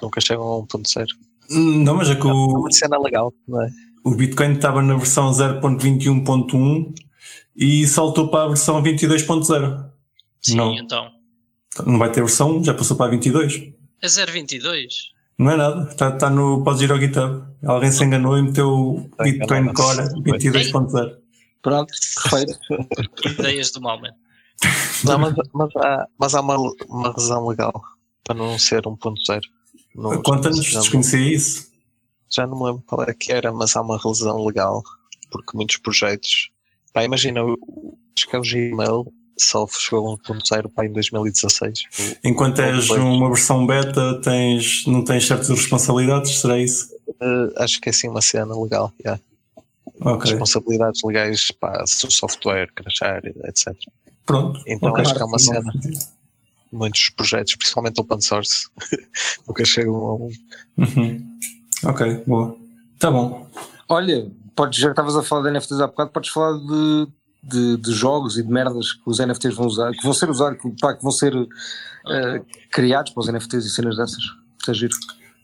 nunca 0.03 0.21
chegam 0.21 0.45
a 0.45 0.63
1.0. 0.63 1.07
Hum, 1.51 1.83
Não, 1.85 1.95
mas 1.97 2.11
é 2.11 2.15
que 2.15 2.27
É 2.27 2.31
o, 2.33 2.61
uma 2.61 2.73
cena 2.73 2.99
legal, 2.99 3.33
não 3.47 3.63
é? 3.63 3.69
o 4.05 4.15
Bitcoin 4.15 4.53
estava 4.53 4.81
na 4.83 4.95
versão 4.97 5.31
0.21.1 5.31 6.95
e 7.57 7.87
saltou 7.87 8.29
para 8.31 8.45
a 8.45 8.49
versão 8.49 8.83
22.0. 8.83 9.85
Sim, 10.43 10.57
Não. 10.57 10.75
então. 10.75 11.09
Não 11.87 11.99
vai 11.99 12.11
ter 12.11 12.21
versão 12.21 12.59
1, 12.59 12.65
já 12.65 12.75
passou 12.75 12.97
para 12.97 13.07
a 13.07 13.11
22. 13.11 13.73
É 14.03 14.09
022. 14.09 14.95
Não 15.39 15.51
é 15.51 15.57
nada, 15.57 15.91
está 15.91 16.11
tá 16.13 16.31
no. 16.31 16.65
Podes 16.65 16.81
ir 16.81 16.91
ao 16.91 16.99
GitHub. 16.99 17.43
Alguém 17.67 17.93
se 17.93 18.03
enganou 18.03 18.39
e 18.39 18.43
meteu 18.43 19.11
Tá 19.17 19.25
Bitcoin. 19.25 19.73
Core 19.75 20.03
22.0. 20.23 21.17
Pronto, 21.63 21.93
perfeito. 22.31 22.59
Ideias 23.41 23.71
do 23.73 23.81
mal, 23.81 24.01
man. 24.01 24.13
Não, 25.05 25.19
mas, 25.19 25.35
mas 25.53 25.77
há, 25.77 26.07
mas 26.19 26.35
há 26.35 26.41
uma, 26.41 26.57
uma 26.89 27.13
razão 27.13 27.47
legal 27.49 27.73
para 28.25 28.35
não 28.37 28.59
ser 28.59 28.83
1.0. 28.83 29.41
Não- 29.95 30.23
Conta-nos, 30.23 30.65
já, 30.65 30.75
não- 30.75 30.81
desconhecia 30.81 31.19
isso. 31.35 31.69
já 32.31 32.47
não 32.47 32.59
me 32.59 32.65
lembro 32.67 32.83
qual 32.87 33.03
é 33.03 33.13
que 33.15 33.33
era, 33.33 33.53
mas 33.53 33.77
há 33.77 33.83
uma 33.83 33.99
razão 33.99 34.45
legal. 34.45 34.83
Porque 35.31 35.57
muitos 35.57 35.77
projetos. 35.79 36.51
Pá, 36.93 37.05
imagina, 37.05 37.41
acho 37.43 38.29
que 38.29 38.37
é 38.37 38.39
o 38.39 38.43
Gmail 38.43 39.13
só 39.39 39.67
chegou 39.69 40.15
a 40.15 40.17
1.0 40.17 40.71
pá, 40.73 40.87
em 40.87 40.93
2016. 40.93 41.83
O- 41.99 42.29
Enquanto 42.29 42.61
és 42.63 42.83
Depois. 42.83 43.03
uma 43.03 43.29
versão 43.29 43.67
beta, 43.67 44.21
tens, 44.23 44.87
não 44.87 45.05
tens 45.05 45.27
certas 45.27 45.49
responsabilidades, 45.51 46.39
será 46.41 46.59
isso? 46.59 46.89
Eh, 47.21 47.53
acho 47.59 47.81
que 47.81 47.89
é 47.89 47.91
assim 47.91 48.09
uma 48.09 48.23
cena 48.23 48.59
legal. 48.59 48.93
yeah. 49.01 49.21
Ok, 50.01 50.31
Responsabilidades 50.31 51.01
legais 51.05 51.51
para 51.51 51.87
se 51.87 52.07
o 52.07 52.11
software 52.11 52.71
crashar, 52.75 53.23
etc. 53.25 53.75
pronto. 54.25 54.61
Então 54.67 54.91
ok. 54.91 55.03
acho 55.03 55.15
que 55.15 55.23
é 55.23 55.25
uma 55.25 55.39
cena. 55.39 55.73
Muitos 56.73 57.11
projetos, 57.11 57.55
principalmente 57.57 58.01
open 58.01 58.21
source, 58.21 58.69
nunca 59.47 59.65
chegam 59.65 59.95
a 59.95 60.15
um. 60.15 60.31
Uhum. 60.79 61.39
Ok, 61.85 62.25
boa. 62.27 62.57
Tá 62.99 63.11
bom. 63.11 63.49
Olha, 63.89 64.31
podes, 64.55 64.79
já 64.79 64.89
que 64.89 64.93
estavas 64.93 65.17
a 65.17 65.23
falar 65.23 65.45
de 65.45 65.57
NFTs 65.57 65.81
há 65.81 65.87
bocado, 65.87 66.11
podes 66.11 66.31
falar 66.31 66.59
de, 66.59 67.09
de, 67.43 67.77
de 67.77 67.93
jogos 67.93 68.37
e 68.37 68.43
de 68.43 68.49
merdas 68.51 68.93
que 68.93 69.03
os 69.07 69.19
NFTs 69.19 69.55
vão 69.55 69.67
usar, 69.67 69.93
que 69.93 70.03
vão 70.03 70.13
ser 70.13 70.29
usados, 70.29 70.61
que, 70.61 70.71
pá, 70.81 70.95
que 70.95 71.03
vão 71.03 71.13
ser 71.13 71.33
eh, 72.09 72.43
criados 72.71 73.13
para 73.13 73.21
os 73.21 73.29
NFTs 73.29 73.65
e 73.65 73.71
cenas 73.71 73.97
dessas. 73.97 74.23
É 74.69 74.75
giro. 74.75 74.97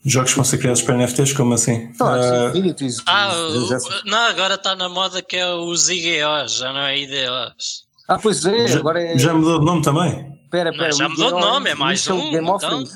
Jogos 0.05 0.31
que 0.31 0.37
vão 0.37 0.45
ser 0.45 0.59
criados 0.59 0.83
para 0.83 0.97
NFTs, 0.97 1.33
como 1.33 1.55
assim? 1.55 1.93
Ah, 2.01 2.49
Infinities, 2.51 2.97
Ah, 3.07 3.31
cenas 3.31 3.87
o- 3.87 4.05
não, 4.05 4.19
agora 4.27 4.55
está 4.55 4.75
na 4.75 4.89
moda 4.89 5.23
que 5.23 5.37
é 5.37 5.49
os 5.55 5.89
IGOs, 5.89 6.57
já 6.59 6.73
não 6.73 6.81
é 6.81 6.99
IDOs. 6.99 7.85
ah, 8.09 8.19
pois 8.19 8.45
é, 8.45 8.67
já, 8.69 8.79
agora 8.81 9.01
é. 9.03 9.17
já 9.19 9.33
mudou 9.33 9.61
de 9.61 9.65
nome 9.65 9.83
também? 9.83 10.33
Pera, 10.51 10.71
Não, 10.73 10.79
pera, 10.79 10.93
já 10.93 11.07
o 11.07 11.11
mudou 11.11 11.35
de 11.35 11.41
nome, 11.41 11.71
é 11.71 11.75
mais 11.77 12.05
Initial 12.07 12.19
um, 12.19 12.31
Game 12.33 12.45
então. 12.45 12.55
Offering. 12.83 12.89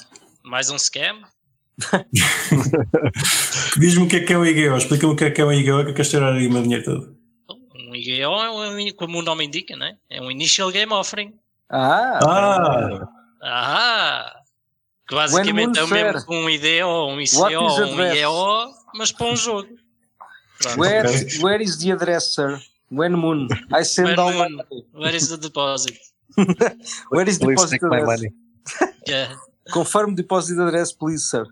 Mais 0.44 0.68
um 0.70 0.78
scam? 0.78 1.16
Diz-me 3.78 4.04
o 4.04 4.08
que 4.08 4.16
é 4.16 4.20
que 4.20 4.32
é 4.32 4.38
um 4.38 4.44
IGO, 4.44 4.76
explica-me 4.76 5.12
o 5.12 5.16
que 5.16 5.24
é 5.24 5.30
que 5.30 5.40
é 5.40 5.44
um 5.44 5.52
IGO, 5.52 5.84
que 5.84 5.90
eu 5.90 5.94
quero 5.94 6.08
tirar 6.08 6.32
aí 6.32 6.46
o 6.46 6.52
meu 6.52 6.62
dinheiro 6.62 6.84
todo. 6.84 7.16
Um 7.88 7.94
IGO 7.94 8.22
é 8.22 8.50
um, 8.50 8.92
como 8.96 9.18
o 9.18 9.22
nome 9.22 9.44
indica, 9.44 9.76
né? 9.76 9.94
É 10.10 10.20
um 10.20 10.30
Initial 10.30 10.70
Game 10.70 10.92
Offering. 10.92 11.32
Ah, 11.70 12.18
Ah, 12.24 13.08
Ah! 13.42 14.32
Que 15.08 15.14
basicamente 15.14 15.78
é 15.78 15.84
o 15.84 15.88
mesmo 15.88 16.26
que 16.26 16.34
um 16.34 16.50
IDO, 16.50 17.06
um 17.08 17.20
ICO, 17.20 17.46
um 17.46 18.02
IEO, 18.02 18.74
mas 18.94 19.12
para 19.12 19.26
um 19.26 19.36
jogo. 19.36 19.68
Where, 20.76 21.08
okay. 21.08 21.38
where 21.42 21.62
is 21.62 21.76
the 21.78 21.92
address, 21.92 22.34
sir? 22.34 22.60
When 22.90 23.12
moon? 23.12 23.48
I 23.72 23.84
send 23.84 24.16
down 24.16 24.34
moon. 24.34 24.62
Where 24.92 25.14
is 25.14 25.28
the 25.28 25.36
deposit? 25.36 25.98
where 27.10 27.28
is 27.28 27.38
the 27.38 27.46
deposit 27.46 27.82
address? 27.82 28.06
money? 28.06 28.32
Yeah. 29.06 29.36
Confirm 29.72 30.16
deposit 30.16 30.58
address, 30.58 30.92
please, 30.92 31.30
sir. 31.30 31.46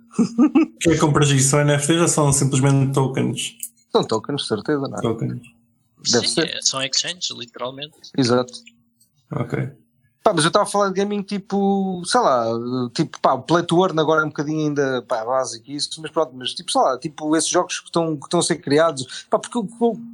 que 0.81 0.90
é 0.90 0.99
compras 0.99 1.31
isso? 1.31 1.51
São 1.51 1.64
NFTs 1.64 2.01
ou 2.01 2.09
são 2.09 2.33
simplesmente 2.33 2.93
tokens? 2.93 3.57
São 3.93 4.05
tokens, 4.05 4.47
certeza, 4.49 4.88
não 4.88 4.99
é? 4.99 5.01
Tokens. 5.01 5.40
Deve 6.11 6.29
Sim, 6.29 6.35
ser. 6.35 6.49
é, 6.49 6.61
são 6.61 6.83
exchanges, 6.83 7.31
literalmente. 7.31 7.95
Exato. 8.17 8.53
Ok. 9.31 9.71
Pá, 10.24 10.32
mas 10.32 10.42
eu 10.42 10.48
estava 10.48 10.64
a 10.64 10.66
falar 10.66 10.88
de 10.88 10.94
gaming 10.94 11.20
tipo, 11.20 12.02
sei 12.06 12.18
lá, 12.18 12.46
tipo, 12.94 13.20
pá, 13.20 13.34
o 13.34 13.42
Play 13.42 13.62
to 13.62 13.84
Earn 13.84 14.00
agora 14.00 14.22
é 14.22 14.24
um 14.24 14.28
bocadinho 14.28 14.68
ainda, 14.68 15.04
pá, 15.06 15.22
básico 15.22 15.70
isso, 15.70 16.00
mas 16.00 16.10
pronto, 16.10 16.32
mas 16.34 16.54
tipo, 16.54 16.72
sei 16.72 16.80
lá, 16.80 16.98
tipo, 16.98 17.37
esses 17.37 17.50
jogos 17.50 17.80
que 17.80 17.88
estão, 17.88 18.16
que 18.16 18.24
estão 18.24 18.40
a 18.40 18.42
ser 18.42 18.56
criados, 18.56 19.26
pá, 19.28 19.38
porque, 19.38 19.60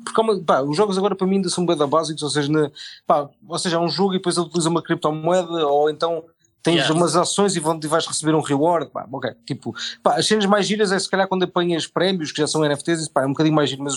porque 0.05 0.41
pá, 0.45 0.63
os 0.63 0.77
jogos 0.77 0.99
agora 0.99 1.15
para 1.15 1.29
mim 1.29 1.37
ainda 1.37 1.49
são 1.49 1.65
bem 1.65 1.77
básicos, 1.77 2.25
ou 2.25 2.29
seja, 2.29 2.51
na, 2.51 2.73
pá, 3.07 3.29
ou 3.47 3.59
seja, 3.61 3.77
é 3.77 3.79
um 3.79 3.89
jogo 3.89 4.15
e 4.15 4.17
depois 4.17 4.37
ele 4.37 4.47
utiliza 4.47 4.69
uma 4.69 4.83
criptomoeda, 4.83 5.65
ou 5.69 5.89
então 5.89 6.25
tens 6.61 6.75
Yeah. 6.79 6.93
umas 6.93 7.15
ações 7.15 7.55
e, 7.55 7.61
vão, 7.61 7.79
e 7.81 7.87
vais 7.87 8.05
receber 8.05 8.35
um 8.35 8.41
reward, 8.41 8.91
pá, 8.91 9.07
ok, 9.13 9.31
tipo, 9.47 9.73
pá, 10.03 10.17
as 10.17 10.27
cenas 10.27 10.45
mais 10.45 10.67
giras 10.67 10.91
é 10.91 10.99
se 10.99 11.09
calhar 11.09 11.29
quando 11.29 11.45
apanhas 11.45 11.87
prémios, 11.87 12.33
que 12.33 12.39
já 12.39 12.49
são 12.49 12.65
NFTs, 12.65 13.07
pá, 13.07 13.23
é 13.23 13.27
um 13.27 13.31
bocadinho 13.31 13.55
mais 13.55 13.71
giro, 13.71 13.85
mas 13.85 13.95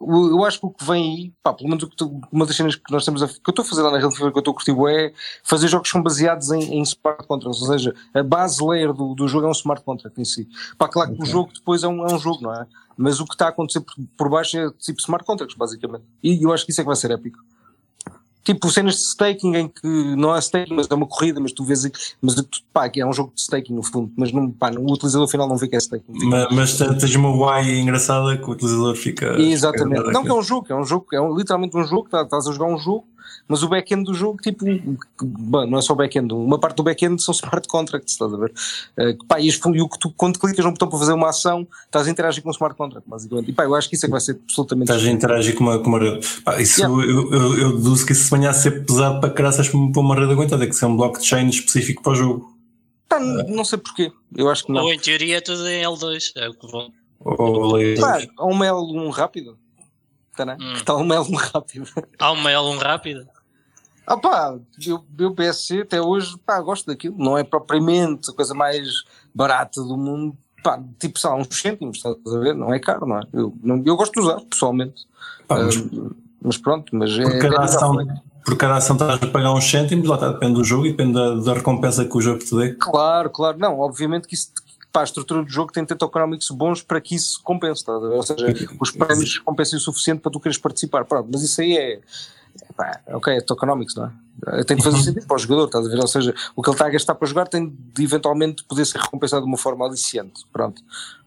eu 0.00 0.44
acho 0.44 0.58
que 0.60 0.66
o 0.66 0.70
que 0.70 0.84
vem 0.84 1.02
aí, 1.12 1.32
pá, 1.42 1.52
pelo 1.52 1.68
menos 1.68 1.86
tu- 1.96 2.20
uma 2.32 2.46
das 2.46 2.56
cenas 2.56 2.74
que 2.74 2.90
nós 2.90 3.04
temos 3.04 3.22
a, 3.22 3.28
que 3.28 3.34
eu 3.46 3.50
estou 3.50 3.62
a 3.62 3.68
fazer 3.68 3.82
lá 3.82 3.90
na 3.90 3.98
Real 3.98 4.10
Fever, 4.10 4.32
que 4.32 4.38
eu 4.38 4.40
estou 4.40 4.52
a 4.52 4.54
curtir 4.54 4.74
é 4.88 5.12
fazer 5.44 5.68
jogos 5.68 5.88
que 5.88 5.92
são 5.92 6.02
baseados 6.02 6.50
em, 6.50 6.78
em 6.78 6.82
smart 6.82 7.26
contracts, 7.26 7.60
ou 7.60 7.68
seja, 7.68 7.94
a 8.14 8.22
base 8.22 8.64
layer 8.64 8.92
do, 8.92 9.14
do 9.14 9.28
jogo 9.28 9.46
é 9.46 9.48
um 9.48 9.52
smart 9.52 9.84
contract 9.84 10.18
em 10.20 10.24
si. 10.24 10.48
Pá, 10.78 10.88
claro 10.88 11.14
que 11.14 11.22
o 11.22 11.26
jogo 11.26 11.52
depois 11.52 11.82
é 11.82 11.88
um, 11.88 12.06
é 12.06 12.14
um 12.14 12.18
jogo, 12.18 12.42
não 12.42 12.54
é? 12.54 12.66
Mas 12.96 13.20
o 13.20 13.24
que 13.26 13.34
está 13.34 13.46
a 13.46 13.48
acontecer 13.50 13.80
por, 13.80 13.94
por 14.16 14.28
baixo 14.30 14.58
é 14.58 14.70
tipo 14.78 15.00
smart 15.00 15.24
contracts, 15.24 15.56
basicamente. 15.56 16.04
E 16.22 16.42
eu 16.44 16.52
acho 16.52 16.64
que 16.64 16.70
isso 16.72 16.80
é 16.80 16.84
que 16.84 16.88
vai 16.88 16.96
ser 16.96 17.10
épico. 17.10 17.38
Tipo 18.42 18.70
cenas 18.70 18.94
de 18.96 19.02
staking 19.02 19.54
em 19.54 19.68
que 19.68 19.86
não 20.16 20.34
é 20.34 20.38
staking, 20.38 20.74
mas 20.74 20.86
é 20.90 20.94
uma 20.94 21.06
corrida, 21.06 21.38
mas 21.40 21.52
tu 21.52 21.62
vês, 21.62 21.82
mas 22.22 22.34
tu- 22.36 22.62
pá, 22.72 22.90
é 22.96 23.04
um 23.04 23.12
jogo 23.12 23.32
de 23.34 23.40
staking 23.42 23.74
no 23.74 23.82
fundo, 23.82 24.10
mas 24.16 24.32
não, 24.32 24.50
pá, 24.50 24.70
o 24.70 24.92
utilizador 24.92 25.28
final 25.28 25.46
não 25.46 25.58
vê 25.58 25.68
que 25.68 25.76
é 25.76 25.78
staking. 25.78 26.04
Mas, 26.24 26.46
mas 26.50 26.76
te- 26.78 26.98
tens 26.98 27.14
uma 27.16 27.28
UI 27.30 27.78
engraçada 27.80 28.36
que 28.38 28.44
o 28.44 28.52
utilizador 28.52 28.96
fica. 28.96 29.38
Exatamente. 29.38 29.98
fica- 29.98 30.12
Não 30.12 30.22
que 30.22 30.30
é 30.30 30.34
um 30.34 30.42
jogo, 30.42 30.66
é 30.70 30.74
um 30.74 30.84
jogo, 30.84 31.06
é 31.12 31.20
um- 31.20 31.36
literalmente 31.36 31.76
um 31.76 31.84
jogo, 31.84 32.08
tá- 32.08 32.22
estás 32.22 32.46
a 32.46 32.52
jogar 32.52 32.66
um 32.72 32.78
jogo, 32.78 33.04
mas 33.48 33.62
o 33.62 33.68
back-end 33.68 34.04
do 34.04 34.14
jogo, 34.14 34.38
tipo, 34.42 34.64
bom, 35.22 35.66
não 35.66 35.78
é 35.78 35.82
só 35.82 35.92
o 35.92 35.96
back-end, 35.96 36.32
uma 36.32 36.58
parte 36.58 36.76
do 36.76 36.82
back-end 36.82 37.22
são 37.22 37.32
smart 37.32 37.66
contracts, 37.68 38.12
estás 38.14 38.32
a 38.32 38.36
ver? 38.36 38.52
Que, 39.18 39.26
pá, 39.26 39.40
e, 39.40 39.48
e 39.48 39.82
o 39.82 39.88
que 39.88 39.98
tu, 39.98 40.10
quando 40.16 40.38
clicas 40.38 40.64
num 40.64 40.72
botão 40.72 40.88
para 40.88 40.98
fazer 40.98 41.12
uma 41.12 41.28
ação, 41.28 41.66
estás 41.86 42.06
a 42.06 42.10
interagir 42.10 42.42
com 42.42 42.48
um 42.48 42.52
smart 42.52 42.76
contract, 42.76 43.08
basicamente. 43.08 43.50
E 43.50 43.52
pá, 43.52 43.64
eu 43.64 43.74
acho 43.74 43.88
que 43.88 43.94
isso 43.96 44.06
é 44.06 44.08
que 44.08 44.12
vai 44.12 44.20
ser 44.20 44.38
absolutamente. 44.44 44.90
Estás 44.90 45.06
a 45.06 45.10
interagir 45.10 45.54
com 45.54 45.64
uma, 45.64 45.78
com 45.78 45.88
uma 45.88 45.98
rede. 45.98 46.26
Pá, 46.44 46.60
isso, 46.60 46.80
Yeah. 46.80 47.04
eu, 47.12 47.32
eu, 47.32 47.58
eu 47.58 47.76
deduzo 47.76 48.06
que 48.06 48.12
isso 48.12 48.24
se 48.24 48.30
venha 48.30 48.50
a 48.50 48.52
ser 48.52 48.84
pesado 48.86 49.20
para 49.20 49.30
caraças 49.30 49.68
para 49.68 49.78
uma 50.00 50.14
rede 50.14 50.32
aguentada, 50.32 50.60
tem 50.62 50.68
que 50.70 50.76
ser 50.76 50.86
um 50.86 50.96
blockchain 50.96 51.48
específico 51.48 52.02
para 52.02 52.12
o 52.12 52.14
jogo. 52.14 52.56
Pá, 53.08 53.18
não 53.18 53.64
sei 53.64 53.78
porquê, 53.78 54.12
eu 54.36 54.48
acho 54.48 54.64
que 54.64 54.72
não. 54.72 54.84
Ou 54.84 54.92
em 54.92 54.98
teoria 54.98 55.38
é 55.38 55.40
tudo 55.40 55.66
em 55.68 55.82
L2, 55.82 56.30
é 56.36 56.48
o 56.48 56.54
que 56.54 56.70
vão. 56.70 56.92
Ou 57.22 57.74
ali- 57.76 58.00
Pá, 58.00 58.22
há 58.38 58.46
um 58.46 58.58
L1 58.60 59.10
rápido. 59.10 59.58
Tá, 60.40 60.46
né? 60.46 60.56
Hum. 60.60 60.72
Está 60.74 60.96
um 60.96 61.06
L1 61.06 61.34
rápido. 61.52 61.88
Há 62.18 62.32
uma 62.32 62.50
L1 62.50 62.78
rápida. 62.78 63.28
Ah 64.06 64.16
pá, 64.16 64.56
eu, 64.84 65.04
eu 65.18 65.30
BSC 65.34 65.82
até 65.82 66.00
hoje, 66.00 66.36
pá, 66.44 66.60
gosto 66.60 66.86
daquilo. 66.86 67.14
Não 67.18 67.38
é 67.38 67.44
propriamente 67.44 68.30
a 68.30 68.34
coisa 68.34 68.54
mais 68.54 68.88
barata 69.34 69.82
do 69.82 69.96
mundo. 69.96 70.36
Pá, 70.62 70.82
tipo, 70.98 71.18
sei 71.18 71.30
lá, 71.30 71.36
uns 71.36 71.48
cêntimos, 71.50 71.98
estás 71.98 72.16
a 72.34 72.38
ver? 72.38 72.54
Não 72.54 72.72
é 72.74 72.78
caro, 72.78 73.06
não 73.06 73.18
é? 73.18 73.22
Eu, 73.32 73.54
não, 73.62 73.82
eu 73.84 73.96
gosto 73.96 74.12
de 74.12 74.20
usar, 74.20 74.40
pessoalmente. 74.50 75.06
Pá, 75.46 75.58
mas 75.58 75.76
Ah, 75.76 76.10
mas 76.42 76.56
pronto, 76.56 76.94
mas 76.94 77.16
é. 77.18 77.22
por, 77.22 77.38
cada 77.38 77.56
é 77.56 77.64
ação, 77.64 77.92
legal. 77.92 78.16
por 78.44 78.56
cada 78.56 78.76
ação 78.76 78.96
estás 78.96 79.22
a 79.22 79.26
pagar 79.26 79.52
uns 79.52 79.70
cêntimos, 79.70 80.08
lá 80.08 80.16
está, 80.16 80.32
depende 80.32 80.54
do 80.54 80.64
jogo 80.64 80.86
e 80.86 80.90
depende 80.90 81.12
da, 81.14 81.34
da 81.36 81.52
recompensa 81.54 82.04
que 82.04 82.16
o 82.16 82.20
jogo 82.20 82.38
te 82.40 82.54
dê. 82.56 82.74
Claro, 82.74 83.30
claro. 83.30 83.58
Não, 83.58 83.78
obviamente 83.78 84.26
que 84.26 84.34
isso. 84.34 84.50
Pá, 84.92 85.02
a 85.02 85.04
estrutura 85.04 85.42
do 85.42 85.48
jogo 85.48 85.72
tem 85.72 85.84
tokenomics 85.96 86.50
bons 86.50 86.82
para 86.82 87.00
que 87.00 87.14
isso 87.14 87.40
compense, 87.42 87.84
ver? 87.98 88.14
Ou 88.14 88.22
seja, 88.22 88.46
os 88.80 88.90
prémios 88.90 89.38
compensem 89.38 89.76
o 89.76 89.80
suficiente 89.80 90.20
para 90.20 90.32
tu 90.32 90.40
queres 90.40 90.58
participar. 90.58 91.04
Pronto, 91.04 91.28
mas 91.32 91.42
isso 91.42 91.60
aí 91.60 91.76
é. 91.76 92.00
Pá, 92.76 93.00
ok, 93.08 93.34
é 93.36 93.40
tokenomics, 93.40 93.94
não 93.94 94.06
é? 94.06 94.64
Tem 94.64 94.76
que 94.76 94.82
fazer 94.82 94.98
sentido 95.02 95.26
para 95.26 95.36
o 95.36 95.38
jogador, 95.38 95.66
estás 95.66 95.86
a 95.86 95.88
ver? 95.90 95.98
Ou 96.00 96.06
seja, 96.06 96.34
o 96.56 96.62
que 96.62 96.70
ele 96.70 96.74
está 96.74 96.86
a 96.86 96.90
gastar 96.90 97.14
para 97.14 97.28
jogar 97.28 97.46
tem 97.48 97.76
de 97.94 98.02
eventualmente 98.04 98.64
poder 98.64 98.84
ser 98.86 98.98
recompensado 98.98 99.42
de 99.42 99.48
uma 99.48 99.58
forma 99.58 99.84
aliciante. 99.86 100.42
Pronto. 100.52 100.80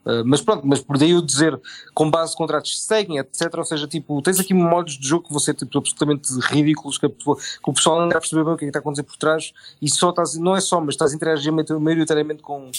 Uh, 0.05 0.21
mas 0.25 0.41
pronto, 0.41 0.67
mas 0.67 0.81
por 0.81 0.97
daí 0.97 1.12
eu 1.12 1.21
dizer 1.21 1.57
com 1.93 2.09
base 2.12 2.33
em 2.33 2.38
contratos 2.38 2.71
staking, 2.81 3.19
etc. 3.19 3.53
Ou 3.57 3.63
seja, 3.63 3.88
tipo, 3.88 4.21
tens 4.21 4.38
aqui 4.39 4.53
modos 4.53 4.97
de 4.97 5.07
jogo 5.07 5.25
que 5.25 5.31
vão 5.31 5.39
ser 5.39 5.53
tipo, 5.53 5.77
absolutamente 5.77 6.27
ridículos, 6.41 6.97
que, 6.97 7.07
pessoa- 7.07 7.38
que 7.38 7.69
o 7.69 7.73
pessoal 7.73 7.99
não 8.01 8.09
deve 8.09 8.19
perceber 8.19 8.43
bem 8.43 8.53
o 8.53 8.57
que 8.57 8.65
é 8.65 8.67
que 8.67 8.69
está 8.69 8.79
a 8.79 8.81
acontecer 8.81 9.03
por 9.03 9.15
trás 9.15 9.53
e 9.81 9.89
só 9.89 10.09
estás, 10.09 10.36
não 10.36 10.55
é 10.57 10.62
só, 10.62 10.81
mas 10.81 10.95
estás 10.95 11.13
a 11.13 11.15
interagir 11.15 11.53
maio- 11.53 11.79
maioritariamente 11.79 12.41
com, 12.41 12.69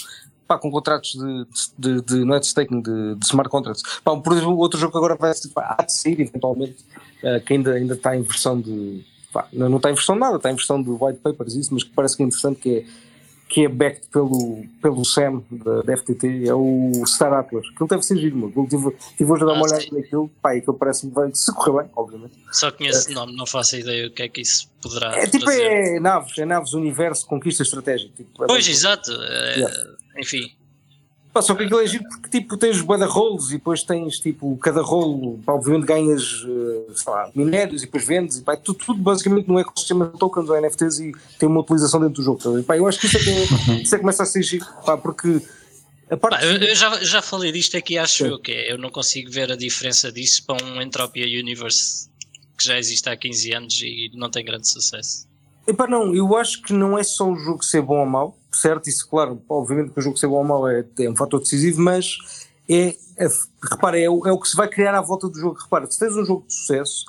pá, 0.47 0.59
com 0.59 0.69
contratos 0.69 1.13
de, 1.15 1.47
de, 1.79 2.01
de- 2.03 2.25
não 2.25 2.35
é 2.35 2.39
de 2.39 2.45
staking, 2.45 2.79
de, 2.81 3.15
de 3.15 3.25
smart 3.25 3.49
contracts. 3.49 3.81
Pá, 4.03 4.15
por 4.17 4.33
exemplo, 4.33 4.55
outro 4.57 4.79
jogo 4.79 4.91
que 4.91 4.97
agora 4.99 5.15
vai 5.15 5.33
pá, 5.51 5.77
há 5.79 5.83
de 5.83 5.93
sair 5.93 6.21
eventualmente, 6.21 6.85
uh, 7.23 7.39
que 7.45 7.53
ainda, 7.53 7.73
ainda 7.73 7.93
está 7.93 8.15
em 8.15 8.21
versão 8.21 8.59
de. 8.59 9.03
pá, 9.33 9.47
não, 9.53 9.69
não 9.69 9.77
está 9.77 9.89
em 9.91 9.93
versão 9.95 10.15
de 10.15 10.21
nada, 10.21 10.37
está 10.37 10.51
em 10.51 10.55
versão 10.55 10.81
de 10.81 10.89
white 10.89 11.19
papers, 11.21 11.55
isso, 11.55 11.73
mas 11.73 11.83
que 11.83 11.91
parece 11.91 12.15
que 12.17 12.23
é 12.23 12.25
interessante, 12.25 12.59
que 12.59 12.77
é, 12.77 12.85
que 13.47 13.63
é 13.65 13.69
backed 13.69 14.07
pelo, 14.11 14.65
pelo 14.81 15.05
Sam 15.05 15.43
da, 15.51 15.83
da 15.83 15.95
FTT, 15.97 16.47
é 16.47 16.53
o 16.55 16.91
Star 17.05 17.31
Atlas. 17.31 17.65
Aquilo 17.73 17.87
deve 17.87 18.01
ser 18.03 18.17
giro, 18.17 18.35
meu. 18.35 18.51
Eu 18.55 18.67
tive, 18.67 19.31
hoje 19.31 19.43
a 19.43 19.45
dar 19.45 19.53
uma 19.53 19.61
Ah, 19.61 19.69
olhada 19.69 19.81
sim. 19.81 19.89
naquilo, 19.95 20.31
pá, 20.41 20.55
e 20.55 20.59
aquilo 20.59 20.73
parece-me 20.73 21.13
bem, 21.13 21.33
se 21.33 21.53
correr 21.53 21.83
bem, 21.83 21.91
obviamente. 21.95 22.33
Só 22.51 22.71
conheço 22.71 23.09
o 23.11 23.13
nome, 23.13 23.35
não 23.35 23.45
faço 23.45 23.75
ideia 23.77 24.07
o 24.07 24.11
que 24.11 24.23
é 24.23 24.29
que 24.29 24.41
isso 24.41 24.67
poderá 24.81 25.15
É 25.15 25.27
tipo, 25.27 25.45
trazer. 25.45 25.61
é 25.63 25.99
naves, 25.99 26.35
é 26.39 26.43
naves, 26.45 26.73
universo, 26.73 27.25
conquista 27.27 27.61
estratégica. 27.61 28.11
Tipo, 28.17 28.43
é 28.43 28.47
Pois, 28.47 28.65
bem- 28.65 28.73
exato. 28.73 29.11
é, 29.11 29.55
Yeah. 29.59 29.83
Enfim, 30.17 30.51
Pá, 31.35 31.41
só 31.41 31.53
que 31.53 31.63
aquilo 31.63 31.81
é 31.81 31.85
giro 31.85 32.05
porque 32.07 32.29
tipo, 32.29 32.55
tens 32.55 32.79
bué 32.79 32.95
rolos 33.03 33.49
e 33.49 33.55
depois 33.55 33.83
tens 33.83 34.19
tipo, 34.19 34.55
cada 34.55 34.81
rolo, 34.81 35.37
pá, 35.45 35.51
obviamente 35.51 35.85
ganhas 35.85 36.45
eh, 36.47 36.93
sei 36.95 37.11
lá, 37.11 37.29
minérios 37.35 37.83
e 37.83 37.87
depois 37.87 38.07
vendes 38.07 38.37
e 38.37 38.41
pá, 38.41 38.55
tudo, 38.55 38.79
tudo 38.79 39.01
basicamente 39.01 39.45
no 39.45 39.59
ecossistema 39.59 40.07
de 40.07 40.17
tokens 40.17 40.47
ou 40.47 40.55
NFTs 40.61 40.99
e 40.99 41.11
tem 41.37 41.49
uma 41.49 41.59
utilização 41.59 41.99
dentro 41.99 42.15
do 42.15 42.23
jogo. 42.23 42.39
tá? 42.39 42.49
Pá, 42.65 42.77
eu 42.77 42.87
acho 42.87 43.01
que 43.01 43.07
isso 43.07 43.17
é 43.17 43.19
que, 43.19 43.29
é, 43.29 43.43
isso 43.83 43.95
é 43.95 43.97
que 43.97 44.01
começa 44.01 44.23
a 44.23 44.25
ser 44.25 44.43
giro, 44.43 44.65
pá, 44.85 44.97
porque 44.97 45.41
a 46.09 46.15
parte. 46.15 46.39
Pá, 46.39 46.45
eu, 46.45 46.55
eu 46.55 46.73
já, 46.73 47.03
já 47.03 47.21
falei 47.21 47.51
disto 47.51 47.75
aqui, 47.75 47.97
acho 47.97 48.23
Sim. 48.23 48.29
eu 48.29 48.39
que 48.39 48.53
é, 48.53 48.71
eu 48.71 48.77
não 48.77 48.89
consigo 48.89 49.29
ver 49.29 49.51
a 49.51 49.57
diferença 49.57 50.09
disso 50.13 50.41
para 50.45 50.63
um 50.63 50.81
Entropia 50.81 51.25
Universe 51.25 52.09
que 52.57 52.63
já 52.63 52.79
existe 52.79 53.09
há 53.09 53.17
15 53.17 53.53
anos 53.53 53.81
e 53.81 54.09
não 54.13 54.29
tem 54.29 54.45
grande 54.45 54.69
sucesso. 54.69 55.27
Epá, 55.67 55.85
não, 55.85 56.15
eu 56.15 56.37
acho 56.37 56.61
que 56.61 56.71
não 56.71 56.97
é 56.97 57.03
só 57.03 57.29
o 57.29 57.35
jogo 57.35 57.61
ser 57.61 57.81
bom 57.81 57.99
ou 57.99 58.05
mau, 58.05 58.37
certo? 58.55 58.87
Isso, 58.87 59.07
claro, 59.07 59.41
obviamente 59.47 59.91
que 59.91 59.99
o 59.99 60.01
jogo 60.01 60.17
ser 60.17 60.27
bom 60.27 60.37
ou 60.37 60.43
mau 60.43 60.67
é, 60.67 60.85
é 60.99 61.09
um 61.09 61.15
fator 61.15 61.39
decisivo, 61.39 61.81
mas 61.81 62.17
é, 62.69 62.95
é 63.17 63.27
repara, 63.71 63.99
é, 63.99 64.03
é 64.03 64.09
o 64.09 64.39
que 64.39 64.47
se 64.47 64.55
vai 64.55 64.67
criar 64.67 64.95
à 64.95 65.01
volta 65.01 65.29
do 65.29 65.37
jogo. 65.37 65.57
Repara, 65.61 65.89
se 65.89 65.99
tens 65.99 66.15
um 66.15 66.25
jogo 66.25 66.45
de 66.47 66.53
sucesso, 66.53 67.05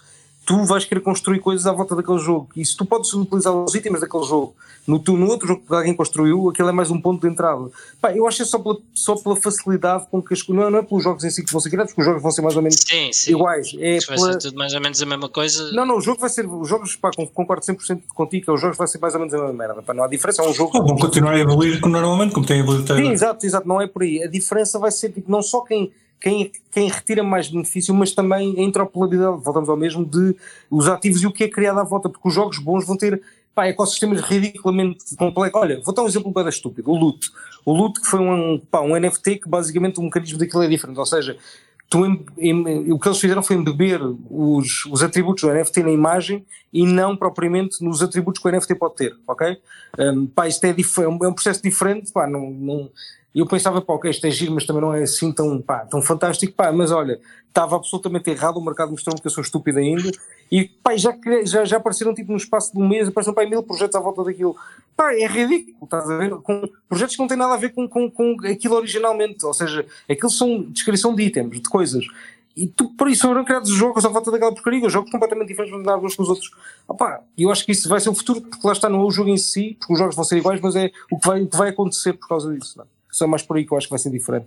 tu 0.46 0.64
vais 0.64 0.84
querer 0.84 1.00
construir 1.00 1.40
coisas 1.40 1.66
à 1.66 1.72
volta 1.72 1.96
daquele 1.96 2.18
jogo. 2.18 2.48
E 2.56 2.64
se 2.64 2.76
tu 2.76 2.86
podes 2.86 3.12
utilizar 3.12 3.52
os 3.52 3.74
itens 3.74 4.00
daquele 4.00 4.22
jogo 4.24 4.54
no, 4.86 5.00
tu, 5.00 5.16
no 5.16 5.26
outro 5.26 5.48
jogo 5.48 5.62
que 5.66 5.74
alguém 5.74 5.92
construiu, 5.92 6.48
aquele 6.48 6.68
é 6.68 6.72
mais 6.72 6.88
um 6.88 7.00
ponto 7.00 7.20
de 7.26 7.32
entrada. 7.32 7.68
Pá, 8.00 8.14
eu 8.14 8.24
acho 8.28 8.36
que 8.36 8.42
é 8.44 8.46
só 8.46 8.56
pela, 8.60 8.76
só 8.94 9.16
pela 9.16 9.34
facilidade 9.34 10.06
com 10.08 10.22
que 10.22 10.32
as 10.32 10.46
não 10.46 10.62
é, 10.62 10.70
não 10.70 10.78
é 10.78 10.82
pelos 10.82 11.02
jogos 11.02 11.24
em 11.24 11.30
si 11.30 11.44
que 11.44 11.50
vão 11.50 11.60
ser 11.60 11.70
criados, 11.70 11.92
porque 11.92 12.02
os 12.02 12.06
jogos 12.06 12.22
vão 12.22 12.30
ser 12.30 12.42
mais 12.42 12.54
ou 12.54 12.62
menos 12.62 12.78
Sim, 12.88 13.12
sim. 13.12 13.32
iguais. 13.32 13.74
É 13.80 13.96
Isto 13.96 14.06
vai 14.10 14.16
pela, 14.18 14.32
ser 14.34 14.38
tudo 14.38 14.56
mais 14.58 14.72
ou 14.72 14.80
menos 14.80 15.02
a 15.02 15.06
mesma 15.06 15.28
coisa. 15.28 15.72
não, 15.72 15.84
não, 15.84 15.96
o 15.96 16.00
jogo 16.00 16.20
vai 16.20 16.30
ser. 16.30 16.46
Os 16.46 16.68
jogos, 16.68 16.94
pá, 16.94 17.10
con- 17.14 17.26
concordo 17.26 17.66
100% 17.66 18.02
contigo 18.14 18.44
que 18.44 18.50
os 18.52 18.60
jogos 18.60 18.76
vai 18.78 18.86
ser 18.86 18.98
mais 18.98 19.14
ou 19.14 19.18
menos 19.20 19.34
a 19.34 19.38
mesma 19.38 19.52
merda. 19.52 19.82
Pá, 19.82 19.92
não 19.92 20.04
há 20.04 20.06
diferença, 20.06 20.42
é 20.42 20.48
um 20.48 20.54
jogo. 20.54 20.70
Ah, 20.78 20.80
vão 20.80 20.94
continuar 20.96 21.32
a 21.34 21.40
evoluir 21.40 21.80
como 21.80 21.92
normalmente, 21.92 22.32
como 22.32 22.46
têm 22.46 22.60
evoluído 22.60 22.84
até 22.92 23.02
Sim, 23.02 23.10
exato, 23.10 23.44
exato, 23.44 23.66
não 23.66 23.80
é 23.80 23.88
por 23.88 24.02
aí. 24.04 24.22
A 24.22 24.28
diferença 24.28 24.78
vai 24.78 24.92
ser 24.92 25.10
tipo, 25.10 25.28
não 25.28 25.42
só 25.42 25.62
quem, 25.62 25.90
quem, 26.20 26.50
quem 26.70 26.88
retira 26.88 27.22
mais 27.22 27.48
benefício, 27.48 27.94
mas 27.94 28.12
também 28.12 28.54
a 28.58 28.62
interoperabilidade, 28.62 29.42
voltamos 29.42 29.68
ao 29.68 29.76
mesmo, 29.76 30.04
de 30.04 30.36
os 30.70 30.88
ativos 30.88 31.22
e 31.22 31.26
o 31.26 31.32
que 31.32 31.44
é 31.44 31.48
criado 31.48 31.78
à 31.78 31.84
volta, 31.84 32.08
porque 32.08 32.26
os 32.28 32.34
jogos 32.34 32.58
bons 32.58 32.86
vão 32.86 32.96
ter 32.96 33.20
pá, 33.54 33.66
ecossistemas 33.66 34.20
ridiculamente 34.20 35.16
complexos. 35.16 35.60
Olha, 35.60 35.80
vou 35.82 35.94
dar 35.94 36.02
um 36.02 36.06
exemplo 36.06 36.32
bem 36.32 36.48
estúpido: 36.48 36.90
o 36.90 36.96
Loot. 36.96 37.30
O 37.64 37.72
Loot, 37.72 38.00
que 38.00 38.06
foi 38.06 38.20
um, 38.20 38.58
pá, 38.70 38.80
um 38.80 38.98
NFT 38.98 39.36
que 39.36 39.48
basicamente 39.48 39.98
o 39.98 40.02
mecanismo 40.02 40.38
daquilo 40.38 40.62
é 40.62 40.68
diferente, 40.68 40.98
ou 40.98 41.06
seja. 41.06 41.36
Tu 41.88 42.04
em- 42.04 42.24
em- 42.38 42.92
o 42.92 42.98
que 42.98 43.06
eles 43.06 43.20
fizeram 43.20 43.44
foi 43.44 43.54
embeber 43.54 44.00
os, 44.28 44.84
os 44.86 45.04
atributos 45.04 45.44
do 45.44 45.50
NFT 45.50 45.84
na 45.84 45.92
imagem 45.92 46.44
e 46.72 46.84
não 46.84 47.16
propriamente 47.16 47.80
nos 47.80 48.02
atributos 48.02 48.42
que 48.42 48.48
o 48.48 48.50
NFT 48.50 48.74
pode 48.74 48.96
ter, 48.96 49.16
ok? 49.24 49.56
Um, 49.96 50.26
pá, 50.26 50.48
isto 50.48 50.64
é, 50.64 50.70
é 50.70 51.08
um, 51.08 51.18
é 51.24 51.28
um 51.28 51.32
processo 51.32 51.62
diferente, 51.62 52.10
pá, 52.12 52.26
não, 52.26 52.50
não, 52.50 52.90
eu 53.38 53.46
pensava, 53.46 53.82
pá, 53.82 53.92
ok, 53.92 54.10
isto 54.10 54.26
é 54.26 54.30
giro, 54.30 54.52
mas 54.52 54.64
também 54.64 54.80
não 54.80 54.94
é 54.94 55.02
assim 55.02 55.30
tão, 55.30 55.60
pá, 55.60 55.80
tão 55.80 56.00
fantástico, 56.00 56.54
pá, 56.54 56.72
mas 56.72 56.90
olha, 56.90 57.20
estava 57.48 57.76
absolutamente 57.76 58.30
errado, 58.30 58.56
o 58.56 58.64
mercado 58.64 58.90
mostrou-me 58.90 59.20
que 59.20 59.26
eu 59.26 59.30
sou 59.30 59.42
estúpido 59.42 59.78
ainda 59.78 60.10
E 60.50 60.64
pá, 60.64 60.96
já, 60.96 61.14
já, 61.44 61.64
já 61.66 61.76
apareceram 61.76 62.14
tipo 62.14 62.30
no 62.30 62.38
espaço 62.38 62.72
de 62.72 62.78
um 62.78 62.88
mês, 62.88 63.08
apareceram 63.08 63.34
pá, 63.34 63.44
mil 63.44 63.62
projetos 63.62 63.94
à 63.94 64.00
volta 64.00 64.24
daquilo. 64.24 64.56
Pá, 64.96 65.12
é 65.12 65.26
ridículo, 65.26 65.84
estás 65.84 66.08
a 66.08 66.16
ver? 66.16 66.30
Com 66.36 66.62
projetos 66.88 67.14
que 67.14 67.20
não 67.20 67.28
têm 67.28 67.36
nada 67.36 67.52
a 67.52 67.58
ver 67.58 67.74
com, 67.74 67.86
com, 67.86 68.10
com 68.10 68.36
aquilo 68.46 68.76
originalmente. 68.76 69.44
Ou 69.44 69.52
seja, 69.52 69.84
aquilo 70.08 70.30
são 70.30 70.62
descrição 70.70 71.14
de 71.14 71.22
itens, 71.24 71.60
de 71.60 71.68
coisas. 71.68 72.06
E 72.56 72.66
tu, 72.66 72.88
por 72.96 73.06
isso, 73.06 73.28
foram 73.28 73.44
criados 73.44 73.68
jogos 73.68 74.02
à 74.06 74.08
volta 74.08 74.30
daquela 74.30 74.54
porcaria, 74.54 74.88
jogos 74.88 75.10
completamente 75.10 75.48
diferentes 75.48 75.78
de 75.78 75.90
uns 75.90 76.16
com 76.16 76.22
os 76.22 76.28
outros. 76.30 76.50
Opá, 76.88 77.20
eu 77.36 77.50
acho 77.50 77.66
que 77.66 77.72
isso 77.72 77.86
vai 77.86 78.00
ser 78.00 78.08
o 78.08 78.14
futuro, 78.14 78.40
porque 78.40 78.66
lá 78.66 78.72
está, 78.72 78.88
não 78.88 79.02
é 79.02 79.04
o 79.04 79.10
jogo 79.10 79.28
em 79.28 79.36
si, 79.36 79.76
porque 79.78 79.92
os 79.92 79.98
jogos 79.98 80.16
vão 80.16 80.24
ser 80.24 80.38
iguais, 80.38 80.58
mas 80.62 80.74
é 80.74 80.90
o 81.10 81.18
que 81.18 81.26
vai, 81.28 81.42
o 81.42 81.48
que 81.48 81.56
vai 81.56 81.68
acontecer 81.68 82.14
por 82.14 82.28
causa 82.28 82.50
disso. 82.54 82.78
Não? 82.78 82.84
é? 82.84 82.95
Só 83.16 83.24
é 83.24 83.28
mais 83.28 83.42
por 83.42 83.56
aí 83.56 83.64
que 83.64 83.72
eu 83.72 83.78
acho 83.78 83.86
que 83.86 83.92
vai 83.92 83.98
ser 83.98 84.10
diferente. 84.10 84.46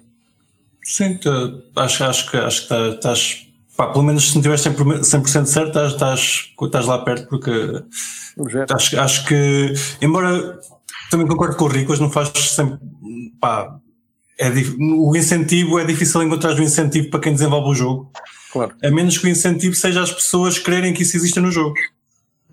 Sim, 0.83 1.17
tu- 1.17 1.63
acho, 1.75 2.03
acho 2.03 2.29
que 2.29 2.37
acho 2.37 2.61
que 2.63 2.69
tá- 2.69 2.89
estás. 2.89 3.47
Pá, 3.75 3.87
pelo 3.87 4.03
menos 4.03 4.27
se 4.29 4.35
não 4.35 4.41
estiveres 4.41 4.61
100%, 4.61 5.03
100 5.27 5.45
certo, 5.47 5.69
estás, 5.69 5.93
estás, 5.93 6.49
estás 6.61 6.85
lá 6.85 6.99
perto, 7.03 7.27
porque 7.29 7.49
acho, 8.71 8.99
acho 8.99 9.25
que, 9.25 9.73
embora 10.01 10.59
também 11.09 11.25
concordo 11.25 11.55
com 11.55 11.65
o 11.65 11.67
Rico, 11.67 11.89
mas 11.89 11.99
não 11.99 12.11
faz 12.11 12.29
sempre. 12.29 12.77
Pá, 13.41 13.75
é, 14.37 14.49
o 14.79 15.15
incentivo 15.15 15.79
é 15.79 15.85
difícil 15.85 16.21
encontrar 16.21 16.53
um 16.53 16.61
incentivo 16.61 17.09
para 17.09 17.21
quem 17.21 17.33
desenvolve 17.33 17.69
o 17.69 17.73
jogo, 17.73 18.11
Claro. 18.51 18.75
a 18.83 18.91
menos 18.91 19.17
que 19.17 19.25
o 19.25 19.29
incentivo 19.29 19.73
seja 19.75 20.03
as 20.03 20.11
pessoas 20.11 20.59
quererem 20.59 20.93
que 20.93 21.01
isso 21.01 21.17
exista 21.17 21.41
no 21.41 21.49
jogo. 21.51 21.73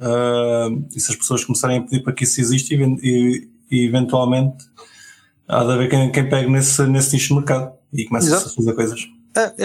Ah, 0.00 0.68
e 0.94 0.98
se 0.98 1.10
as 1.10 1.16
pessoas 1.16 1.44
começarem 1.44 1.78
a 1.78 1.82
pedir 1.82 2.02
para 2.02 2.14
que 2.14 2.24
isso 2.24 2.40
exista, 2.40 2.72
e, 2.74 2.78
e- 3.02 3.48
e 3.70 3.84
eventualmente 3.86 4.64
há 5.48 5.64
de 5.64 5.72
haver 5.72 5.88
quem, 5.90 6.10
quem 6.12 6.28
pegue 6.28 6.50
nesse, 6.50 6.82
nesse 6.86 7.14
nicho 7.14 7.28
de 7.28 7.34
mercado 7.34 7.72
e 7.92 8.04
comece 8.04 8.32
a 8.32 8.36
Exato. 8.36 8.54
fazer 8.54 8.74
coisas. 8.74 9.00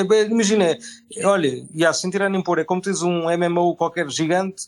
Bem, 0.09 0.25
imagina, 0.29 0.77
olha, 1.23 1.65
já, 1.73 1.93
sem 1.93 2.09
tirar 2.11 2.29
nem 2.29 2.41
pôr, 2.43 2.59
é 2.59 2.63
como 2.65 2.81
tens 2.81 3.01
um 3.01 3.25
MMO 3.37 3.75
qualquer 3.77 4.09
gigante, 4.09 4.63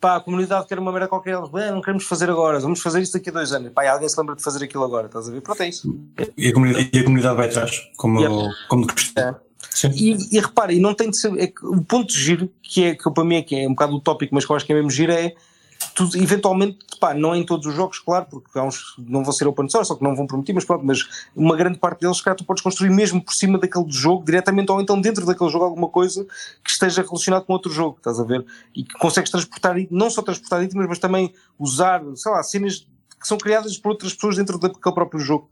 pá, 0.00 0.16
a 0.16 0.20
comunidade 0.20 0.66
quer 0.66 0.78
uma 0.78 0.90
merda 0.90 1.06
qualquer, 1.06 1.38
"Bem, 1.52 1.70
não 1.70 1.80
queremos 1.80 2.04
fazer 2.04 2.28
agora, 2.28 2.58
vamos 2.58 2.80
fazer 2.80 3.00
isso 3.00 3.12
daqui 3.12 3.30
a 3.30 3.32
dois 3.32 3.52
anos. 3.52 3.70
Pá, 3.72 3.88
alguém 3.88 4.08
se 4.08 4.18
lembra 4.18 4.34
de 4.34 4.42
fazer 4.42 4.64
aquilo 4.64 4.82
agora, 4.82 5.06
estás 5.06 5.28
a 5.28 5.30
ver? 5.30 5.40
Pronto, 5.40 5.62
é 5.62 5.68
isso. 5.68 5.96
E 6.36 6.48
a 6.48 6.52
comunidade, 6.52 6.90
e 6.92 6.98
a 6.98 7.04
comunidade 7.04 7.36
vai 7.36 7.48
atrás, 7.48 7.80
como, 7.96 8.18
Yeah. 8.20 8.52
como 8.68 8.86
de 8.86 8.92
costume. 8.92 9.26
É. 9.26 9.34
Sim. 9.70 9.90
E, 9.94 10.36
e 10.36 10.40
repara, 10.40 10.72
e 10.72 10.80
não 10.80 10.94
tem 10.94 11.10
de 11.10 11.16
ser. 11.16 11.32
é 11.38 11.46
que 11.46 11.64
o 11.64 11.80
ponto 11.84 12.08
de 12.12 12.18
giro, 12.18 12.50
que 12.62 12.84
é 12.86 12.94
que 12.96 13.08
para 13.10 13.24
mim 13.24 13.36
é, 13.36 13.42
que 13.42 13.54
é 13.54 13.66
um 13.66 13.70
bocado 13.70 13.94
utópico, 13.94 14.34
mas 14.34 14.44
que 14.44 14.50
eu 14.50 14.56
acho 14.56 14.66
que 14.66 14.72
é 14.72 14.74
mesmo 14.74 14.90
giro, 14.90 15.12
é 15.12 15.34
tu, 15.94 16.08
eventualmente, 16.16 16.78
pá, 16.98 17.14
não 17.14 17.34
em 17.34 17.44
todos 17.44 17.66
os 17.66 17.74
jogos, 17.74 17.98
claro, 17.98 18.26
porque 18.30 18.58
há 18.58 18.62
uns 18.62 18.94
que 18.94 19.02
não 19.02 19.22
vão 19.22 19.32
ser 19.32 19.46
open 19.46 19.68
source 19.68 19.90
ou 19.90 19.98
que 19.98 20.04
não 20.04 20.14
vão 20.14 20.26
permitir, 20.26 20.52
mas 20.52 20.64
pronto, 20.64 20.84
mas 20.84 21.28
uma 21.34 21.56
grande 21.56 21.78
parte 21.78 22.00
deles, 22.00 22.20
cara, 22.20 22.36
tu 22.36 22.44
podes 22.44 22.62
construir 22.62 22.90
mesmo 22.90 23.22
por 23.22 23.34
cima 23.34 23.58
daquele 23.58 23.90
jogo, 23.90 24.24
diretamente 24.24 24.70
ou 24.70 24.80
então 24.80 25.00
dentro 25.00 25.24
daquele 25.26 25.50
jogo, 25.50 25.64
alguma 25.64 25.88
coisa 25.88 26.26
que 26.62 26.70
esteja 26.70 27.02
relacionado 27.02 27.44
com 27.44 27.52
outro 27.52 27.72
jogo, 27.72 27.96
estás 27.98 28.18
a 28.20 28.24
ver? 28.24 28.44
E 28.74 28.84
que 28.84 28.94
consegues 28.98 29.30
transportar, 29.30 29.76
não 29.90 30.10
só 30.10 30.22
transportar 30.22 30.62
itens, 30.62 30.86
mas 30.88 30.98
também 30.98 31.32
usar, 31.58 32.02
sei 32.14 32.32
lá, 32.32 32.42
cenas 32.42 32.86
que 33.20 33.28
são 33.28 33.36
criadas 33.36 33.76
por 33.76 33.90
outras 33.90 34.14
pessoas 34.14 34.36
dentro 34.36 34.58
daquele 34.58 34.94
próprio 34.94 35.20
jogo. 35.20 35.48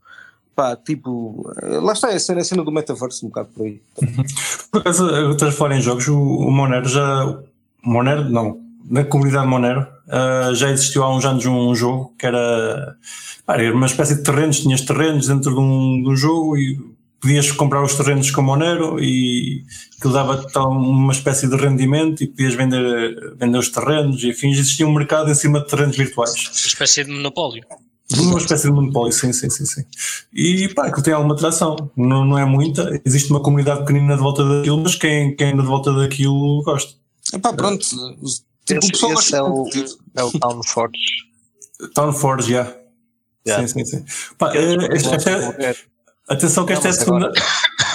Pá, 0.55 0.75
tipo, 0.75 1.49
eh, 1.61 1.79
lá 1.79 1.93
está, 1.93 2.09
a 2.09 2.19
cena, 2.19 2.41
a 2.41 2.43
cena 2.43 2.63
do 2.63 2.71
metaverso, 2.71 3.25
um 3.25 3.29
bocado 3.29 3.49
por 3.55 3.65
aí. 3.65 3.81
Por 4.71 4.81
acaso, 4.81 5.07
eu 5.07 5.31
estás 5.31 5.53
a 5.53 5.57
falar 5.57 5.77
em 5.77 5.81
jogos, 5.81 6.07
o, 6.07 6.19
o 6.19 6.51
Monero 6.51 6.87
já. 6.87 7.39
Monero, 7.81 8.29
não. 8.29 8.68
Na 8.89 9.03
comunidade 9.03 9.47
Monero 9.47 9.87
ah, 10.09 10.51
já 10.53 10.71
existiu 10.71 11.03
há 11.03 11.15
uns 11.15 11.23
anos 11.23 11.45
um 11.45 11.73
jogo 11.75 12.15
que 12.17 12.25
era. 12.25 12.95
era 13.47 13.73
uma 13.73 13.85
espécie 13.85 14.15
de 14.15 14.23
terrenos, 14.23 14.61
tinhas 14.61 14.81
terrenos 14.81 15.27
dentro 15.27 15.53
de 15.53 15.59
um, 15.59 16.01
de 16.01 16.09
um 16.09 16.15
jogo 16.15 16.57
e 16.57 16.79
podias 17.21 17.51
comprar 17.51 17.83
os 17.83 17.93
terrenos 17.95 18.31
com 18.31 18.41
Monero 18.41 18.99
e 18.99 19.63
aquilo 19.97 20.13
dava 20.13 20.49
tal 20.49 20.71
uma 20.71 21.13
espécie 21.13 21.47
de 21.47 21.55
rendimento 21.55 22.23
e 22.23 22.27
podias 22.27 22.55
vender, 22.55 23.35
vender 23.37 23.57
os 23.57 23.69
terrenos 23.69 24.23
e 24.23 24.31
afins. 24.31 24.57
Existia 24.57 24.87
um 24.87 24.93
mercado 24.93 25.29
em 25.29 25.35
cima 25.35 25.59
de 25.59 25.67
terrenos 25.67 25.95
virtuais. 25.95 26.33
Uma 26.33 26.51
espécie 26.53 27.03
de 27.03 27.11
monopólio. 27.11 27.63
Uma 28.17 28.39
espécie 28.39 28.63
de 28.67 28.73
monopólio, 28.73 29.13
sim, 29.13 29.31
sim, 29.31 29.51
sim, 29.51 29.65
sim. 29.65 29.83
E 30.33 30.67
pá, 30.69 30.87
aquilo 30.87 31.03
tem 31.03 31.13
alguma 31.13 31.35
atração. 31.35 31.91
Não, 31.95 32.25
não 32.25 32.39
é 32.39 32.45
muita. 32.45 32.99
Existe 33.05 33.29
uma 33.29 33.39
comunidade 33.39 33.81
pequenina 33.81 34.15
de 34.15 34.21
volta 34.21 34.43
daquilo, 34.43 34.81
mas 34.81 34.95
quem, 34.95 35.35
quem 35.35 35.51
anda 35.53 35.61
de 35.61 35.67
volta 35.67 35.93
daquilo 35.93 36.63
gosta. 36.63 36.93
Epá, 37.31 37.53
pronto. 37.53 37.85
Tipo, 38.77 39.07
o 39.07 39.13
Esse, 39.13 39.35
é, 39.35 39.41
o, 39.41 39.65
é 40.17 40.23
o 40.23 40.31
Town 40.39 40.61
Forge. 40.63 40.97
Town 41.93 42.13
Forge, 42.13 42.51
já. 42.51 42.75
Yeah. 43.47 43.67
Sim, 43.67 43.85
sim, 43.85 43.85
sim. 43.85 44.05
Pá, 44.37 44.53
eh, 44.55 44.75
esta- 44.95 45.15
esta- 45.15 45.75
atenção 46.27 46.65
que 46.65 46.73
esta 46.73 46.87
é 46.87 46.91
a 46.91 46.93
segunda. 46.93 47.31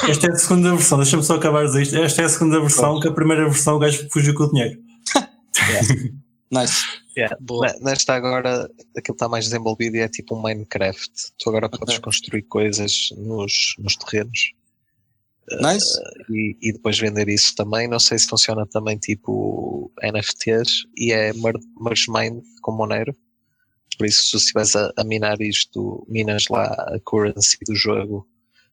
Esta 0.09 0.27
é 0.27 0.33
a 0.33 0.37
segunda 0.37 0.70
versão, 0.75 0.99
deixa-me 0.99 1.22
só 1.22 1.37
acabar 1.37 1.61
de 1.62 1.68
dizer 1.68 1.83
isto. 1.83 1.97
Esta 1.97 2.22
é 2.22 2.25
a 2.27 2.29
segunda 2.29 2.61
versão, 2.61 3.01
que 3.01 3.09
a 3.09 3.12
primeira 3.12 3.45
versão 3.45 3.77
o 3.77 3.79
gajo 3.79 4.07
fugiu 4.12 4.35
com 4.35 4.43
o 4.45 4.51
dinheiro. 4.51 4.79
Nice. 6.51 6.83
Yeah. 7.16 7.37
Boa. 7.41 7.66
Ne- 7.72 7.79
Nesta 7.81 8.14
agora, 8.14 8.68
aquilo 8.97 9.14
está 9.14 9.29
mais 9.29 9.45
desenvolvido 9.47 9.97
e 9.97 10.01
é 10.01 10.09
tipo 10.09 10.37
um 10.37 10.43
Minecraft. 10.43 11.11
Tu 11.39 11.49
agora 11.49 11.68
podes 11.68 11.99
construir 11.99 12.43
coisas 12.43 13.09
nos, 13.16 13.75
nos 13.79 13.97
terrenos 13.97 14.53
Nice. 15.61 15.99
e, 16.30 16.57
e 16.62 16.72
depois 16.72 16.99
vender 16.99 17.28
isso 17.28 17.55
também. 17.55 17.86
Não 17.88 17.99
sei 17.99 18.18
se 18.18 18.26
funciona 18.26 18.66
também 18.66 18.97
tipo 18.99 19.92
NFTs 20.03 20.84
e 20.97 21.12
é 21.12 21.32
mer- 21.34 21.59
merge 21.80 22.11
mine 22.11 22.42
com 22.62 22.72
Monero. 22.72 23.14
Por 23.99 24.07
isso, 24.07 24.24
se 24.24 24.30
tu 24.32 24.36
estiveres 24.38 24.74
a, 24.74 24.92
a 24.97 25.05
minar 25.05 25.40
isto, 25.40 26.05
minas 26.09 26.47
lá 26.49 26.64
a 26.66 26.99
currency 27.05 27.59
do 27.66 27.74
jogo, 27.76 28.26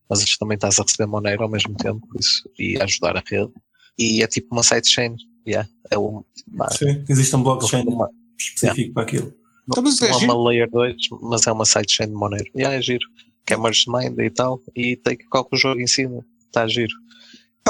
mas 0.10 0.38
também 0.38 0.56
estás 0.56 0.80
a 0.80 0.84
receber 0.84 1.06
Monero 1.08 1.44
ao 1.44 1.50
mesmo 1.50 1.76
tempo 1.76 2.06
por 2.08 2.20
isso, 2.20 2.50
e 2.58 2.78
a 2.80 2.86
ajudar 2.86 3.18
a 3.18 3.24
rede. 3.26 3.52
E 4.00 4.24
é 4.24 4.28
tipo 4.28 4.48
uma 4.54 4.64
sidechain. 4.64 5.16
Yeah. 5.48 5.70
É 5.92 5.98
um, 5.98 6.24
pá, 6.58 6.70
Sim, 6.72 7.04
existe 7.08 7.36
um 7.36 7.44
blockchain 7.44 7.84
uma, 7.88 8.10
específico 8.40 8.94
para 8.94 9.04
aquilo. 9.04 9.34
Então, 9.70 9.84
mas 9.84 10.00
não 10.00 10.08
é 10.08 10.14
giro. 10.14 10.34
uma 10.34 10.50
layer 10.50 10.70
2, 10.72 10.96
mas 11.22 11.46
é 11.46 11.52
uma 11.52 11.66
sidechain 11.66 12.08
de 12.08 12.14
Monero. 12.14 12.46
E 12.56 12.64
é 12.64 12.82
giro. 12.82 13.06
Que 13.46 13.54
é 13.54 13.58
merge 13.58 13.84
mind 13.88 14.18
e 14.20 14.30
tal. 14.30 14.62
E 14.76 14.96
tem 14.96 15.18
que 15.18 15.26
colocar 15.26 15.56
o 15.56 15.60
jogo 15.60 15.80
em 15.82 15.88
cima. 15.88 16.26
Está 16.52 16.68
giro. 16.68 16.94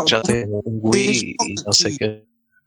Já 0.07 0.21
tem 0.21 0.45
um 0.47 0.79
GUI 0.79 1.35
e 1.39 1.53
não 1.63 1.71
sei 1.71 1.93
o 1.93 1.97
que. 1.97 2.05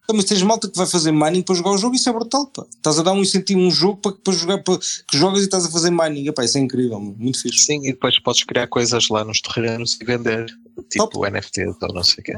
Então, 0.04 0.16
mas 0.16 0.26
tens 0.26 0.42
malta 0.42 0.68
que 0.68 0.76
vai 0.76 0.86
fazer 0.86 1.12
mining 1.12 1.42
para 1.42 1.54
jogar 1.54 1.70
o 1.70 1.78
jogo, 1.78 1.96
isso 1.96 2.08
é 2.10 2.12
brutal, 2.12 2.46
pá. 2.48 2.66
Estás 2.68 2.98
a 2.98 3.02
dar 3.02 3.12
um 3.12 3.22
incentivo 3.22 3.58
um 3.58 3.70
jogo 3.70 3.96
para, 4.02 4.12
para 4.12 4.32
jogar, 4.34 4.62
para, 4.62 4.78
que 4.78 5.16
jogas 5.16 5.40
e 5.40 5.44
estás 5.44 5.64
a 5.64 5.70
fazer 5.70 5.90
mining. 5.90 6.28
Epá, 6.28 6.44
isso 6.44 6.58
é 6.58 6.60
incrível, 6.60 7.00
muito 7.00 7.40
fixe. 7.40 7.64
Sim, 7.64 7.80
e 7.86 7.92
depois 7.92 8.18
podes 8.18 8.44
criar 8.44 8.66
coisas 8.66 9.08
lá 9.08 9.24
nos 9.24 9.40
terrenos 9.40 9.98
e 10.00 10.04
vender. 10.04 10.46
Tipo 10.90 11.08
Top. 11.08 11.30
NFTs 11.30 11.76
ou 11.80 11.94
não 11.94 12.04
sei 12.04 12.20
o 12.20 12.22
que. 12.22 12.32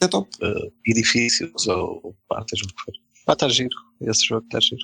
É 0.00 0.08
top. 0.08 0.28
Uh, 0.42 0.72
edifícios 0.84 1.66
ou 1.68 2.14
pá, 2.28 2.44
seja 2.50 2.64
o 2.64 2.68
que 2.68 2.82
for. 2.82 2.94
Pá, 3.24 3.32
está 3.34 3.48
giro. 3.48 3.76
Esse 4.00 4.26
jogo 4.26 4.44
está 4.44 4.58
giro. 4.60 4.82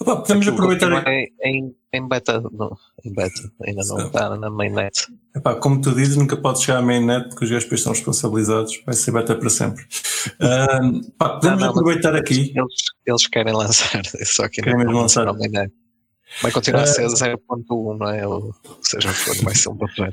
Opa, 0.00 0.16
podemos 0.16 0.48
Aquilo 0.48 0.64
aproveitar. 0.72 1.06
Em, 1.08 1.32
em, 1.42 1.76
em 1.92 2.08
beta, 2.08 2.40
não, 2.52 2.76
em 3.04 3.12
beta, 3.12 3.52
ainda 3.64 3.82
não 3.86 4.00
Sim. 4.00 4.06
está 4.06 4.36
na 4.36 4.50
mainnet. 4.50 5.06
Epá, 5.36 5.54
como 5.54 5.80
tu 5.80 5.94
dizes, 5.94 6.16
nunca 6.16 6.36
podes 6.36 6.62
chegar 6.62 6.78
à 6.78 6.82
mainnet 6.82 7.28
porque 7.28 7.44
os 7.44 7.50
depois 7.50 7.80
estão 7.80 7.92
responsabilizados. 7.92 8.82
Vai 8.84 8.94
ser 8.94 9.12
beta 9.12 9.34
para 9.36 9.50
sempre. 9.50 9.84
Ah, 10.40 10.80
pá, 11.18 11.28
podemos 11.30 11.60
Não, 11.60 11.66
não, 11.66 11.70
aproveitar 11.70 12.14
aqui. 12.16 12.52
Eles, 12.54 12.74
eles 13.06 13.26
querem 13.28 13.52
lançar, 13.54 14.02
só 14.24 14.48
que 14.48 14.62
Querem 14.62 14.78
mesmo 14.78 14.92
lançar. 14.92 15.24
lançaram 15.26 15.38
mainnet. 15.38 15.72
Vai 16.40 16.50
continuar 16.50 16.82
a 16.84 16.86
ser 16.86 17.02
Eh, 17.02 17.08
0.1, 17.08 17.98
não 17.98 18.08
é? 18.08 18.26
Ou 18.26 18.54
seja, 18.82 19.08
vai 19.42 19.54
ser 19.54 19.68
um 19.68 19.76
papel. 19.76 20.08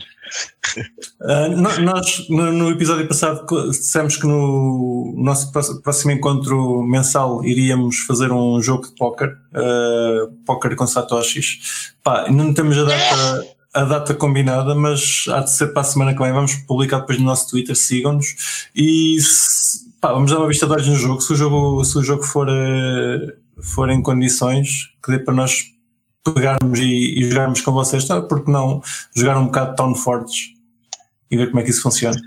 Ah, 1.22 1.48
nós, 1.80 2.28
no, 2.30 2.70
episódio 2.72 3.08
passado, 3.08 3.46
dissemos 3.70 4.18
que 4.18 4.26
no 4.28 5.14
nosso 5.18 5.52
pró- 5.52 5.82
próximo 5.84 6.12
encontro 6.12 6.82
mensal 6.84 7.44
iríamos 7.44 8.00
fazer 8.00 8.32
um 8.32 8.62
jogo 8.62 8.88
de 8.88 8.96
póquer, 8.96 9.30
uh, 9.30 10.32
póquer 10.46 10.76
com 10.76 10.88
satoshis. 10.88 11.94
Pá, 12.04 12.30
não 12.32 12.54
temos 12.54 12.78
a 12.78 12.84
data, 12.86 13.46
a 13.74 13.84
data 13.84 14.14
combinada, 14.14 14.74
mas 14.76 15.26
há 15.30 15.42
de 15.42 15.52
ser 15.52 15.68
para 15.68 15.82
a 15.82 15.86
semana 15.86 16.14
que 16.14 16.20
vem. 16.24 16.32
Vamos 16.32 16.56
publicar 16.56 17.00
depois 17.00 17.20
no 17.20 17.26
nosso 17.26 17.50
Twitter, 17.50 17.76
sigam-nos. 17.76 18.70
E 18.76 19.20
se- 19.22 19.90
pá, 20.00 20.14
vamos 20.14 20.32
dar 20.32 20.38
uma 20.40 20.48
vista 20.48 20.66
de 20.66 20.72
olhos 20.74 20.88
no 20.88 20.96
jogo. 20.96 21.22
Se 21.22 21.34
o 21.34 21.36
jogo, 21.36 21.84
se 21.84 21.98
o 21.98 22.04
jogo 22.04 22.24
for, 22.24 22.48
eh, 22.50 23.36
for 23.62 23.90
em 23.90 24.02
condições 24.02 24.90
que 25.04 25.12
dê 25.12 25.20
para 25.20 25.34
nós 25.34 25.66
pegarmos 26.24 26.80
e, 26.80 27.20
e 27.20 27.30
jogarmos 27.30 27.62
com 27.62 27.72
vocês, 27.72 28.06
tá? 28.06 28.22
porque 28.22 28.52
não 28.52 28.82
jogar 29.16 29.38
um 29.38 29.46
bocado 29.46 29.76
Town 29.76 29.96
Forge 29.96 30.59
e 31.30 31.38
ver 31.38 31.48
como 31.48 31.60
é 31.60 31.64
que 31.64 31.70
isso 31.70 31.82
funciona. 31.82 32.20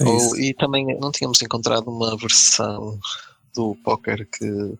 É 0.00 0.04
Ou- 0.04 0.16
isso. 0.16 0.36
e 0.40 0.54
também 0.54 0.98
não 0.98 1.10
tínhamos 1.10 1.40
encontrado 1.42 1.88
uma 1.88 2.16
versão 2.16 2.98
do 3.54 3.76
póquer 3.84 4.26
que 4.26 4.74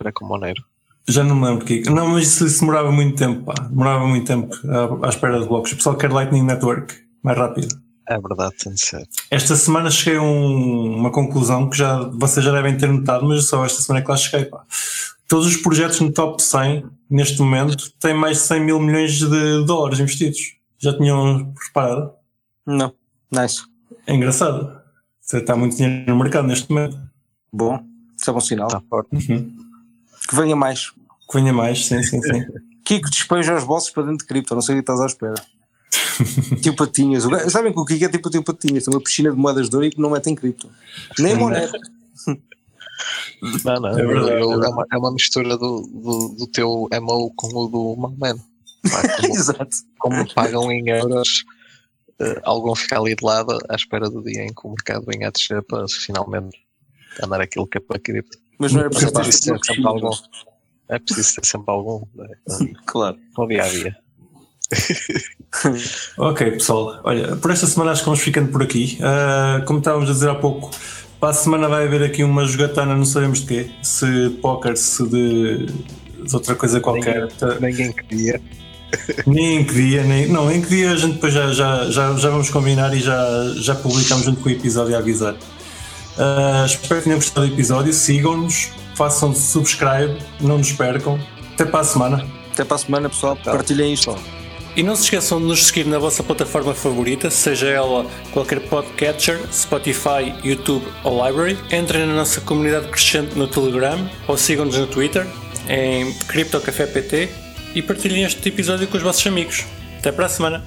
era 0.00 0.12
com 0.12 0.24
Monero. 0.26 0.62
Já 1.08 1.22
não 1.22 1.36
me 1.36 1.46
lembro 1.46 1.64
que. 1.64 1.82
Não, 1.88 2.08
mas 2.08 2.26
isso, 2.26 2.46
isso 2.46 2.60
demorava 2.60 2.90
muito 2.90 3.16
tempo, 3.16 3.44
pá. 3.44 3.54
Demorava 3.68 4.06
muito 4.06 4.26
tempo 4.26 4.54
à, 5.02 5.06
à 5.06 5.08
espera 5.08 5.40
de 5.40 5.46
blocos. 5.46 5.72
O 5.72 5.76
pessoal 5.76 5.96
quer 5.96 6.10
Lightning 6.12 6.42
Network, 6.42 6.94
mais 7.22 7.38
rápido. 7.38 7.80
É 8.08 8.18
verdade, 8.20 8.54
tem 8.56 8.72
de 8.72 8.80
ser. 8.80 9.06
Esta 9.30 9.54
semana 9.56 9.90
cheguei 9.90 10.18
a 10.18 10.22
um- 10.22 10.96
uma 10.96 11.10
conclusão 11.12 11.68
que 11.70 11.76
já, 11.76 12.02
vocês 12.14 12.44
já 12.44 12.50
devem 12.52 12.76
ter 12.76 12.88
notado, 12.88 13.24
mas 13.26 13.46
só 13.46 13.64
esta 13.64 13.82
semana 13.82 14.00
é 14.00 14.04
que 14.04 14.10
lá 14.10 14.16
cheguei, 14.16 14.46
pá. 14.46 14.64
Todos 15.28 15.46
os 15.46 15.56
projetos 15.56 15.98
no 16.00 16.12
top 16.12 16.40
100, 16.42 16.86
neste 17.10 17.40
momento, 17.40 17.92
têm 18.00 18.14
mais 18.14 18.38
de 18.38 18.44
100 18.44 18.60
mil 18.64 18.80
milhões 18.80 19.12
de 19.18 19.64
dólares 19.64 19.98
investidos. 20.00 20.40
Já 20.78 20.96
tinham 20.96 21.52
reparado? 21.66 22.12
Não. 22.64 22.92
Nice. 23.30 23.62
É 24.06 24.14
engraçado. 24.14 24.80
Você 25.20 25.38
está 25.38 25.56
muito 25.56 25.76
dinheiro 25.76 26.04
no 26.08 26.18
mercado 26.22 26.46
neste 26.46 26.70
momento. 26.70 26.98
Bom. 27.52 27.82
Isso 28.16 28.30
é 28.30 28.32
bom 28.32 28.40
sinal. 28.40 28.68
Forte. 28.88 29.08
Uhum. 29.12 29.56
Que 30.28 30.34
venha 30.36 30.56
mais. 30.56 30.90
Que 31.28 31.34
venha 31.38 31.52
mais, 31.52 31.86
sim, 31.86 32.02
sim, 32.02 32.20
sim. 32.22 32.44
Kiko 32.84 33.10
despeja 33.10 33.56
os 33.56 33.64
bolsos 33.64 33.90
para 33.90 34.04
dentro 34.04 34.18
de 34.18 34.26
cripto, 34.26 34.54
não 34.54 34.62
sei 34.62 34.76
o 34.76 34.78
que 34.78 34.82
estás 34.82 35.00
à 35.00 35.06
espera. 35.06 35.34
tio 36.62 36.74
Patinhas. 36.76 37.24
Sabem 37.50 37.72
que 37.72 37.80
o 37.80 37.84
Kiko 37.84 38.04
é 38.04 38.08
tipo 38.08 38.28
o 38.28 38.30
tio 38.30 38.44
Patinhas, 38.44 38.84
tem 38.84 38.94
uma 38.94 39.00
piscina 39.02 39.30
de 39.30 39.36
moedas 39.36 39.68
de 39.68 39.74
ouro 39.74 39.86
e 39.86 39.90
que 39.90 40.00
não 40.00 40.10
mete 40.10 40.30
em 40.30 40.34
cripto. 40.36 40.70
Nem 41.18 41.34
moneda. 41.34 41.72
Não, 43.64 43.80
não, 43.80 43.88
É 43.88 43.94
verdade, 43.94 44.00
é 44.00 44.06
verdade. 44.06 44.66
é, 44.66 44.68
uma, 44.68 44.86
é 44.92 44.96
uma 44.96 45.12
mistura 45.12 45.56
do, 45.58 45.82
do, 45.82 46.28
do 46.38 46.46
teu 46.46 46.88
MO 47.02 47.32
com 47.36 47.48
o 47.48 47.66
do 47.68 47.96
Mamman. 48.00 48.36
Como, 49.20 49.34
Exato. 49.34 49.76
como 49.98 50.32
pagam 50.34 50.70
em 50.70 50.88
euros, 50.88 51.44
algum 52.44 52.74
fica 52.74 52.98
ali 52.98 53.14
de 53.14 53.24
lado 53.24 53.58
à 53.68 53.74
espera 53.74 54.08
do 54.08 54.22
dia 54.22 54.42
em 54.44 54.52
que 54.54 54.66
o 54.66 54.70
mercado 54.70 55.04
venha 55.06 55.28
a 55.28 55.30
descer 55.30 55.62
para 55.62 55.86
finalmente 55.88 56.58
andar 57.22 57.40
aquilo 57.40 57.66
que 57.66 57.78
é 57.78 57.80
para 57.80 57.98
cripto. 57.98 58.38
Mas 58.58 58.72
não 58.72 58.82
Mas 58.92 59.02
é 59.02 59.10
preciso 59.10 59.44
ter 59.44 59.60
ter 59.60 59.66
sempre 59.74 59.86
algum. 59.86 60.10
É 60.88 60.98
preciso 60.98 61.34
ter 61.36 61.46
sempre 61.46 61.70
algum 61.70 62.02
né, 62.14 62.28
Claro. 62.86 63.18
no 63.36 63.46
dia 63.48 63.62
a 63.64 63.68
dia. 63.68 63.96
Ok, 66.18 66.50
pessoal. 66.52 67.00
Olha, 67.04 67.36
por 67.36 67.50
esta 67.50 67.66
semana 67.66 67.92
acho 67.92 68.00
que 68.02 68.06
vamos 68.06 68.20
ficando 68.20 68.50
por 68.52 68.62
aqui. 68.62 68.98
Ah, 69.02 69.62
como 69.66 69.78
estávamos 69.78 70.10
a 70.10 70.12
dizer 70.12 70.28
há 70.28 70.34
pouco, 70.34 70.70
para 71.20 71.30
a 71.30 71.32
semana 71.32 71.68
vai 71.68 71.86
haver 71.86 72.02
aqui 72.02 72.22
uma 72.22 72.44
jogatana, 72.44 72.94
não 72.94 73.04
sabemos 73.04 73.40
de 73.40 73.46
quê. 73.46 73.70
Se 73.82 74.04
de 74.28 74.30
póquer, 74.36 74.76
se 74.76 75.06
de, 75.08 75.66
de 75.66 76.34
outra 76.34 76.54
coisa 76.54 76.80
qualquer. 76.80 77.28
Tá- 77.32 77.58
Ninguém 77.60 77.92
queria. 77.92 78.40
Nem 79.26 79.58
em 79.58 79.64
que 79.64 79.74
dia, 79.74 80.02
nem. 80.04 80.28
Não, 80.28 80.50
em 80.50 80.60
que 80.60 80.68
dia 80.68 80.92
a 80.92 80.96
gente 80.96 81.14
depois 81.14 81.32
já, 81.32 81.52
já, 81.52 81.90
já, 81.90 82.14
já 82.14 82.30
vamos 82.30 82.50
combinar 82.50 82.94
e 82.94 83.00
já, 83.00 83.52
já 83.56 83.74
publicamos 83.74 84.24
junto 84.24 84.40
com 84.40 84.48
o 84.48 84.52
episódio 84.52 84.94
a 84.94 84.98
avisar. 84.98 85.34
Ah, 86.18 86.64
espero 86.66 87.00
que 87.00 87.04
tenham 87.04 87.18
gostado 87.18 87.46
do 87.46 87.52
episódio. 87.52 87.92
Sigam-nos, 87.92 88.70
façam 88.94 89.34
subscribe, 89.34 90.16
não 90.40 90.58
nos 90.58 90.72
percam. 90.72 91.18
Até 91.54 91.64
para 91.64 91.80
a 91.80 91.84
semana. 91.84 92.26
Até 92.52 92.64
para 92.64 92.76
a 92.76 92.78
semana, 92.78 93.08
pessoal. 93.08 93.36
Partilhem 93.36 93.92
isto. 93.92 94.16
E 94.74 94.82
não 94.82 94.94
se 94.94 95.04
esqueçam 95.04 95.40
de 95.40 95.46
nos 95.46 95.66
seguir 95.66 95.86
na 95.86 95.98
vossa 95.98 96.22
plataforma 96.22 96.74
favorita, 96.74 97.30
seja 97.30 97.66
ela 97.66 98.04
qualquer 98.30 98.60
podcatcher, 98.68 99.40
Spotify, 99.50 100.34
YouTube 100.44 100.86
ou 101.02 101.26
Library. 101.26 101.58
Entrem 101.72 102.06
na 102.06 102.14
nossa 102.14 102.42
comunidade 102.42 102.88
crescente 102.88 103.38
no 103.38 103.48
Telegram 103.48 103.98
ou 104.28 104.36
sigam-nos 104.36 104.76
no 104.76 104.86
Twitter 104.86 105.26
em 105.66 106.12
CryptoCafépt 106.28 107.45
e 107.76 107.82
partilhem 107.82 108.24
este 108.24 108.48
episódio 108.48 108.88
com 108.88 108.96
os 108.96 109.02
vossos 109.02 109.26
amigos. 109.26 109.66
Até 109.98 110.10
para 110.10 110.24
a 110.24 110.28
semana! 110.30 110.64